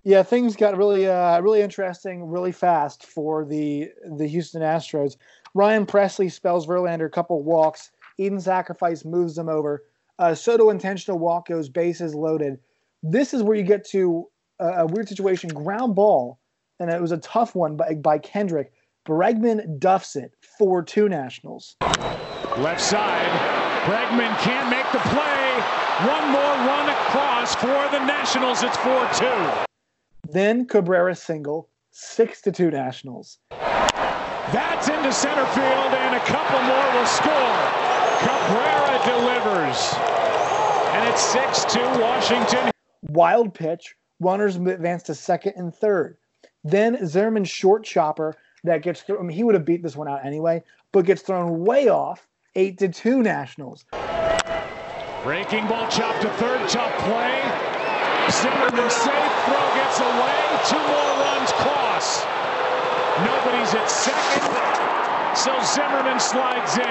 Yeah, 0.06 0.22
things 0.22 0.58
got 0.58 0.78
really, 0.78 1.08
uh, 1.08 1.40
really 1.40 1.62
interesting, 1.62 2.26
really 2.26 2.52
fast 2.52 3.06
for 3.06 3.46
the 3.46 3.90
the 4.18 4.28
Houston 4.28 4.62
Astros. 4.62 5.16
Ryan 5.54 5.86
Pressly 5.86 6.32
spells 6.32 6.68
Verlander 6.68 7.06
a 7.06 7.10
couple 7.10 7.44
walks. 7.44 7.92
Eaton 8.18 8.40
Sacrifice 8.40 9.06
moves 9.06 9.36
them 9.36 9.50
over. 9.50 9.84
Uh, 10.20 10.36
Soto 10.36 10.70
intentional 10.70 11.20
walk 11.20 11.48
goes 11.48 11.70
bases 11.70 12.14
loaded. 12.16 12.60
This 13.02 13.34
is 13.34 13.44
where 13.44 13.58
you 13.58 13.64
get 13.64 13.86
to 13.90 14.28
a, 14.60 14.66
a 14.66 14.86
weird 14.88 15.10
situation. 15.10 15.50
Ground 15.50 15.96
ball, 15.96 16.40
and 16.80 16.90
it 16.90 17.02
was 17.02 17.12
a 17.12 17.18
tough 17.18 17.56
one 17.56 17.76
by, 17.76 17.96
by 17.96 18.18
Kendrick. 18.18 18.72
Bregman 19.06 19.80
duffs 19.80 20.16
it 20.16 20.32
for 20.58 20.82
two 20.82 21.10
Nationals. 21.10 21.76
Left 21.82 22.80
side. 22.80 23.28
Bregman 23.84 24.38
can't 24.40 24.70
make 24.70 24.90
the 24.92 25.00
play. 25.10 25.34
One 26.08 26.32
more 26.32 26.42
run 26.42 26.90
across 26.90 27.54
for 27.56 27.68
the 27.68 28.06
Nationals. 28.06 28.64
It's 28.64 28.78
4 28.78 29.10
2. 29.14 30.32
Then 30.32 30.66
Cabrera 30.66 31.16
single, 31.16 31.70
six 31.92 32.42
to 32.44 32.52
two 32.52 32.72
Nationals. 32.72 33.40
That's 34.54 34.88
into 34.88 35.12
center 35.12 35.48
field, 35.48 35.66
and 35.66 36.16
a 36.16 36.20
couple 36.20 36.62
more 36.62 36.94
will 36.94 37.08
score. 37.08 37.58
Cabrera 38.22 39.02
delivers. 39.04 39.94
And 40.94 41.10
it's 41.10 41.24
6 41.24 41.66
2 41.74 41.80
Washington. 42.00 42.70
wild 43.10 43.56
pitch, 43.56 43.96
runners 44.20 44.58
advance 44.58 45.02
to 45.04 45.16
second 45.16 45.54
and 45.56 45.74
third. 45.74 46.18
Then 46.64 47.04
Zimmerman's 47.08 47.50
short 47.50 47.84
chopper 47.84 48.36
that 48.64 48.84
gets 48.84 49.02
through. 49.02 49.18
I 49.18 49.24
mean, 49.24 49.36
he 49.36 49.44
would 49.44 49.56
have 49.56 49.66
beat 49.66 49.82
this 49.82 49.96
one 49.96 50.08
out 50.08 50.24
anyway, 50.24 50.64
but 50.92 51.06
gets 51.06 51.24
thrown 51.24 51.66
way 51.66 51.90
off, 51.90 52.28
eight 52.54 52.78
to 52.78 52.90
two 52.90 53.24
Nationals. 53.24 53.86
Breaking 55.24 55.66
ball 55.68 55.88
chopped 55.88 56.22
to 56.22 56.30
third, 56.30 56.70
tough 56.70 56.94
play. 57.00 57.42
Zimmerman 58.30 58.90
safe, 58.92 59.34
throw 59.46 59.74
gets 59.74 60.00
away. 60.00 60.44
Two 60.70 60.78
more 60.78 61.26
runs 61.26 61.52
cross. 61.54 62.53
Nobody's 63.20 63.72
at 63.76 63.92
second, 63.92 65.38
so 65.38 65.54
Zimmerman 65.76 66.20
slides 66.20 66.78
in, 66.78 66.84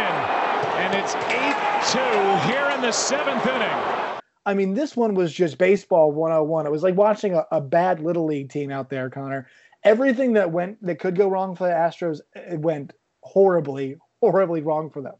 and 0.78 0.94
it's 0.94 1.14
8-2 1.14 2.44
here 2.46 2.70
in 2.76 2.80
the 2.80 2.92
seventh 2.92 3.44
inning. 3.44 4.20
I 4.46 4.54
mean, 4.54 4.74
this 4.74 4.96
one 4.96 5.14
was 5.14 5.32
just 5.32 5.58
baseball 5.58 6.12
101. 6.12 6.66
It 6.66 6.70
was 6.70 6.84
like 6.84 6.94
watching 6.94 7.34
a, 7.34 7.44
a 7.50 7.60
bad 7.60 7.98
little 7.98 8.24
league 8.24 8.50
team 8.50 8.70
out 8.70 8.88
there, 8.88 9.10
Connor. 9.10 9.48
Everything 9.82 10.34
that 10.34 10.52
went 10.52 10.80
that 10.86 11.00
could 11.00 11.16
go 11.16 11.28
wrong 11.28 11.56
for 11.56 11.66
the 11.66 11.74
Astros, 11.74 12.20
it 12.36 12.60
went 12.60 12.92
horribly, 13.22 13.96
horribly 14.20 14.62
wrong 14.62 14.90
for 14.90 15.02
them. 15.02 15.14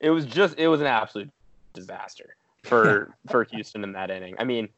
It 0.00 0.10
was 0.10 0.26
just 0.26 0.58
it 0.58 0.68
was 0.68 0.82
an 0.82 0.86
absolute 0.86 1.30
disaster 1.72 2.36
for 2.62 3.14
for 3.30 3.44
Houston 3.44 3.84
in 3.84 3.92
that 3.92 4.10
inning. 4.10 4.34
I 4.38 4.44
mean, 4.44 4.68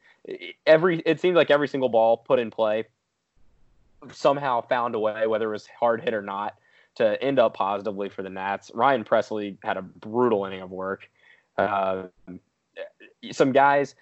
every 0.68 1.00
it 1.00 1.20
seemed 1.20 1.34
like 1.34 1.50
every 1.50 1.66
single 1.66 1.88
ball 1.88 2.16
put 2.16 2.38
in 2.38 2.52
play 2.52 2.84
somehow 4.10 4.60
found 4.60 4.94
a 4.94 4.98
way, 4.98 5.26
whether 5.26 5.48
it 5.48 5.52
was 5.52 5.66
hard 5.78 6.02
hit 6.02 6.14
or 6.14 6.22
not, 6.22 6.56
to 6.96 7.22
end 7.22 7.38
up 7.38 7.54
positively 7.54 8.08
for 8.08 8.22
the 8.22 8.30
Nats. 8.30 8.70
Ryan 8.74 9.04
Pressly 9.04 9.56
had 9.62 9.76
a 9.76 9.82
brutal 9.82 10.44
inning 10.44 10.60
of 10.60 10.70
work. 10.70 11.08
Uh, 11.56 12.04
some 13.30 13.52
guys, 13.52 13.94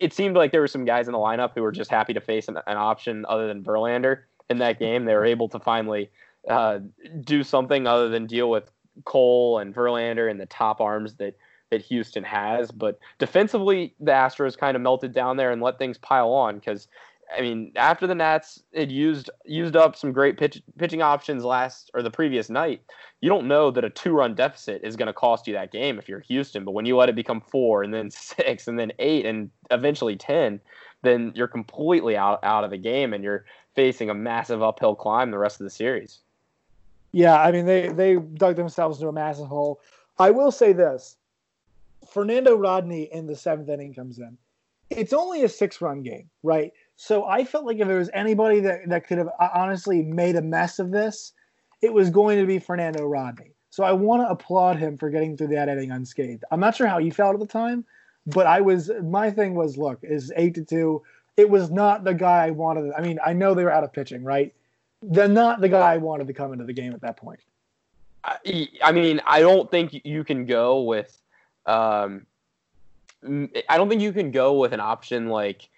it 0.00 0.12
seemed 0.12 0.36
like 0.36 0.52
there 0.52 0.60
were 0.60 0.68
some 0.68 0.84
guys 0.84 1.08
in 1.08 1.12
the 1.12 1.18
lineup 1.18 1.52
who 1.54 1.62
were 1.62 1.72
just 1.72 1.90
happy 1.90 2.14
to 2.14 2.20
face 2.20 2.48
an, 2.48 2.58
an 2.66 2.76
option 2.76 3.24
other 3.28 3.48
than 3.48 3.62
Verlander 3.62 4.20
in 4.50 4.58
that 4.58 4.78
game. 4.78 5.04
They 5.04 5.14
were 5.14 5.24
able 5.24 5.48
to 5.48 5.58
finally 5.58 6.10
uh, 6.48 6.80
do 7.20 7.42
something 7.42 7.86
other 7.86 8.08
than 8.08 8.26
deal 8.26 8.50
with 8.50 8.70
Cole 9.04 9.58
and 9.58 9.74
Verlander 9.74 10.30
and 10.30 10.40
the 10.40 10.46
top 10.46 10.80
arms 10.80 11.14
that 11.14 11.36
that 11.70 11.82
Houston 11.82 12.24
has. 12.24 12.70
But 12.70 12.98
defensively, 13.18 13.94
the 14.00 14.12
Astros 14.12 14.56
kind 14.56 14.74
of 14.74 14.82
melted 14.82 15.12
down 15.12 15.36
there 15.36 15.50
and 15.50 15.60
let 15.60 15.78
things 15.78 15.98
pile 15.98 16.30
on 16.30 16.54
because 16.54 16.88
I 17.36 17.42
mean, 17.42 17.72
after 17.76 18.06
the 18.06 18.14
Nats 18.14 18.62
had 18.74 18.90
used 18.90 19.30
used 19.44 19.76
up 19.76 19.96
some 19.96 20.12
great 20.12 20.38
pitch, 20.38 20.62
pitching 20.78 21.02
options 21.02 21.44
last 21.44 21.90
or 21.92 22.02
the 22.02 22.10
previous 22.10 22.48
night, 22.48 22.82
you 23.20 23.28
don't 23.28 23.48
know 23.48 23.70
that 23.70 23.84
a 23.84 23.90
two 23.90 24.12
run 24.12 24.34
deficit 24.34 24.82
is 24.82 24.96
going 24.96 25.08
to 25.08 25.12
cost 25.12 25.46
you 25.46 25.52
that 25.54 25.72
game 25.72 25.98
if 25.98 26.08
you're 26.08 26.20
Houston. 26.20 26.64
But 26.64 26.72
when 26.72 26.86
you 26.86 26.96
let 26.96 27.08
it 27.08 27.14
become 27.14 27.40
four 27.40 27.82
and 27.82 27.92
then 27.92 28.10
six 28.10 28.66
and 28.68 28.78
then 28.78 28.92
eight 28.98 29.26
and 29.26 29.50
eventually 29.70 30.16
ten, 30.16 30.60
then 31.02 31.32
you're 31.34 31.48
completely 31.48 32.16
out 32.16 32.42
out 32.42 32.64
of 32.64 32.70
the 32.70 32.78
game 32.78 33.12
and 33.12 33.22
you're 33.22 33.44
facing 33.74 34.10
a 34.10 34.14
massive 34.14 34.62
uphill 34.62 34.94
climb 34.94 35.30
the 35.30 35.38
rest 35.38 35.60
of 35.60 35.64
the 35.64 35.70
series. 35.70 36.20
Yeah, 37.12 37.40
I 37.40 37.52
mean 37.52 37.66
they 37.66 37.88
they 37.88 38.16
dug 38.16 38.56
themselves 38.56 38.98
into 38.98 39.08
a 39.08 39.12
massive 39.12 39.48
hole. 39.48 39.80
I 40.18 40.30
will 40.30 40.50
say 40.50 40.72
this: 40.72 41.16
Fernando 42.10 42.56
Rodney 42.56 43.08
in 43.12 43.26
the 43.26 43.36
seventh 43.36 43.68
inning 43.68 43.94
comes 43.94 44.18
in. 44.18 44.38
It's 44.90 45.12
only 45.12 45.42
a 45.44 45.48
six 45.48 45.82
run 45.82 46.02
game, 46.02 46.30
right? 46.42 46.72
So 47.00 47.26
I 47.26 47.44
felt 47.44 47.64
like 47.64 47.78
if 47.78 47.86
there 47.86 47.96
was 47.96 48.10
anybody 48.12 48.58
that, 48.58 48.88
that 48.88 49.06
could 49.06 49.18
have 49.18 49.28
uh, 49.38 49.48
honestly 49.54 50.02
made 50.02 50.34
a 50.34 50.42
mess 50.42 50.80
of 50.80 50.90
this, 50.90 51.32
it 51.80 51.92
was 51.92 52.10
going 52.10 52.40
to 52.40 52.44
be 52.44 52.58
Fernando 52.58 53.04
Rodney. 53.04 53.52
So 53.70 53.84
I 53.84 53.92
want 53.92 54.22
to 54.22 54.28
applaud 54.28 54.78
him 54.78 54.98
for 54.98 55.08
getting 55.08 55.36
through 55.36 55.46
that 55.48 55.68
inning 55.68 55.92
unscathed. 55.92 56.42
I'm 56.50 56.58
not 56.58 56.74
sure 56.74 56.88
how 56.88 56.98
he 56.98 57.10
felt 57.10 57.34
at 57.34 57.40
the 57.40 57.46
time, 57.46 57.84
but 58.26 58.48
I 58.48 58.60
was 58.60 58.90
my 59.04 59.30
thing 59.30 59.54
was 59.54 59.78
look 59.78 60.00
is 60.02 60.32
eight 60.34 60.56
to 60.56 60.64
two. 60.64 61.02
It 61.36 61.48
was 61.48 61.70
not 61.70 62.02
the 62.02 62.14
guy 62.14 62.46
I 62.46 62.50
wanted. 62.50 62.92
I 62.98 63.00
mean, 63.00 63.20
I 63.24 63.32
know 63.32 63.54
they 63.54 63.62
were 63.62 63.72
out 63.72 63.84
of 63.84 63.92
pitching, 63.92 64.24
right? 64.24 64.52
They're 65.00 65.28
not 65.28 65.60
the 65.60 65.68
guy 65.68 65.94
I 65.94 65.98
wanted 65.98 66.26
to 66.26 66.32
come 66.32 66.52
into 66.52 66.64
the 66.64 66.72
game 66.72 66.94
at 66.94 67.00
that 67.02 67.16
point. 67.16 67.38
I, 68.24 68.66
I 68.82 68.90
mean, 68.90 69.20
I 69.24 69.38
don't 69.38 69.70
think 69.70 70.00
you 70.04 70.24
can 70.24 70.46
go 70.46 70.80
with. 70.82 71.16
Um, 71.64 72.26
I 73.24 73.76
don't 73.76 73.88
think 73.88 74.02
you 74.02 74.12
can 74.12 74.32
go 74.32 74.54
with 74.54 74.72
an 74.72 74.80
option 74.80 75.28
like 75.28 75.68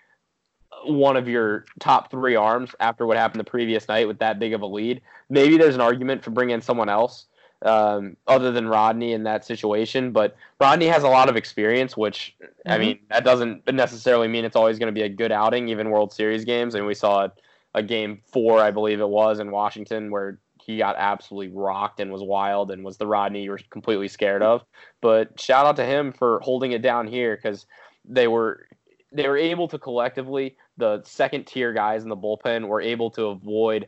one 0.85 1.17
of 1.17 1.29
your 1.29 1.65
top 1.79 2.11
three 2.11 2.35
arms 2.35 2.75
after 2.81 3.07
what 3.07 3.17
happened 3.17 3.41
the 3.41 3.45
previous 3.45 3.89
night 3.89 4.09
with 4.09 4.19
that 4.19 4.39
big 4.39 4.53
of 4.53 4.63
a 4.63 4.67
lead. 4.67 5.01
Maybe 5.29 5.57
there's 5.57 5.75
an 5.75 5.81
argument 5.81 6.23
for 6.23 6.31
bringing 6.31 6.55
in 6.55 6.63
someone 6.63 6.89
else 6.89 7.27
um, 7.63 8.17
other 8.27 8.53
than 8.53 8.69
Rodney 8.69 9.13
in 9.13 9.25
that 9.25 9.45
situation, 9.45 10.13
but 10.13 10.37
Rodney 10.61 10.87
has 10.87 11.03
a 11.03 11.09
lot 11.09 11.29
of 11.29 11.37
experience, 11.37 11.97
which 11.97 12.35
mm-hmm. 12.43 12.73
I 12.73 12.79
mean 12.79 12.99
that 13.11 13.25
doesn't 13.25 13.71
necessarily 13.73 14.29
mean 14.29 14.45
it's 14.45 14.57
always 14.57 14.79
going 14.79 14.93
to 14.93 14.99
be 14.99 15.05
a 15.05 15.09
good 15.09 15.33
outing, 15.33 15.69
even 15.69 15.91
World 15.91 16.13
Series 16.13 16.45
games. 16.45 16.75
And 16.75 16.87
we 16.87 16.95
saw 16.95 17.25
a, 17.25 17.33
a 17.75 17.83
game 17.83 18.21
four, 18.33 18.61
I 18.61 18.71
believe 18.71 19.01
it 19.01 19.09
was, 19.09 19.41
in 19.41 19.51
Washington 19.51 20.11
where 20.11 20.39
he 20.63 20.79
got 20.79 20.97
absolutely 20.97 21.55
rocked 21.55 22.01
and 22.01 22.13
was 22.13 22.23
wild 22.23 22.71
and 22.71 22.85
was 22.85 22.97
the 22.97 23.07
Rodney 23.07 23.43
you 23.43 23.51
were 23.51 23.61
completely 23.71 24.09
scared 24.09 24.43
of. 24.43 24.65
But 25.01 25.39
shout 25.39 25.67
out 25.67 25.77
to 25.77 25.85
him 25.85 26.13
for 26.13 26.41
holding 26.41 26.73
it 26.73 26.83
down 26.83 27.07
here 27.07 27.37
because 27.37 27.67
they 28.05 28.29
were 28.29 28.67
they 29.13 29.29
were 29.29 29.37
able 29.37 29.69
to 29.69 29.79
collectively 29.79 30.57
the 30.81 31.03
second 31.05 31.47
tier 31.47 31.73
guys 31.73 32.03
in 32.03 32.09
the 32.09 32.17
bullpen 32.17 32.67
were 32.67 32.81
able 32.81 33.11
to 33.11 33.27
avoid 33.27 33.87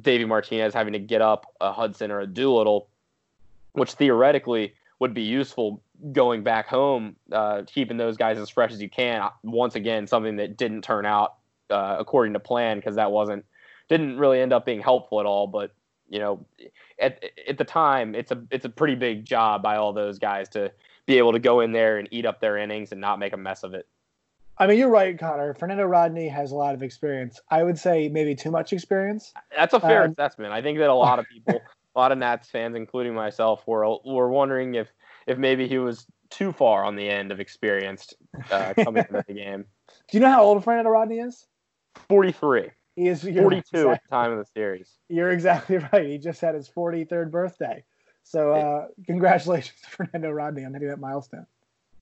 Davey 0.00 0.24
Martinez 0.24 0.74
having 0.74 0.92
to 0.92 0.98
get 0.98 1.20
up 1.20 1.52
a 1.60 1.72
Hudson 1.72 2.10
or 2.10 2.20
a 2.20 2.26
Doolittle, 2.26 2.88
which 3.72 3.92
theoretically 3.92 4.74
would 5.00 5.14
be 5.14 5.22
useful 5.22 5.82
going 6.12 6.42
back 6.42 6.66
home, 6.66 7.16
uh, 7.32 7.62
keeping 7.66 7.96
those 7.96 8.16
guys 8.16 8.38
as 8.38 8.50
fresh 8.50 8.72
as 8.72 8.80
you 8.80 8.88
can. 8.88 9.28
Once 9.42 9.74
again, 9.74 10.06
something 10.06 10.36
that 10.36 10.56
didn't 10.56 10.82
turn 10.82 11.06
out 11.06 11.34
uh, 11.70 11.96
according 11.98 12.32
to 12.32 12.40
plan 12.40 12.78
because 12.78 12.96
that 12.96 13.10
wasn't 13.10 13.44
didn't 13.88 14.18
really 14.18 14.40
end 14.40 14.52
up 14.52 14.64
being 14.64 14.80
helpful 14.80 15.20
at 15.20 15.26
all. 15.26 15.46
But 15.46 15.72
you 16.08 16.18
know, 16.18 16.46
at 16.98 17.22
at 17.48 17.58
the 17.58 17.64
time, 17.64 18.14
it's 18.14 18.30
a 18.30 18.42
it's 18.50 18.64
a 18.64 18.70
pretty 18.70 18.94
big 18.94 19.24
job 19.24 19.62
by 19.62 19.76
all 19.76 19.92
those 19.92 20.18
guys 20.18 20.48
to 20.50 20.72
be 21.06 21.18
able 21.18 21.32
to 21.32 21.38
go 21.38 21.60
in 21.60 21.72
there 21.72 21.98
and 21.98 22.08
eat 22.10 22.26
up 22.26 22.40
their 22.40 22.56
innings 22.56 22.92
and 22.92 23.00
not 23.00 23.18
make 23.18 23.32
a 23.32 23.36
mess 23.36 23.62
of 23.62 23.74
it. 23.74 23.86
I 24.56 24.66
mean, 24.66 24.78
you're 24.78 24.90
right, 24.90 25.18
Connor. 25.18 25.54
Fernando 25.54 25.84
Rodney 25.84 26.28
has 26.28 26.52
a 26.52 26.54
lot 26.54 26.74
of 26.74 26.82
experience. 26.82 27.40
I 27.50 27.62
would 27.62 27.78
say 27.78 28.08
maybe 28.08 28.34
too 28.34 28.50
much 28.50 28.72
experience. 28.72 29.32
That's 29.56 29.74
a 29.74 29.80
fair 29.80 30.04
um, 30.04 30.12
assessment. 30.12 30.52
I 30.52 30.62
think 30.62 30.78
that 30.78 30.90
a 30.90 30.94
lot 30.94 31.18
of 31.18 31.26
people, 31.28 31.60
a 31.94 31.98
lot 31.98 32.12
of 32.12 32.18
Nats 32.18 32.50
fans, 32.50 32.76
including 32.76 33.14
myself, 33.14 33.66
were 33.66 33.84
were 34.04 34.30
wondering 34.30 34.76
if 34.76 34.88
if 35.26 35.38
maybe 35.38 35.66
he 35.66 35.78
was 35.78 36.06
too 36.30 36.52
far 36.52 36.84
on 36.84 36.96
the 36.96 37.08
end 37.08 37.32
of 37.32 37.40
experienced 37.40 38.14
uh, 38.50 38.74
coming 38.82 39.04
into 39.08 39.24
the 39.26 39.34
game. 39.34 39.64
Do 40.10 40.18
you 40.18 40.20
know 40.20 40.30
how 40.30 40.44
old 40.44 40.62
Fernando 40.62 40.90
Rodney 40.90 41.18
is? 41.18 41.46
Forty 42.08 42.32
three. 42.32 42.70
He 42.96 43.08
is 43.08 43.22
42 43.22 43.58
exactly, 43.58 43.90
at 43.90 44.02
the 44.04 44.08
time 44.08 44.30
of 44.30 44.38
the 44.38 44.46
series. 44.54 44.88
You're 45.08 45.30
exactly 45.30 45.78
right. 45.92 46.06
He 46.06 46.18
just 46.18 46.40
had 46.40 46.54
his 46.54 46.68
43rd 46.68 47.30
birthday. 47.30 47.82
So 48.22 48.52
uh, 48.52 48.86
congratulations 49.04 49.80
to 49.82 49.90
Fernando 49.90 50.30
Rodney 50.30 50.64
on 50.64 50.72
hitting 50.72 50.88
that 50.88 51.00
milestone. 51.00 51.46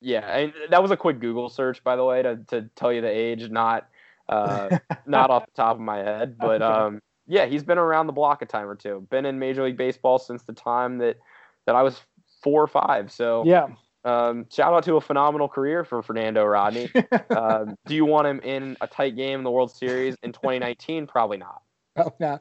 Yeah, 0.02 0.26
and 0.36 0.52
that 0.70 0.82
was 0.82 0.90
a 0.90 0.96
quick 0.96 1.20
Google 1.20 1.48
search, 1.48 1.82
by 1.84 1.96
the 1.96 2.04
way, 2.04 2.22
to, 2.22 2.36
to 2.48 2.68
tell 2.74 2.92
you 2.92 3.00
the 3.00 3.08
age, 3.08 3.48
not 3.48 3.88
uh, 4.28 4.78
not 5.06 5.30
off 5.30 5.46
the 5.46 5.52
top 5.52 5.76
of 5.76 5.80
my 5.80 5.98
head, 5.98 6.36
but 6.38 6.60
um, 6.60 7.00
yeah, 7.26 7.46
he's 7.46 7.62
been 7.62 7.78
around 7.78 8.08
the 8.08 8.12
block 8.12 8.42
a 8.42 8.46
time 8.46 8.68
or 8.68 8.74
two. 8.74 9.06
Been 9.10 9.24
in 9.26 9.38
Major 9.38 9.64
League 9.64 9.76
Baseball 9.76 10.18
since 10.18 10.42
the 10.42 10.52
time 10.52 10.98
that 10.98 11.18
that 11.66 11.76
I 11.76 11.82
was 11.82 12.00
four 12.42 12.62
or 12.62 12.66
five. 12.66 13.12
So 13.12 13.44
yeah, 13.46 13.68
um, 14.04 14.46
shout 14.50 14.72
out 14.72 14.84
to 14.84 14.96
a 14.96 15.00
phenomenal 15.00 15.48
career 15.48 15.84
for 15.84 16.02
Fernando 16.02 16.44
Rodney. 16.44 16.90
um, 17.30 17.76
do 17.86 17.94
you 17.94 18.04
want 18.04 18.26
him 18.26 18.40
in 18.40 18.76
a 18.80 18.86
tight 18.86 19.16
game 19.16 19.40
in 19.40 19.44
the 19.44 19.50
World 19.50 19.70
Series 19.70 20.16
in 20.22 20.32
2019? 20.32 21.06
Probably 21.06 21.38
not. 21.38 21.62
Oh, 21.94 22.10
no. 22.18 22.38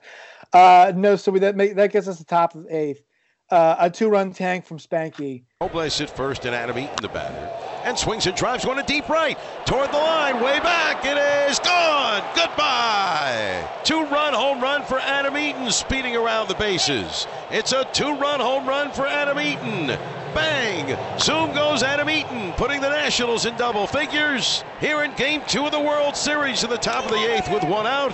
Uh, 0.54 0.94
no, 0.96 1.18
so 1.18 1.30
we, 1.30 1.40
that 1.40 1.58
make, 1.58 1.76
that 1.76 1.92
gets 1.92 2.08
us 2.08 2.18
the 2.18 2.24
top 2.24 2.56
of 2.56 2.68
eighth. 2.70 3.04
Uh, 3.52 3.76
a 3.80 3.90
two-run 3.90 4.32
tank 4.32 4.64
from 4.64 4.78
Spanky. 4.78 5.44
Robles 5.60 6.00
at 6.00 6.10
first, 6.10 6.46
and 6.46 6.56
Adam 6.56 6.78
Eaton 6.78 6.96
the 7.02 7.10
batter, 7.10 7.52
and 7.84 8.00
swings 8.00 8.26
and 8.26 8.34
drives 8.34 8.66
one 8.66 8.78
to 8.78 8.84
deep 8.84 9.10
right 9.10 9.38
toward 9.66 9.90
the 9.92 9.98
line, 9.98 10.36
way 10.42 10.58
back. 10.60 11.04
It 11.04 11.18
is 11.52 11.60
gone. 11.60 12.24
Goodbye. 12.34 13.68
Two-run 13.84 14.34
home 14.34 14.62
run 14.62 14.84
for 14.84 15.00
Adam 15.00 15.36
Eaton, 15.36 15.70
speeding 15.70 16.16
around 16.16 16.48
the 16.48 16.56
bases. 16.56 17.28
It's 17.50 17.74
a 17.74 17.84
two-run 17.92 18.40
home 18.40 18.66
run 18.66 18.90
for 18.94 19.06
Adam 19.06 19.38
Eaton. 19.38 19.88
Bang! 20.34 20.98
Zoom 21.20 21.54
goes 21.54 21.84
Adam 21.84 22.10
Eaton, 22.10 22.54
putting 22.54 22.80
the 22.80 22.88
Nationals 22.88 23.46
in 23.46 23.58
double 23.58 23.86
figures 23.86 24.64
here 24.80 25.04
in 25.04 25.14
Game 25.16 25.42
Two 25.46 25.66
of 25.66 25.74
the 25.74 25.80
World 25.80 26.16
Series 26.16 26.64
in 26.64 26.70
the 26.70 26.78
top 26.78 27.04
of 27.04 27.12
the 27.12 27.18
eighth 27.18 27.52
with 27.52 27.66
one 27.66 27.86
out. 27.86 28.14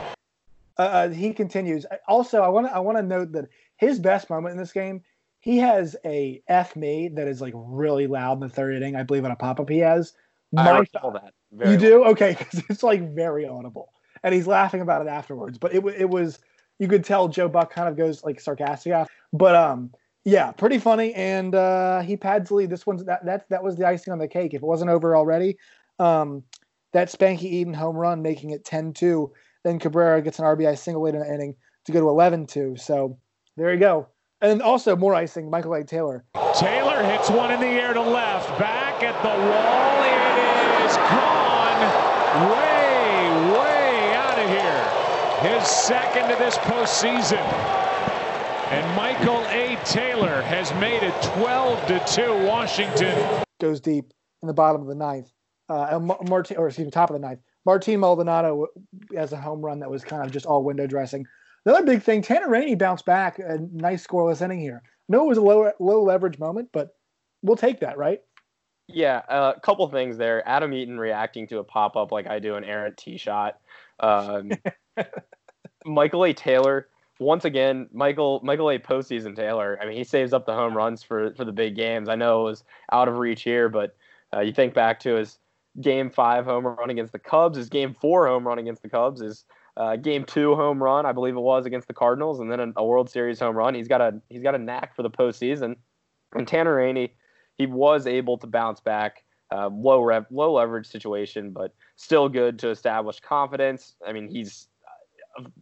Uh, 0.79 0.81
uh 0.81 1.09
he 1.09 1.31
continues. 1.31 1.85
Also, 2.07 2.41
I 2.41 2.47
want 2.47 2.65
to 2.65 2.73
I 2.73 2.79
want 2.79 2.97
to 2.97 3.03
note 3.03 3.33
that 3.33 3.49
his 3.75 3.99
best 3.99 4.31
moment 4.31 4.53
in 4.53 4.57
this 4.57 4.73
game 4.73 5.03
he 5.39 5.57
has 5.57 5.95
a 6.05 6.41
F 6.47 6.75
me 6.75 7.09
that 7.09 7.27
is 7.27 7.41
like 7.41 7.53
really 7.55 8.07
loud 8.07 8.33
in 8.33 8.39
the 8.39 8.49
third 8.49 8.75
inning. 8.75 8.95
I 8.95 9.03
believe 9.03 9.25
on 9.25 9.31
a 9.31 9.35
pop 9.35 9.59
up 9.59 9.69
he 9.69 9.79
has. 9.79 10.13
My, 10.51 10.71
I 10.71 10.79
recall 10.79 11.11
that. 11.11 11.33
Very 11.51 11.71
you 11.71 11.77
do 11.77 12.03
okay 12.05 12.35
because 12.37 12.63
it's 12.69 12.83
like 12.83 13.13
very 13.13 13.47
audible, 13.47 13.93
and 14.23 14.33
he's 14.33 14.47
laughing 14.47 14.81
about 14.81 15.01
it 15.01 15.07
afterwards. 15.07 15.57
But 15.57 15.73
it 15.73 15.85
it 15.85 16.09
was 16.09 16.39
you 16.79 16.87
could 16.87 17.03
tell 17.03 17.27
Joe 17.27 17.49
Buck 17.49 17.71
kind 17.71 17.87
of 17.89 17.95
goes 17.97 18.23
like 18.23 18.39
sarcastic 18.39 18.93
off. 18.93 19.09
But 19.33 19.55
um 19.55 19.91
yeah, 20.27 20.51
pretty 20.51 20.77
funny, 20.77 21.13
and 21.13 21.55
uh, 21.55 22.01
he 22.01 22.17
pads 22.17 22.49
the 22.49 22.55
lead. 22.55 22.69
This 22.69 22.85
one's 22.85 23.05
that 23.05 23.25
that 23.25 23.47
that 23.49 23.63
was 23.63 23.77
the 23.77 23.87
icing 23.87 24.11
on 24.11 24.19
the 24.19 24.27
cake. 24.27 24.53
If 24.53 24.61
it 24.61 24.65
wasn't 24.65 24.91
over 24.91 25.15
already, 25.15 25.57
um, 25.99 26.43
that 26.91 27.07
Spanky 27.07 27.43
Eaton 27.43 27.73
home 27.73 27.95
run, 27.95 28.21
making 28.21 28.49
it 28.49 28.65
10 28.65 28.91
2. 28.91 29.31
Then 29.63 29.79
Cabrera 29.79 30.21
gets 30.21 30.39
an 30.39 30.45
RBI 30.45 30.77
single 30.77 31.03
late 31.03 31.15
in 31.15 31.21
the 31.21 31.33
inning 31.33 31.55
to 31.85 31.93
go 31.93 32.01
to 32.01 32.09
11 32.09 32.47
2. 32.47 32.75
So 32.75 33.17
there 33.55 33.73
you 33.73 33.79
go. 33.79 34.07
And 34.41 34.61
also 34.61 34.95
more 34.95 35.15
icing, 35.15 35.49
Michael 35.49 35.73
A. 35.73 35.83
Taylor. 35.83 36.23
Taylor 36.55 37.03
hits 37.03 37.29
one 37.29 37.51
in 37.51 37.59
the 37.59 37.65
air 37.65 37.93
to 37.93 38.01
left. 38.01 38.47
Back 38.59 39.01
at 39.01 39.19
the 39.23 39.29
wall. 39.29 40.03
It 40.05 40.85
is 40.85 40.95
gone. 40.97 41.81
Way, 42.51 43.57
way 43.57 44.13
out 44.13 44.37
of 44.37 44.47
here. 44.47 45.51
His 45.51 45.67
second 45.67 46.29
to 46.29 46.35
this 46.35 46.55
postseason. 46.59 47.41
And 48.69 48.95
Michael 48.95 49.43
A. 49.47 49.75
Taylor 49.85 50.41
has 50.43 50.71
made 50.75 51.01
it 51.01 51.19
12 51.39 51.87
to 51.87 51.99
2. 52.05 52.45
Washington 52.45 53.43
goes 53.59 53.79
deep 53.79 54.13
in 54.43 54.47
the 54.47 54.53
bottom 54.53 54.81
of 54.81 54.87
the 54.87 54.95
ninth. 54.95 55.31
Uh, 55.67 55.99
Martin, 55.99 56.57
or 56.57 56.67
excuse 56.67 56.85
me, 56.85 56.91
top 56.91 57.09
of 57.09 57.15
the 57.15 57.19
ninth. 57.19 57.39
Martin 57.65 57.99
Maldonado 57.99 58.67
has 59.15 59.33
a 59.33 59.37
home 59.37 59.61
run 59.61 59.79
that 59.79 59.89
was 59.89 60.03
kind 60.03 60.23
of 60.23 60.31
just 60.31 60.45
all 60.45 60.63
window 60.63 60.85
dressing. 60.85 61.25
Another 61.67 61.85
big 61.85 62.01
thing, 62.01 62.21
Tanner 62.21 62.47
Rainey 62.47 62.75
bounced 62.75 63.03
back 63.03 63.39
a 63.39 63.57
nice 63.73 64.07
scoreless 64.07 64.41
inning 64.41 64.61
here. 64.61 64.83
No, 65.09 65.25
it 65.25 65.27
was 65.27 65.37
a 65.37 65.41
low 65.41 65.69
low 65.81 66.01
leverage 66.01 66.39
moment, 66.39 66.69
but 66.71 66.95
we'll 67.41 67.57
take 67.57 67.81
that, 67.81 67.97
right? 67.97 68.21
Yeah, 68.87 69.21
a 69.27 69.31
uh, 69.31 69.59
couple 69.59 69.85
things 69.89 70.15
there. 70.15 70.47
Adam 70.47 70.71
Eaton 70.71 70.97
reacting 70.97 71.45
to 71.47 71.57
a 71.57 71.65
pop 71.65 71.97
up 71.97 72.13
like 72.13 72.25
I 72.25 72.39
do 72.39 72.55
an 72.55 72.63
errant 72.63 72.95
tee 72.95 73.17
shot. 73.17 73.59
Um, 73.99 74.51
Michael 75.85 76.23
A. 76.23 76.31
Taylor, 76.31 76.87
once 77.19 77.43
again, 77.43 77.89
Michael 77.91 78.39
Michael 78.45 78.69
A. 78.69 78.79
postseason 78.79 79.35
Taylor. 79.35 79.77
I 79.81 79.87
mean, 79.87 79.97
he 79.97 80.05
saves 80.05 80.31
up 80.31 80.45
the 80.45 80.53
home 80.53 80.73
runs 80.73 81.03
for 81.03 81.33
for 81.33 81.43
the 81.43 81.51
big 81.51 81.75
games. 81.75 82.07
I 82.07 82.15
know 82.15 82.43
it 82.43 82.51
was 82.51 82.63
out 82.93 83.09
of 83.09 83.17
reach 83.17 83.41
here, 83.41 83.67
but 83.67 83.93
uh, 84.33 84.39
you 84.39 84.53
think 84.53 84.73
back 84.73 85.01
to 85.01 85.15
his 85.15 85.37
game 85.81 86.09
five 86.09 86.45
home 86.45 86.65
run 86.65 86.89
against 86.89 87.11
the 87.11 87.19
Cubs, 87.19 87.57
his 87.57 87.67
game 87.67 87.93
four 87.93 88.25
home 88.25 88.47
run 88.47 88.57
against 88.57 88.83
the 88.83 88.89
Cubs, 88.89 89.19
his 89.19 89.43
uh, 89.77 89.95
game 89.95 90.25
two 90.25 90.55
home 90.55 90.81
run, 90.81 91.05
I 91.05 91.11
believe 91.11 91.35
it 91.35 91.39
was 91.39 91.67
against 91.67 91.87
the 91.87 91.93
Cardinals, 91.93 92.39
and 92.39 92.51
then 92.51 92.73
a, 92.75 92.83
World 92.83 93.09
Series 93.11 93.39
home 93.39 93.55
run. 93.55 93.75
He's 93.75 93.87
got 93.87 94.01
a 94.01 94.19
he's 94.27 94.41
got 94.41 94.55
a 94.55 94.57
knack 94.57 94.95
for 94.95 95.03
the 95.03 95.09
postseason. 95.09 95.75
And 96.33 96.47
Tanner 96.47 96.75
Rainey, 96.75 97.13
he 97.57 97.67
was 97.67 98.07
able 98.07 98.37
to 98.39 98.47
bounce 98.47 98.79
back, 98.79 99.23
uh, 99.51 99.67
low 99.67 100.01
rev, 100.01 100.25
low 100.31 100.53
leverage 100.53 100.87
situation, 100.87 101.51
but 101.51 101.75
still 101.95 102.27
good 102.27 102.57
to 102.59 102.69
establish 102.69 103.19
confidence. 103.19 103.95
I 104.05 104.13
mean, 104.13 104.27
he's 104.27 104.67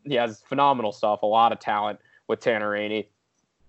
he 0.05 0.15
has 0.15 0.41
phenomenal 0.47 0.93
stuff, 0.93 1.21
a 1.21 1.25
lot 1.25 1.51
of 1.51 1.59
talent 1.59 1.99
with 2.29 2.39
Tanner 2.39 2.69
Rainey. 2.69 3.09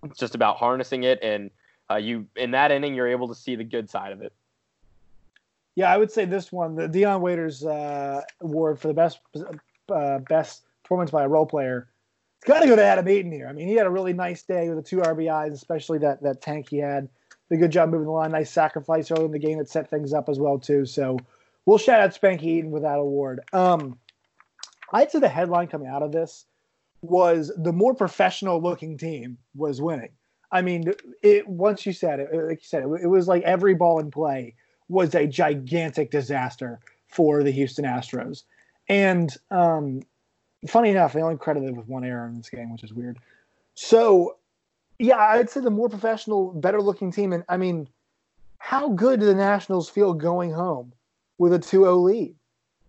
It's 0.03 0.17
just 0.17 0.33
about 0.33 0.55
harnessing 0.55 1.03
it, 1.03 1.19
and 1.21 1.51
uh, 1.91 1.97
you 1.97 2.25
in 2.37 2.51
that 2.51 2.71
inning, 2.71 2.95
you're 2.95 3.09
able 3.09 3.27
to 3.27 3.35
see 3.35 3.55
the 3.55 3.65
good 3.65 3.89
side 3.89 4.13
of 4.13 4.21
it. 4.21 4.31
Yeah, 5.75 5.93
I 5.93 5.97
would 5.97 6.09
say 6.09 6.23
this 6.23 6.51
one, 6.51 6.73
the 6.73 6.87
Dion 6.87 7.21
Waiters 7.21 7.63
uh, 7.65 8.21
award 8.41 8.79
for 8.79 8.87
the 8.87 8.93
best 8.95 9.19
uh, 9.91 10.19
best 10.19 10.63
performance 10.83 11.11
by 11.11 11.23
a 11.23 11.27
role 11.27 11.45
player. 11.45 11.89
It's 12.37 12.47
got 12.47 12.59
to 12.59 12.67
go 12.67 12.75
to 12.75 12.83
Adam 12.83 13.07
Eaton 13.09 13.31
here. 13.31 13.47
I 13.47 13.53
mean, 13.53 13.67
he 13.67 13.75
had 13.75 13.87
a 13.87 13.91
really 13.91 14.13
nice 14.13 14.43
day 14.43 14.69
with 14.69 14.77
the 14.77 14.83
two 14.83 14.97
RBIs, 14.97 15.53
especially 15.53 15.99
that 15.99 16.21
that 16.21 16.41
tank 16.41 16.69
he 16.69 16.77
had. 16.77 17.09
A 17.49 17.55
good 17.55 17.71
job 17.71 17.89
moving 17.89 18.07
the 18.07 18.11
line. 18.11 18.31
Nice 18.31 18.51
sacrifice 18.51 19.09
early 19.09 19.25
in 19.25 19.31
the 19.31 19.39
game 19.39 19.57
that 19.57 19.69
set 19.69 19.89
things 19.89 20.13
up 20.13 20.27
as 20.27 20.37
well 20.37 20.59
too. 20.59 20.85
So 20.85 21.17
we'll 21.65 21.77
shout 21.77 22.01
out 22.01 22.09
Spanky 22.11 22.43
Eaton 22.43 22.71
with 22.71 22.83
that 22.83 22.99
award. 22.99 23.39
Um, 23.53 23.97
I'd 24.91 25.11
say 25.11 25.19
the 25.19 25.29
headline 25.29 25.67
coming 25.67 25.87
out 25.87 26.03
of 26.03 26.11
this 26.11 26.45
was 27.01 27.51
the 27.57 27.71
more 27.71 27.93
professional 27.93 28.61
looking 28.61 28.97
team 28.97 29.37
was 29.55 29.81
winning. 29.81 30.09
I 30.51 30.61
mean, 30.61 30.93
it 31.21 31.47
once 31.47 31.85
you 31.85 31.93
said 31.93 32.19
it, 32.19 32.29
like 32.33 32.59
you 32.61 32.67
said, 32.67 32.83
it, 32.83 33.03
it 33.03 33.07
was 33.07 33.27
like 33.27 33.43
every 33.43 33.75
ball 33.75 33.99
in 33.99 34.11
play 34.11 34.55
was 34.89 35.13
a 35.15 35.27
gigantic 35.27 36.11
disaster 36.11 36.79
for 37.07 37.43
the 37.43 37.51
Houston 37.51 37.85
Astros. 37.85 38.43
And 38.89 39.35
um, 39.51 40.01
funny 40.67 40.89
enough, 40.89 41.13
they 41.13 41.21
only 41.21 41.37
credited 41.37 41.75
with 41.75 41.87
one 41.87 42.03
error 42.03 42.27
in 42.27 42.35
this 42.37 42.49
game, 42.49 42.71
which 42.71 42.83
is 42.83 42.93
weird. 42.93 43.19
So, 43.75 44.37
yeah, 44.99 45.17
I'd 45.17 45.49
say 45.49 45.59
the 45.59 45.69
more 45.69 45.89
professional, 45.89 46.53
better 46.53 46.81
looking 46.81 47.11
team. 47.11 47.33
And 47.33 47.43
I 47.49 47.57
mean, 47.57 47.87
how 48.59 48.89
good 48.89 49.19
do 49.19 49.25
the 49.25 49.35
Nationals 49.35 49.89
feel 49.89 50.13
going 50.13 50.51
home 50.51 50.93
with 51.37 51.53
a 51.53 51.59
2 51.59 51.83
0 51.83 51.95
lead? 51.97 52.35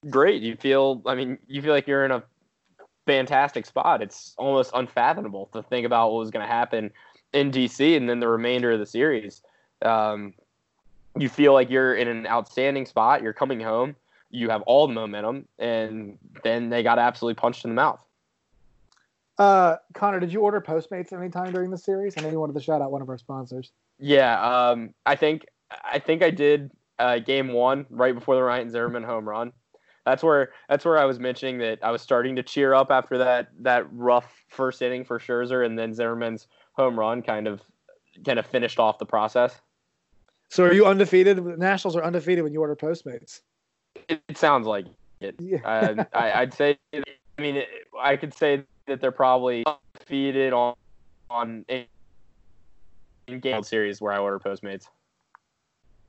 Great. 0.09 0.43
You 0.43 0.57
feel, 0.57 1.03
I 1.07 1.15
mean, 1.15 1.39
you 1.47 1.61
feel 1.61 1.73
like 1.73 1.87
you're 1.87 2.05
in 2.05 2.13
a 2.13 2.23
fantastic 3.07 3.67
spot. 3.67 4.01
It's 4.03 4.35
almost 4.39 4.71
unfathomable 4.75 5.51
to 5.53 5.63
think 5.63 5.85
about 5.85 6.13
what 6.13 6.21
was 6.21 6.31
going 6.31 6.47
to 6.47 6.53
happen 6.53 6.93
in 7.33 7.51
DC 7.51 7.97
and 7.97 8.09
then 8.09 8.21
the 8.21 8.29
remainder 8.29 8.73
of 8.73 8.79
the 8.79 8.87
series. 8.87 9.43
Um, 9.83 10.35
you 11.19 11.29
feel 11.29 11.53
like 11.53 11.69
you're 11.69 11.95
in 11.95 12.07
an 12.07 12.27
outstanding 12.27 12.87
spot. 12.87 13.23
You're 13.23 13.33
coming 13.33 13.61
home 13.61 13.97
you 14.31 14.51
have 14.51 14.63
all 14.63 14.87
the 14.87 14.95
momentum, 14.95 15.47
and 15.59 16.19
then 16.43 16.69
they 16.71 16.83
got 16.83 16.99
absolutely 16.99 17.39
punched 17.39 17.65
in 17.65 17.71
the 17.71 17.75
mouth. 17.75 18.05
Uh, 19.39 19.77
Connor, 19.95 20.21
did 20.21 20.33
you 20.33 20.41
order 20.41 20.61
Postmates 20.61 21.13
anytime 21.13 21.53
during 21.53 21.71
the 21.71 21.79
series? 21.79 22.15
I 22.17 22.23
know 22.23 22.31
you 22.31 22.41
wanted 22.41 22.55
to 22.55 22.61
shout 22.61 22.83
out 22.83 22.91
one 22.91 23.03
of 23.03 23.09
our 23.09 23.19
sponsors. 23.19 23.71
Yeah, 23.99 24.41
um, 24.41 24.95
I 25.07 25.15
think 25.15 25.47
I 25.85 25.99
think 25.99 26.23
I 26.23 26.31
did 26.31 26.71
uh, 26.99 27.21
game 27.21 27.53
one 27.53 27.87
right 27.91 28.15
before 28.15 28.35
the 28.35 28.43
Ryan 28.43 28.71
Zimmerman 28.71 29.05
home 29.05 29.29
run. 29.29 29.53
That's 30.05 30.23
where 30.23 30.51
that's 30.69 30.85
where 30.85 30.99
I 30.99 31.05
was 31.05 31.19
mentioning 31.19 31.59
that 31.59 31.79
I 31.83 31.91
was 31.91 32.03
starting 32.03 32.37
to 32.37 32.43
cheer 32.43 32.75
up 32.75 32.91
after 32.91 33.19
that 33.19 33.51
that 33.61 33.87
rough 33.93 34.45
first 34.49 34.83
inning 34.83 35.05
for 35.05 35.19
Scherzer, 35.19 35.65
and 35.65 35.79
then 35.79 35.95
Zimmerman's 35.95 36.49
home 36.73 36.99
run 36.99 37.23
kind 37.23 37.47
of 37.47 37.61
kind 38.25 38.39
of 38.39 38.47
finished 38.47 38.79
off 38.79 38.99
the 38.99 39.07
process. 39.07 39.61
So, 40.49 40.65
are 40.65 40.73
you 40.73 40.87
undefeated? 40.87 41.37
The 41.37 41.57
Nationals 41.57 41.95
are 41.95 42.03
undefeated 42.03 42.43
when 42.43 42.53
you 42.53 42.61
order 42.61 42.75
Postmates. 42.75 43.41
It, 44.09 44.23
it 44.29 44.39
sounds 44.39 44.67
like 44.67 44.87
it. 45.21 45.37
Yeah. 45.39 45.59
uh, 45.65 46.05
I, 46.13 46.41
would 46.41 46.55
say. 46.55 46.79
I 46.93 47.41
mean, 47.41 47.63
I 48.01 48.17
could 48.17 48.35
say 48.35 48.65
that 48.87 49.01
they're 49.01 49.13
probably 49.13 49.65
defeated 49.99 50.53
on 50.53 50.75
on 51.31 51.65
in 51.69 51.87
game 53.41 53.63
series 53.63 54.01
where 54.01 54.13
I 54.13 54.19
order 54.19 54.39
Postmates. 54.39 54.87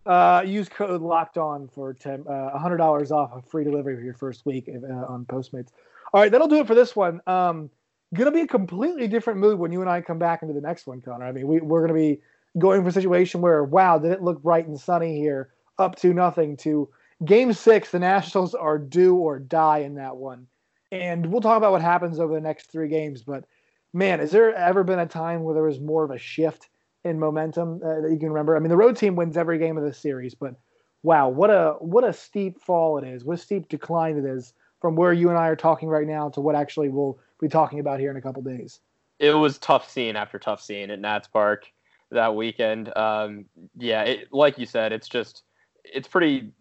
Uh, 0.06 0.41
use 0.45 0.70
code 0.70 1.02
locked 1.02 1.38
on 1.38 1.68
for 1.68 1.93
ten, 1.93 2.26
uh, 2.28 2.58
hundred 2.58 2.78
dollars 2.78 3.12
off 3.12 3.32
a 3.36 3.41
free 3.41 3.64
delivery 3.64 3.95
for 3.95 4.02
your 4.02 4.14
first 4.14 4.45
week 4.45 4.70
uh, 4.70 4.88
on 5.06 5.26
Postmates. 5.26 5.70
All 6.14 6.22
right, 6.22 6.32
that'll 6.32 6.47
do 6.47 6.56
it 6.58 6.68
for 6.68 6.76
this 6.76 6.95
one. 6.95 7.22
Um, 7.28 7.70
gonna 8.16 8.32
be 8.32 8.41
a 8.41 8.47
completely 8.47 9.08
different 9.08 9.39
mood 9.39 9.60
when 9.60 9.72
you 9.72 9.82
and 9.82 9.89
I 9.89 10.02
come 10.02 10.18
back 10.18 10.41
into 10.41 10.54
the 10.54 10.62
next 10.62 10.88
one, 10.88 11.02
Connor. 11.02 11.26
I 11.26 11.32
mean, 11.32 11.47
we, 11.47 11.60
we're 11.60 11.82
gonna 11.82 11.93
be 11.93 12.22
going 12.58 12.82
for 12.82 12.89
a 12.89 12.91
situation 12.91 13.41
where, 13.41 13.64
wow, 13.64 14.00
did 14.00 14.12
it 14.12 14.24
look 14.24 14.41
bright 14.41 14.68
and 14.68 14.80
sunny 14.80 15.18
here, 15.18 15.50
up 15.78 15.95
to 15.97 16.14
nothing, 16.14 16.58
to 16.58 16.89
Game 17.26 17.52
six, 17.54 17.92
the 17.92 18.00
Nationals 18.00 18.56
are 18.56 18.78
do 18.78 19.16
or 19.16 19.40
die 19.40 19.80
in 19.80 19.96
that 19.96 20.16
one. 20.16 20.48
And 20.92 21.26
we'll 21.26 21.42
talk 21.42 21.58
about 21.58 21.72
what 21.72 21.82
happens 21.82 22.20
over 22.20 22.34
the 22.34 22.42
next 22.42 22.72
three 22.72 22.88
games. 22.88 23.24
But 23.24 23.46
man, 23.94 24.20
has 24.20 24.32
there 24.32 24.54
ever 24.56 24.84
been 24.84 25.00
a 25.00 25.06
time 25.06 25.44
where 25.44 25.54
there 25.54 25.64
was 25.64 25.80
more 25.80 26.04
of 26.04 26.12
a 26.12 26.18
shift 26.18 26.70
in 27.04 27.20
momentum 27.20 27.82
uh, 27.84 28.02
that 28.02 28.12
you 28.12 28.18
can 28.18 28.30
remember? 28.30 28.56
I 28.56 28.60
mean, 28.60 28.70
the 28.70 28.78
road 28.78 28.96
team 28.96 29.16
wins 29.16 29.38
every 29.38 29.58
game 29.58 29.78
of 29.78 29.84
the 29.84 29.94
series, 29.94 30.34
but 30.34 30.56
wow, 31.04 31.30
what 31.30 31.50
a 31.50 31.76
what 31.80 32.04
a 32.04 32.14
steep 32.14 32.60
fall 32.62 32.98
it 32.98 33.06
is, 33.06 33.24
what 33.24 33.36
a 33.36 33.42
steep 33.42 33.70
decline 33.70 34.18
it 34.18 34.26
is 34.26 34.54
from 34.82 34.96
where 34.96 35.14
you 35.14 35.30
and 35.30 35.38
I 35.38 35.48
are 35.48 35.56
talking 35.56 35.90
right 35.90 36.08
now 36.08 36.30
to 36.30 36.42
what 36.42 36.56
actually 36.56 36.90
we'll 36.90 37.20
be 37.40 37.50
talking 37.50 37.80
about 37.80 38.00
here 38.00 38.12
in 38.12 38.18
a 38.18 38.22
couple 38.22 38.42
days. 38.42 38.80
It 39.20 39.34
was 39.34 39.58
tough 39.58 39.90
scene 39.90 40.16
after 40.16 40.40
tough 40.40 40.62
scene 40.62 40.90
at 40.92 41.00
Nats 41.00 41.28
Park 41.28 41.72
that 42.12 42.36
weekend. 42.36 42.96
Um, 42.98 43.46
yeah, 43.78 44.04
it, 44.04 44.34
like 44.34 44.58
you 44.58 44.66
said, 44.66 44.94
it's 44.94 45.10
just 45.10 45.44
it's 45.84 46.08
pretty 46.08 46.52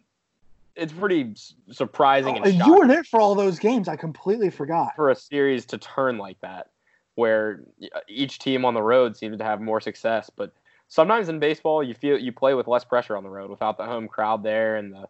it's 0.79 0.93
pretty 0.93 1.35
surprising. 1.71 2.39
Oh, 2.39 2.43
and 2.43 2.55
you 2.55 2.79
were 2.79 2.87
there 2.87 3.05
for 3.05 3.21
all 3.21 3.35
those 3.35 3.59
games. 3.59 3.89
I 3.89 3.97
completely 3.97 4.49
forgot. 4.49 4.95
For 4.97 5.11
a 5.11 5.17
series 5.17 5.67
to 5.67 5.79
turn 5.79 6.19
like 6.19 6.41
that, 6.41 6.69
where 7.17 7.65
uh, 7.95 8.01
each 8.09 8.39
team 8.39 8.65
on 8.65 8.75
the 8.75 8.83
road 8.83 9.17
seems 9.17 9.37
to 9.39 9.45
have 9.45 9.61
more 9.61 9.81
success, 9.81 10.31
but 10.35 10.53
sometimes 10.87 11.29
in 11.29 11.39
baseball 11.39 11.83
you 11.83 11.95
feel 11.95 12.17
you 12.17 12.33
play 12.33 12.55
with 12.55 12.69
less 12.69 12.85
pressure 12.85 13.17
on 13.17 13.25
the 13.25 13.29
road 13.29 13.51
without 13.51 13.77
the 13.77 13.85
home 13.85 14.09
crowd 14.09 14.43
there 14.43 14.77
and 14.77 14.95
the 14.95 15.09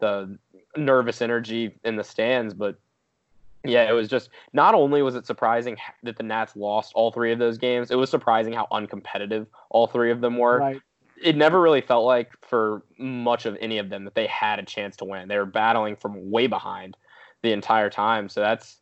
the 0.00 0.38
nervous 0.76 1.20
energy 1.20 1.74
in 1.84 1.96
the 1.96 2.04
stands. 2.04 2.54
But 2.54 2.78
yeah, 3.62 3.88
it 3.88 3.92
was 3.92 4.08
just 4.08 4.30
not 4.54 4.74
only 4.74 5.02
was 5.02 5.14
it 5.14 5.26
surprising 5.26 5.76
that 6.02 6.16
the 6.16 6.22
Nats 6.22 6.56
lost 6.56 6.92
all 6.94 7.12
three 7.12 7.32
of 7.32 7.38
those 7.38 7.58
games, 7.58 7.90
it 7.90 7.96
was 7.96 8.08
surprising 8.08 8.54
how 8.54 8.66
uncompetitive 8.72 9.46
all 9.68 9.86
three 9.86 10.10
of 10.10 10.22
them 10.22 10.38
were. 10.38 10.58
Right 10.58 10.80
it 11.22 11.36
never 11.36 11.60
really 11.60 11.80
felt 11.80 12.04
like 12.04 12.32
for 12.40 12.82
much 12.98 13.46
of 13.46 13.56
any 13.60 13.78
of 13.78 13.90
them 13.90 14.04
that 14.04 14.14
they 14.14 14.26
had 14.26 14.58
a 14.58 14.64
chance 14.64 14.96
to 14.96 15.04
win. 15.04 15.28
They 15.28 15.36
were 15.36 15.46
battling 15.46 15.96
from 15.96 16.30
way 16.30 16.46
behind 16.46 16.96
the 17.42 17.52
entire 17.52 17.90
time. 17.90 18.28
So 18.28 18.40
that's 18.40 18.78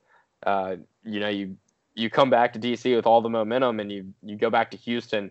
uh, 0.46 0.76
you 1.04 1.20
know 1.20 1.28
you 1.28 1.56
you 1.94 2.08
come 2.08 2.30
back 2.30 2.52
to 2.52 2.58
DC 2.58 2.94
with 2.94 3.06
all 3.06 3.20
the 3.20 3.28
momentum 3.28 3.80
and 3.80 3.90
you 3.90 4.12
you 4.22 4.36
go 4.36 4.50
back 4.50 4.70
to 4.70 4.76
Houston 4.76 5.30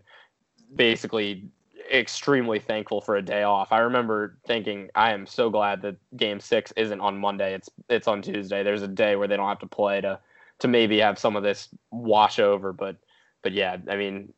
basically 0.75 1.45
extremely 1.91 2.59
thankful 2.59 2.99
for 2.99 3.15
a 3.15 3.21
day 3.21 3.43
off. 3.43 3.71
I 3.71 3.79
remember 3.79 4.37
thinking 4.45 4.89
I 4.95 5.13
am 5.13 5.25
so 5.25 5.49
glad 5.49 5.81
that 5.83 5.95
game 6.17 6.41
6 6.41 6.73
isn't 6.75 6.99
on 6.99 7.17
Monday. 7.17 7.53
It's 7.53 7.69
it's 7.89 8.07
on 8.07 8.21
Tuesday. 8.21 8.63
There's 8.63 8.81
a 8.81 8.87
day 8.87 9.15
where 9.15 9.27
they 9.27 9.37
don't 9.37 9.47
have 9.47 9.59
to 9.59 9.67
play 9.67 10.01
to 10.01 10.19
to 10.59 10.67
maybe 10.67 10.99
have 10.99 11.19
some 11.19 11.35
of 11.35 11.43
this 11.43 11.69
wash 11.91 12.39
over 12.39 12.73
but 12.73 12.97
but 13.43 13.53
yeah, 13.53 13.77
I 13.89 13.95
mean 13.95 14.33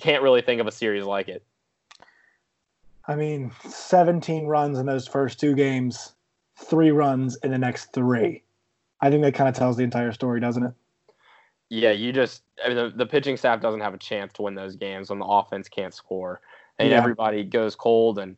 can't 0.00 0.22
really 0.22 0.42
think 0.42 0.60
of 0.60 0.66
a 0.68 0.72
series 0.72 1.04
like 1.04 1.28
it. 1.28 1.44
I 3.06 3.16
mean, 3.16 3.52
17 3.68 4.46
runs 4.46 4.78
in 4.78 4.86
those 4.86 5.06
first 5.06 5.38
two 5.38 5.54
games. 5.54 6.14
three 6.56 6.90
runs 6.90 7.36
in 7.42 7.50
the 7.50 7.58
next 7.58 7.92
three. 7.92 8.42
I 9.00 9.10
think 9.10 9.22
that 9.22 9.34
kind 9.34 9.48
of 9.48 9.54
tells 9.54 9.76
the 9.76 9.82
entire 9.82 10.12
story, 10.12 10.40
doesn't 10.40 10.62
it? 10.62 10.72
Yeah, 11.68 11.90
you 11.90 12.12
just 12.12 12.42
I 12.64 12.68
mean 12.68 12.76
the, 12.76 12.92
the 12.94 13.06
pitching 13.06 13.36
staff 13.36 13.60
doesn't 13.60 13.80
have 13.80 13.94
a 13.94 13.98
chance 13.98 14.32
to 14.34 14.42
win 14.42 14.54
those 14.54 14.76
games 14.76 15.10
when 15.10 15.18
the 15.18 15.24
offense 15.24 15.68
can't 15.68 15.92
score 15.92 16.40
and 16.78 16.90
yeah. 16.90 16.96
everybody 16.96 17.44
goes 17.44 17.74
cold 17.74 18.18
and, 18.18 18.36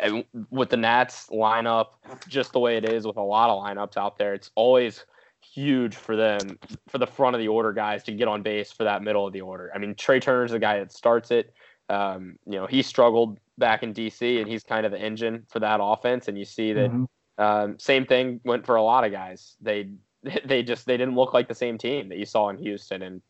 and 0.00 0.24
with 0.50 0.70
the 0.70 0.76
Nats 0.76 1.28
lineup 1.30 1.86
just 2.28 2.52
the 2.52 2.58
way 2.58 2.76
it 2.76 2.84
is 2.84 3.06
with 3.06 3.16
a 3.16 3.22
lot 3.22 3.50
of 3.50 3.62
lineups 3.62 3.96
out 3.96 4.18
there, 4.18 4.34
it's 4.34 4.50
always 4.54 5.04
huge 5.40 5.94
for 5.94 6.16
them 6.16 6.58
for 6.88 6.98
the 6.98 7.06
front 7.06 7.34
of 7.34 7.40
the 7.40 7.48
order 7.48 7.72
guys 7.72 8.02
to 8.04 8.12
get 8.12 8.28
on 8.28 8.42
base 8.42 8.72
for 8.72 8.84
that 8.84 9.02
middle 9.02 9.26
of 9.26 9.32
the 9.32 9.40
order. 9.40 9.70
I 9.74 9.78
mean, 9.78 9.94
Trea 9.94 10.20
Turner's 10.20 10.50
the 10.50 10.58
guy 10.58 10.78
that 10.78 10.92
starts 10.92 11.30
it. 11.30 11.54
Um, 11.88 12.38
you 12.46 12.56
know, 12.56 12.66
he 12.66 12.82
struggled 12.82 13.38
back 13.58 13.82
in 13.82 13.94
DC, 13.94 14.40
and 14.40 14.48
he's 14.48 14.62
kind 14.62 14.86
of 14.86 14.92
the 14.92 15.00
engine 15.00 15.44
for 15.48 15.60
that 15.60 15.80
offense. 15.82 16.28
And 16.28 16.38
you 16.38 16.44
see 16.44 16.72
that 16.72 16.90
mm-hmm. 16.90 17.42
um, 17.42 17.78
same 17.78 18.06
thing 18.06 18.40
went 18.44 18.66
for 18.66 18.76
a 18.76 18.82
lot 18.82 19.04
of 19.04 19.12
guys. 19.12 19.56
They 19.60 19.90
they 20.44 20.62
just 20.62 20.86
they 20.86 20.96
didn't 20.96 21.14
look 21.14 21.34
like 21.34 21.48
the 21.48 21.54
same 21.54 21.78
team 21.78 22.08
that 22.08 22.18
you 22.18 22.26
saw 22.26 22.48
in 22.48 22.58
Houston, 22.58 23.02
and 23.02 23.20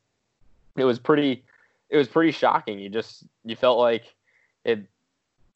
it 0.77 0.85
was 0.85 0.99
pretty 0.99 1.45
it 1.91 1.97
was 1.97 2.09
pretty 2.09 2.33
shocking. 2.33 2.79
You 2.79 2.89
just 2.89 3.25
you 3.45 3.57
felt 3.57 3.79
like 3.79 4.15
it 4.65 4.87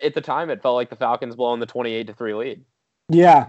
at 0.02 0.14
the 0.14 0.20
time 0.20 0.50
it 0.50 0.62
felt 0.62 0.76
like 0.76 0.90
the 0.90 0.96
Falcons 0.96 1.36
blowing 1.36 1.60
the 1.60 1.66
twenty 1.66 1.92
eight 1.92 2.06
to 2.06 2.14
three 2.14 2.34
lead. 2.34 2.62
Yeah, 3.08 3.48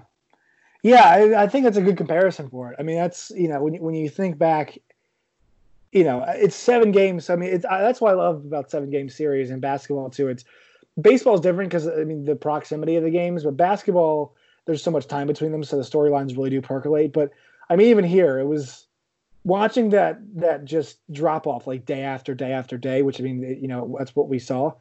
yeah, 0.84 1.04
I, 1.04 1.44
I, 1.44 1.48
think 1.48 1.66
that's 1.66 1.78
a 1.78 1.82
good 1.82 1.98
comparison 1.98 2.50
for 2.50 2.72
it. 2.72 2.78
I 2.80 2.84
mean, 2.84 2.98
that's 2.98 3.32
you 3.36 3.48
know 3.48 3.62
when 3.62 3.76
when 3.76 3.94
you 3.94 4.10
think 4.10 4.38
back, 4.38 4.78
you 5.92 6.04
know, 6.04 6.26
it's 6.28 6.56
seven 6.56 6.92
games. 6.92 7.30
I 7.30 7.36
mean, 7.36 7.54
it's 7.54 7.66
that's 7.70 8.02
what 8.02 8.12
I 8.12 8.16
love 8.16 8.46
about 8.46 8.72
seven 8.72 8.90
game 8.90 9.10
series 9.10 9.52
in 9.52 9.60
basketball 9.60 10.10
too. 10.10 10.28
It's 10.30 10.44
baseball 11.00 11.36
is 11.36 11.42
different 11.42 11.70
because 11.70 11.88
I 11.88 12.04
mean 12.04 12.26
the 12.26 12.36
proximity 12.36 12.96
of 12.96 13.04
the 13.04 13.10
games, 13.10 13.44
but 13.44 13.58
basketball 13.58 14.36
there's 14.66 14.84
so 14.84 14.92
much 14.92 15.08
time 15.08 15.28
between 15.28 15.52
them, 15.52 15.64
so 15.64 15.78
the 15.78 15.84
storylines 15.84 16.36
really 16.36 16.50
do 16.50 16.62
percolate. 16.62 17.14
But 17.14 17.32
I 17.70 17.76
mean, 17.76 17.88
even 17.88 18.06
here, 18.06 18.40
it 18.40 18.46
was 18.46 18.88
watching 19.44 19.90
that 19.90 20.20
that 20.36 20.66
just 20.66 21.00
drop 21.12 21.48
off 21.48 21.68
like 21.68 21.86
day 21.86 22.02
after 22.02 22.34
day 22.36 22.52
after 22.52 22.78
day, 22.78 23.02
which 23.02 23.20
I 23.20 23.24
mean, 23.24 23.42
you 23.62 23.68
know, 23.68 23.96
that's 23.98 24.16
what 24.16 24.30
we 24.30 24.40
saw, 24.40 24.74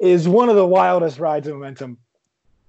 is 0.00 0.28
one 0.28 0.48
of 0.48 0.56
the 0.56 0.66
wildest 0.66 1.18
rides 1.18 1.46
of 1.46 1.54
momentum 1.54 1.98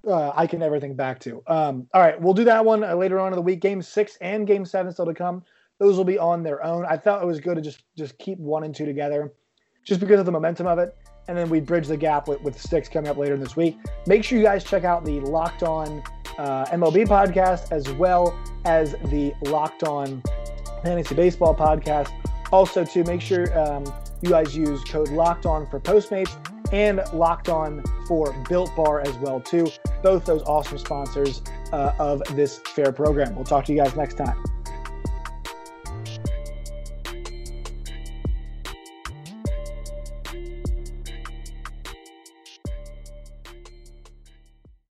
uh, 0.06 0.32
I 0.34 0.46
can 0.46 0.60
never 0.60 0.78
think 0.78 0.96
back 0.96 1.20
to. 1.20 1.42
Um, 1.46 1.88
all 1.94 2.00
right, 2.00 2.20
we'll 2.20 2.34
do 2.34 2.44
that 2.44 2.64
one 2.64 2.84
uh, 2.84 2.94
later 2.94 3.18
on 3.18 3.32
in 3.32 3.36
the 3.36 3.42
week. 3.42 3.60
Game 3.60 3.82
six 3.82 4.16
and 4.20 4.46
game 4.46 4.64
seven 4.64 4.92
still 4.92 5.06
to 5.06 5.14
come. 5.14 5.42
Those 5.78 5.96
will 5.96 6.04
be 6.04 6.18
on 6.18 6.42
their 6.42 6.62
own. 6.64 6.84
I 6.86 6.96
thought 6.96 7.22
it 7.22 7.26
was 7.26 7.40
good 7.40 7.56
to 7.56 7.62
just 7.62 7.82
just 7.96 8.16
keep 8.18 8.38
one 8.38 8.64
and 8.64 8.74
two 8.74 8.86
together, 8.86 9.32
just 9.82 10.00
because 10.00 10.20
of 10.20 10.26
the 10.26 10.32
momentum 10.32 10.66
of 10.66 10.78
it. 10.78 10.96
And 11.28 11.36
then 11.36 11.48
we 11.48 11.60
bridge 11.60 11.86
the 11.88 11.96
gap 11.96 12.28
with, 12.28 12.40
with 12.42 12.60
six 12.60 12.88
coming 12.88 13.10
up 13.10 13.16
later 13.16 13.34
in 13.34 13.40
this 13.40 13.56
week. 13.56 13.78
Make 14.06 14.24
sure 14.24 14.38
you 14.38 14.44
guys 14.44 14.64
check 14.64 14.84
out 14.84 15.04
the 15.04 15.20
Locked 15.20 15.62
On 15.62 16.02
uh, 16.38 16.66
MLB 16.66 17.06
podcast 17.06 17.72
as 17.72 17.90
well 17.92 18.38
as 18.64 18.92
the 19.06 19.32
Locked 19.42 19.84
On 19.84 20.22
Fantasy 20.82 21.14
Baseball 21.14 21.54
podcast. 21.54 22.12
Also, 22.52 22.84
to 22.84 23.04
make 23.04 23.20
sure 23.20 23.58
um, 23.58 23.84
you 24.20 24.30
guys 24.30 24.56
use 24.56 24.82
code 24.84 25.10
Locked 25.10 25.46
On 25.46 25.66
for 25.68 25.80
Postmates 25.80 26.36
and 26.72 27.00
Locked 27.12 27.48
On 27.48 27.82
for 28.06 28.32
Built 28.48 28.74
Bar 28.76 29.00
as 29.00 29.14
well 29.18 29.40
too. 29.40 29.68
Both 30.02 30.24
those 30.24 30.42
awesome 30.42 30.78
sponsors 30.78 31.42
uh, 31.72 31.92
of 31.98 32.22
this 32.36 32.58
fair 32.58 32.92
program. 32.92 33.34
We'll 33.34 33.44
talk 33.44 33.64
to 33.66 33.72
you 33.72 33.82
guys 33.82 33.96
next 33.96 34.14
time. 34.14 34.42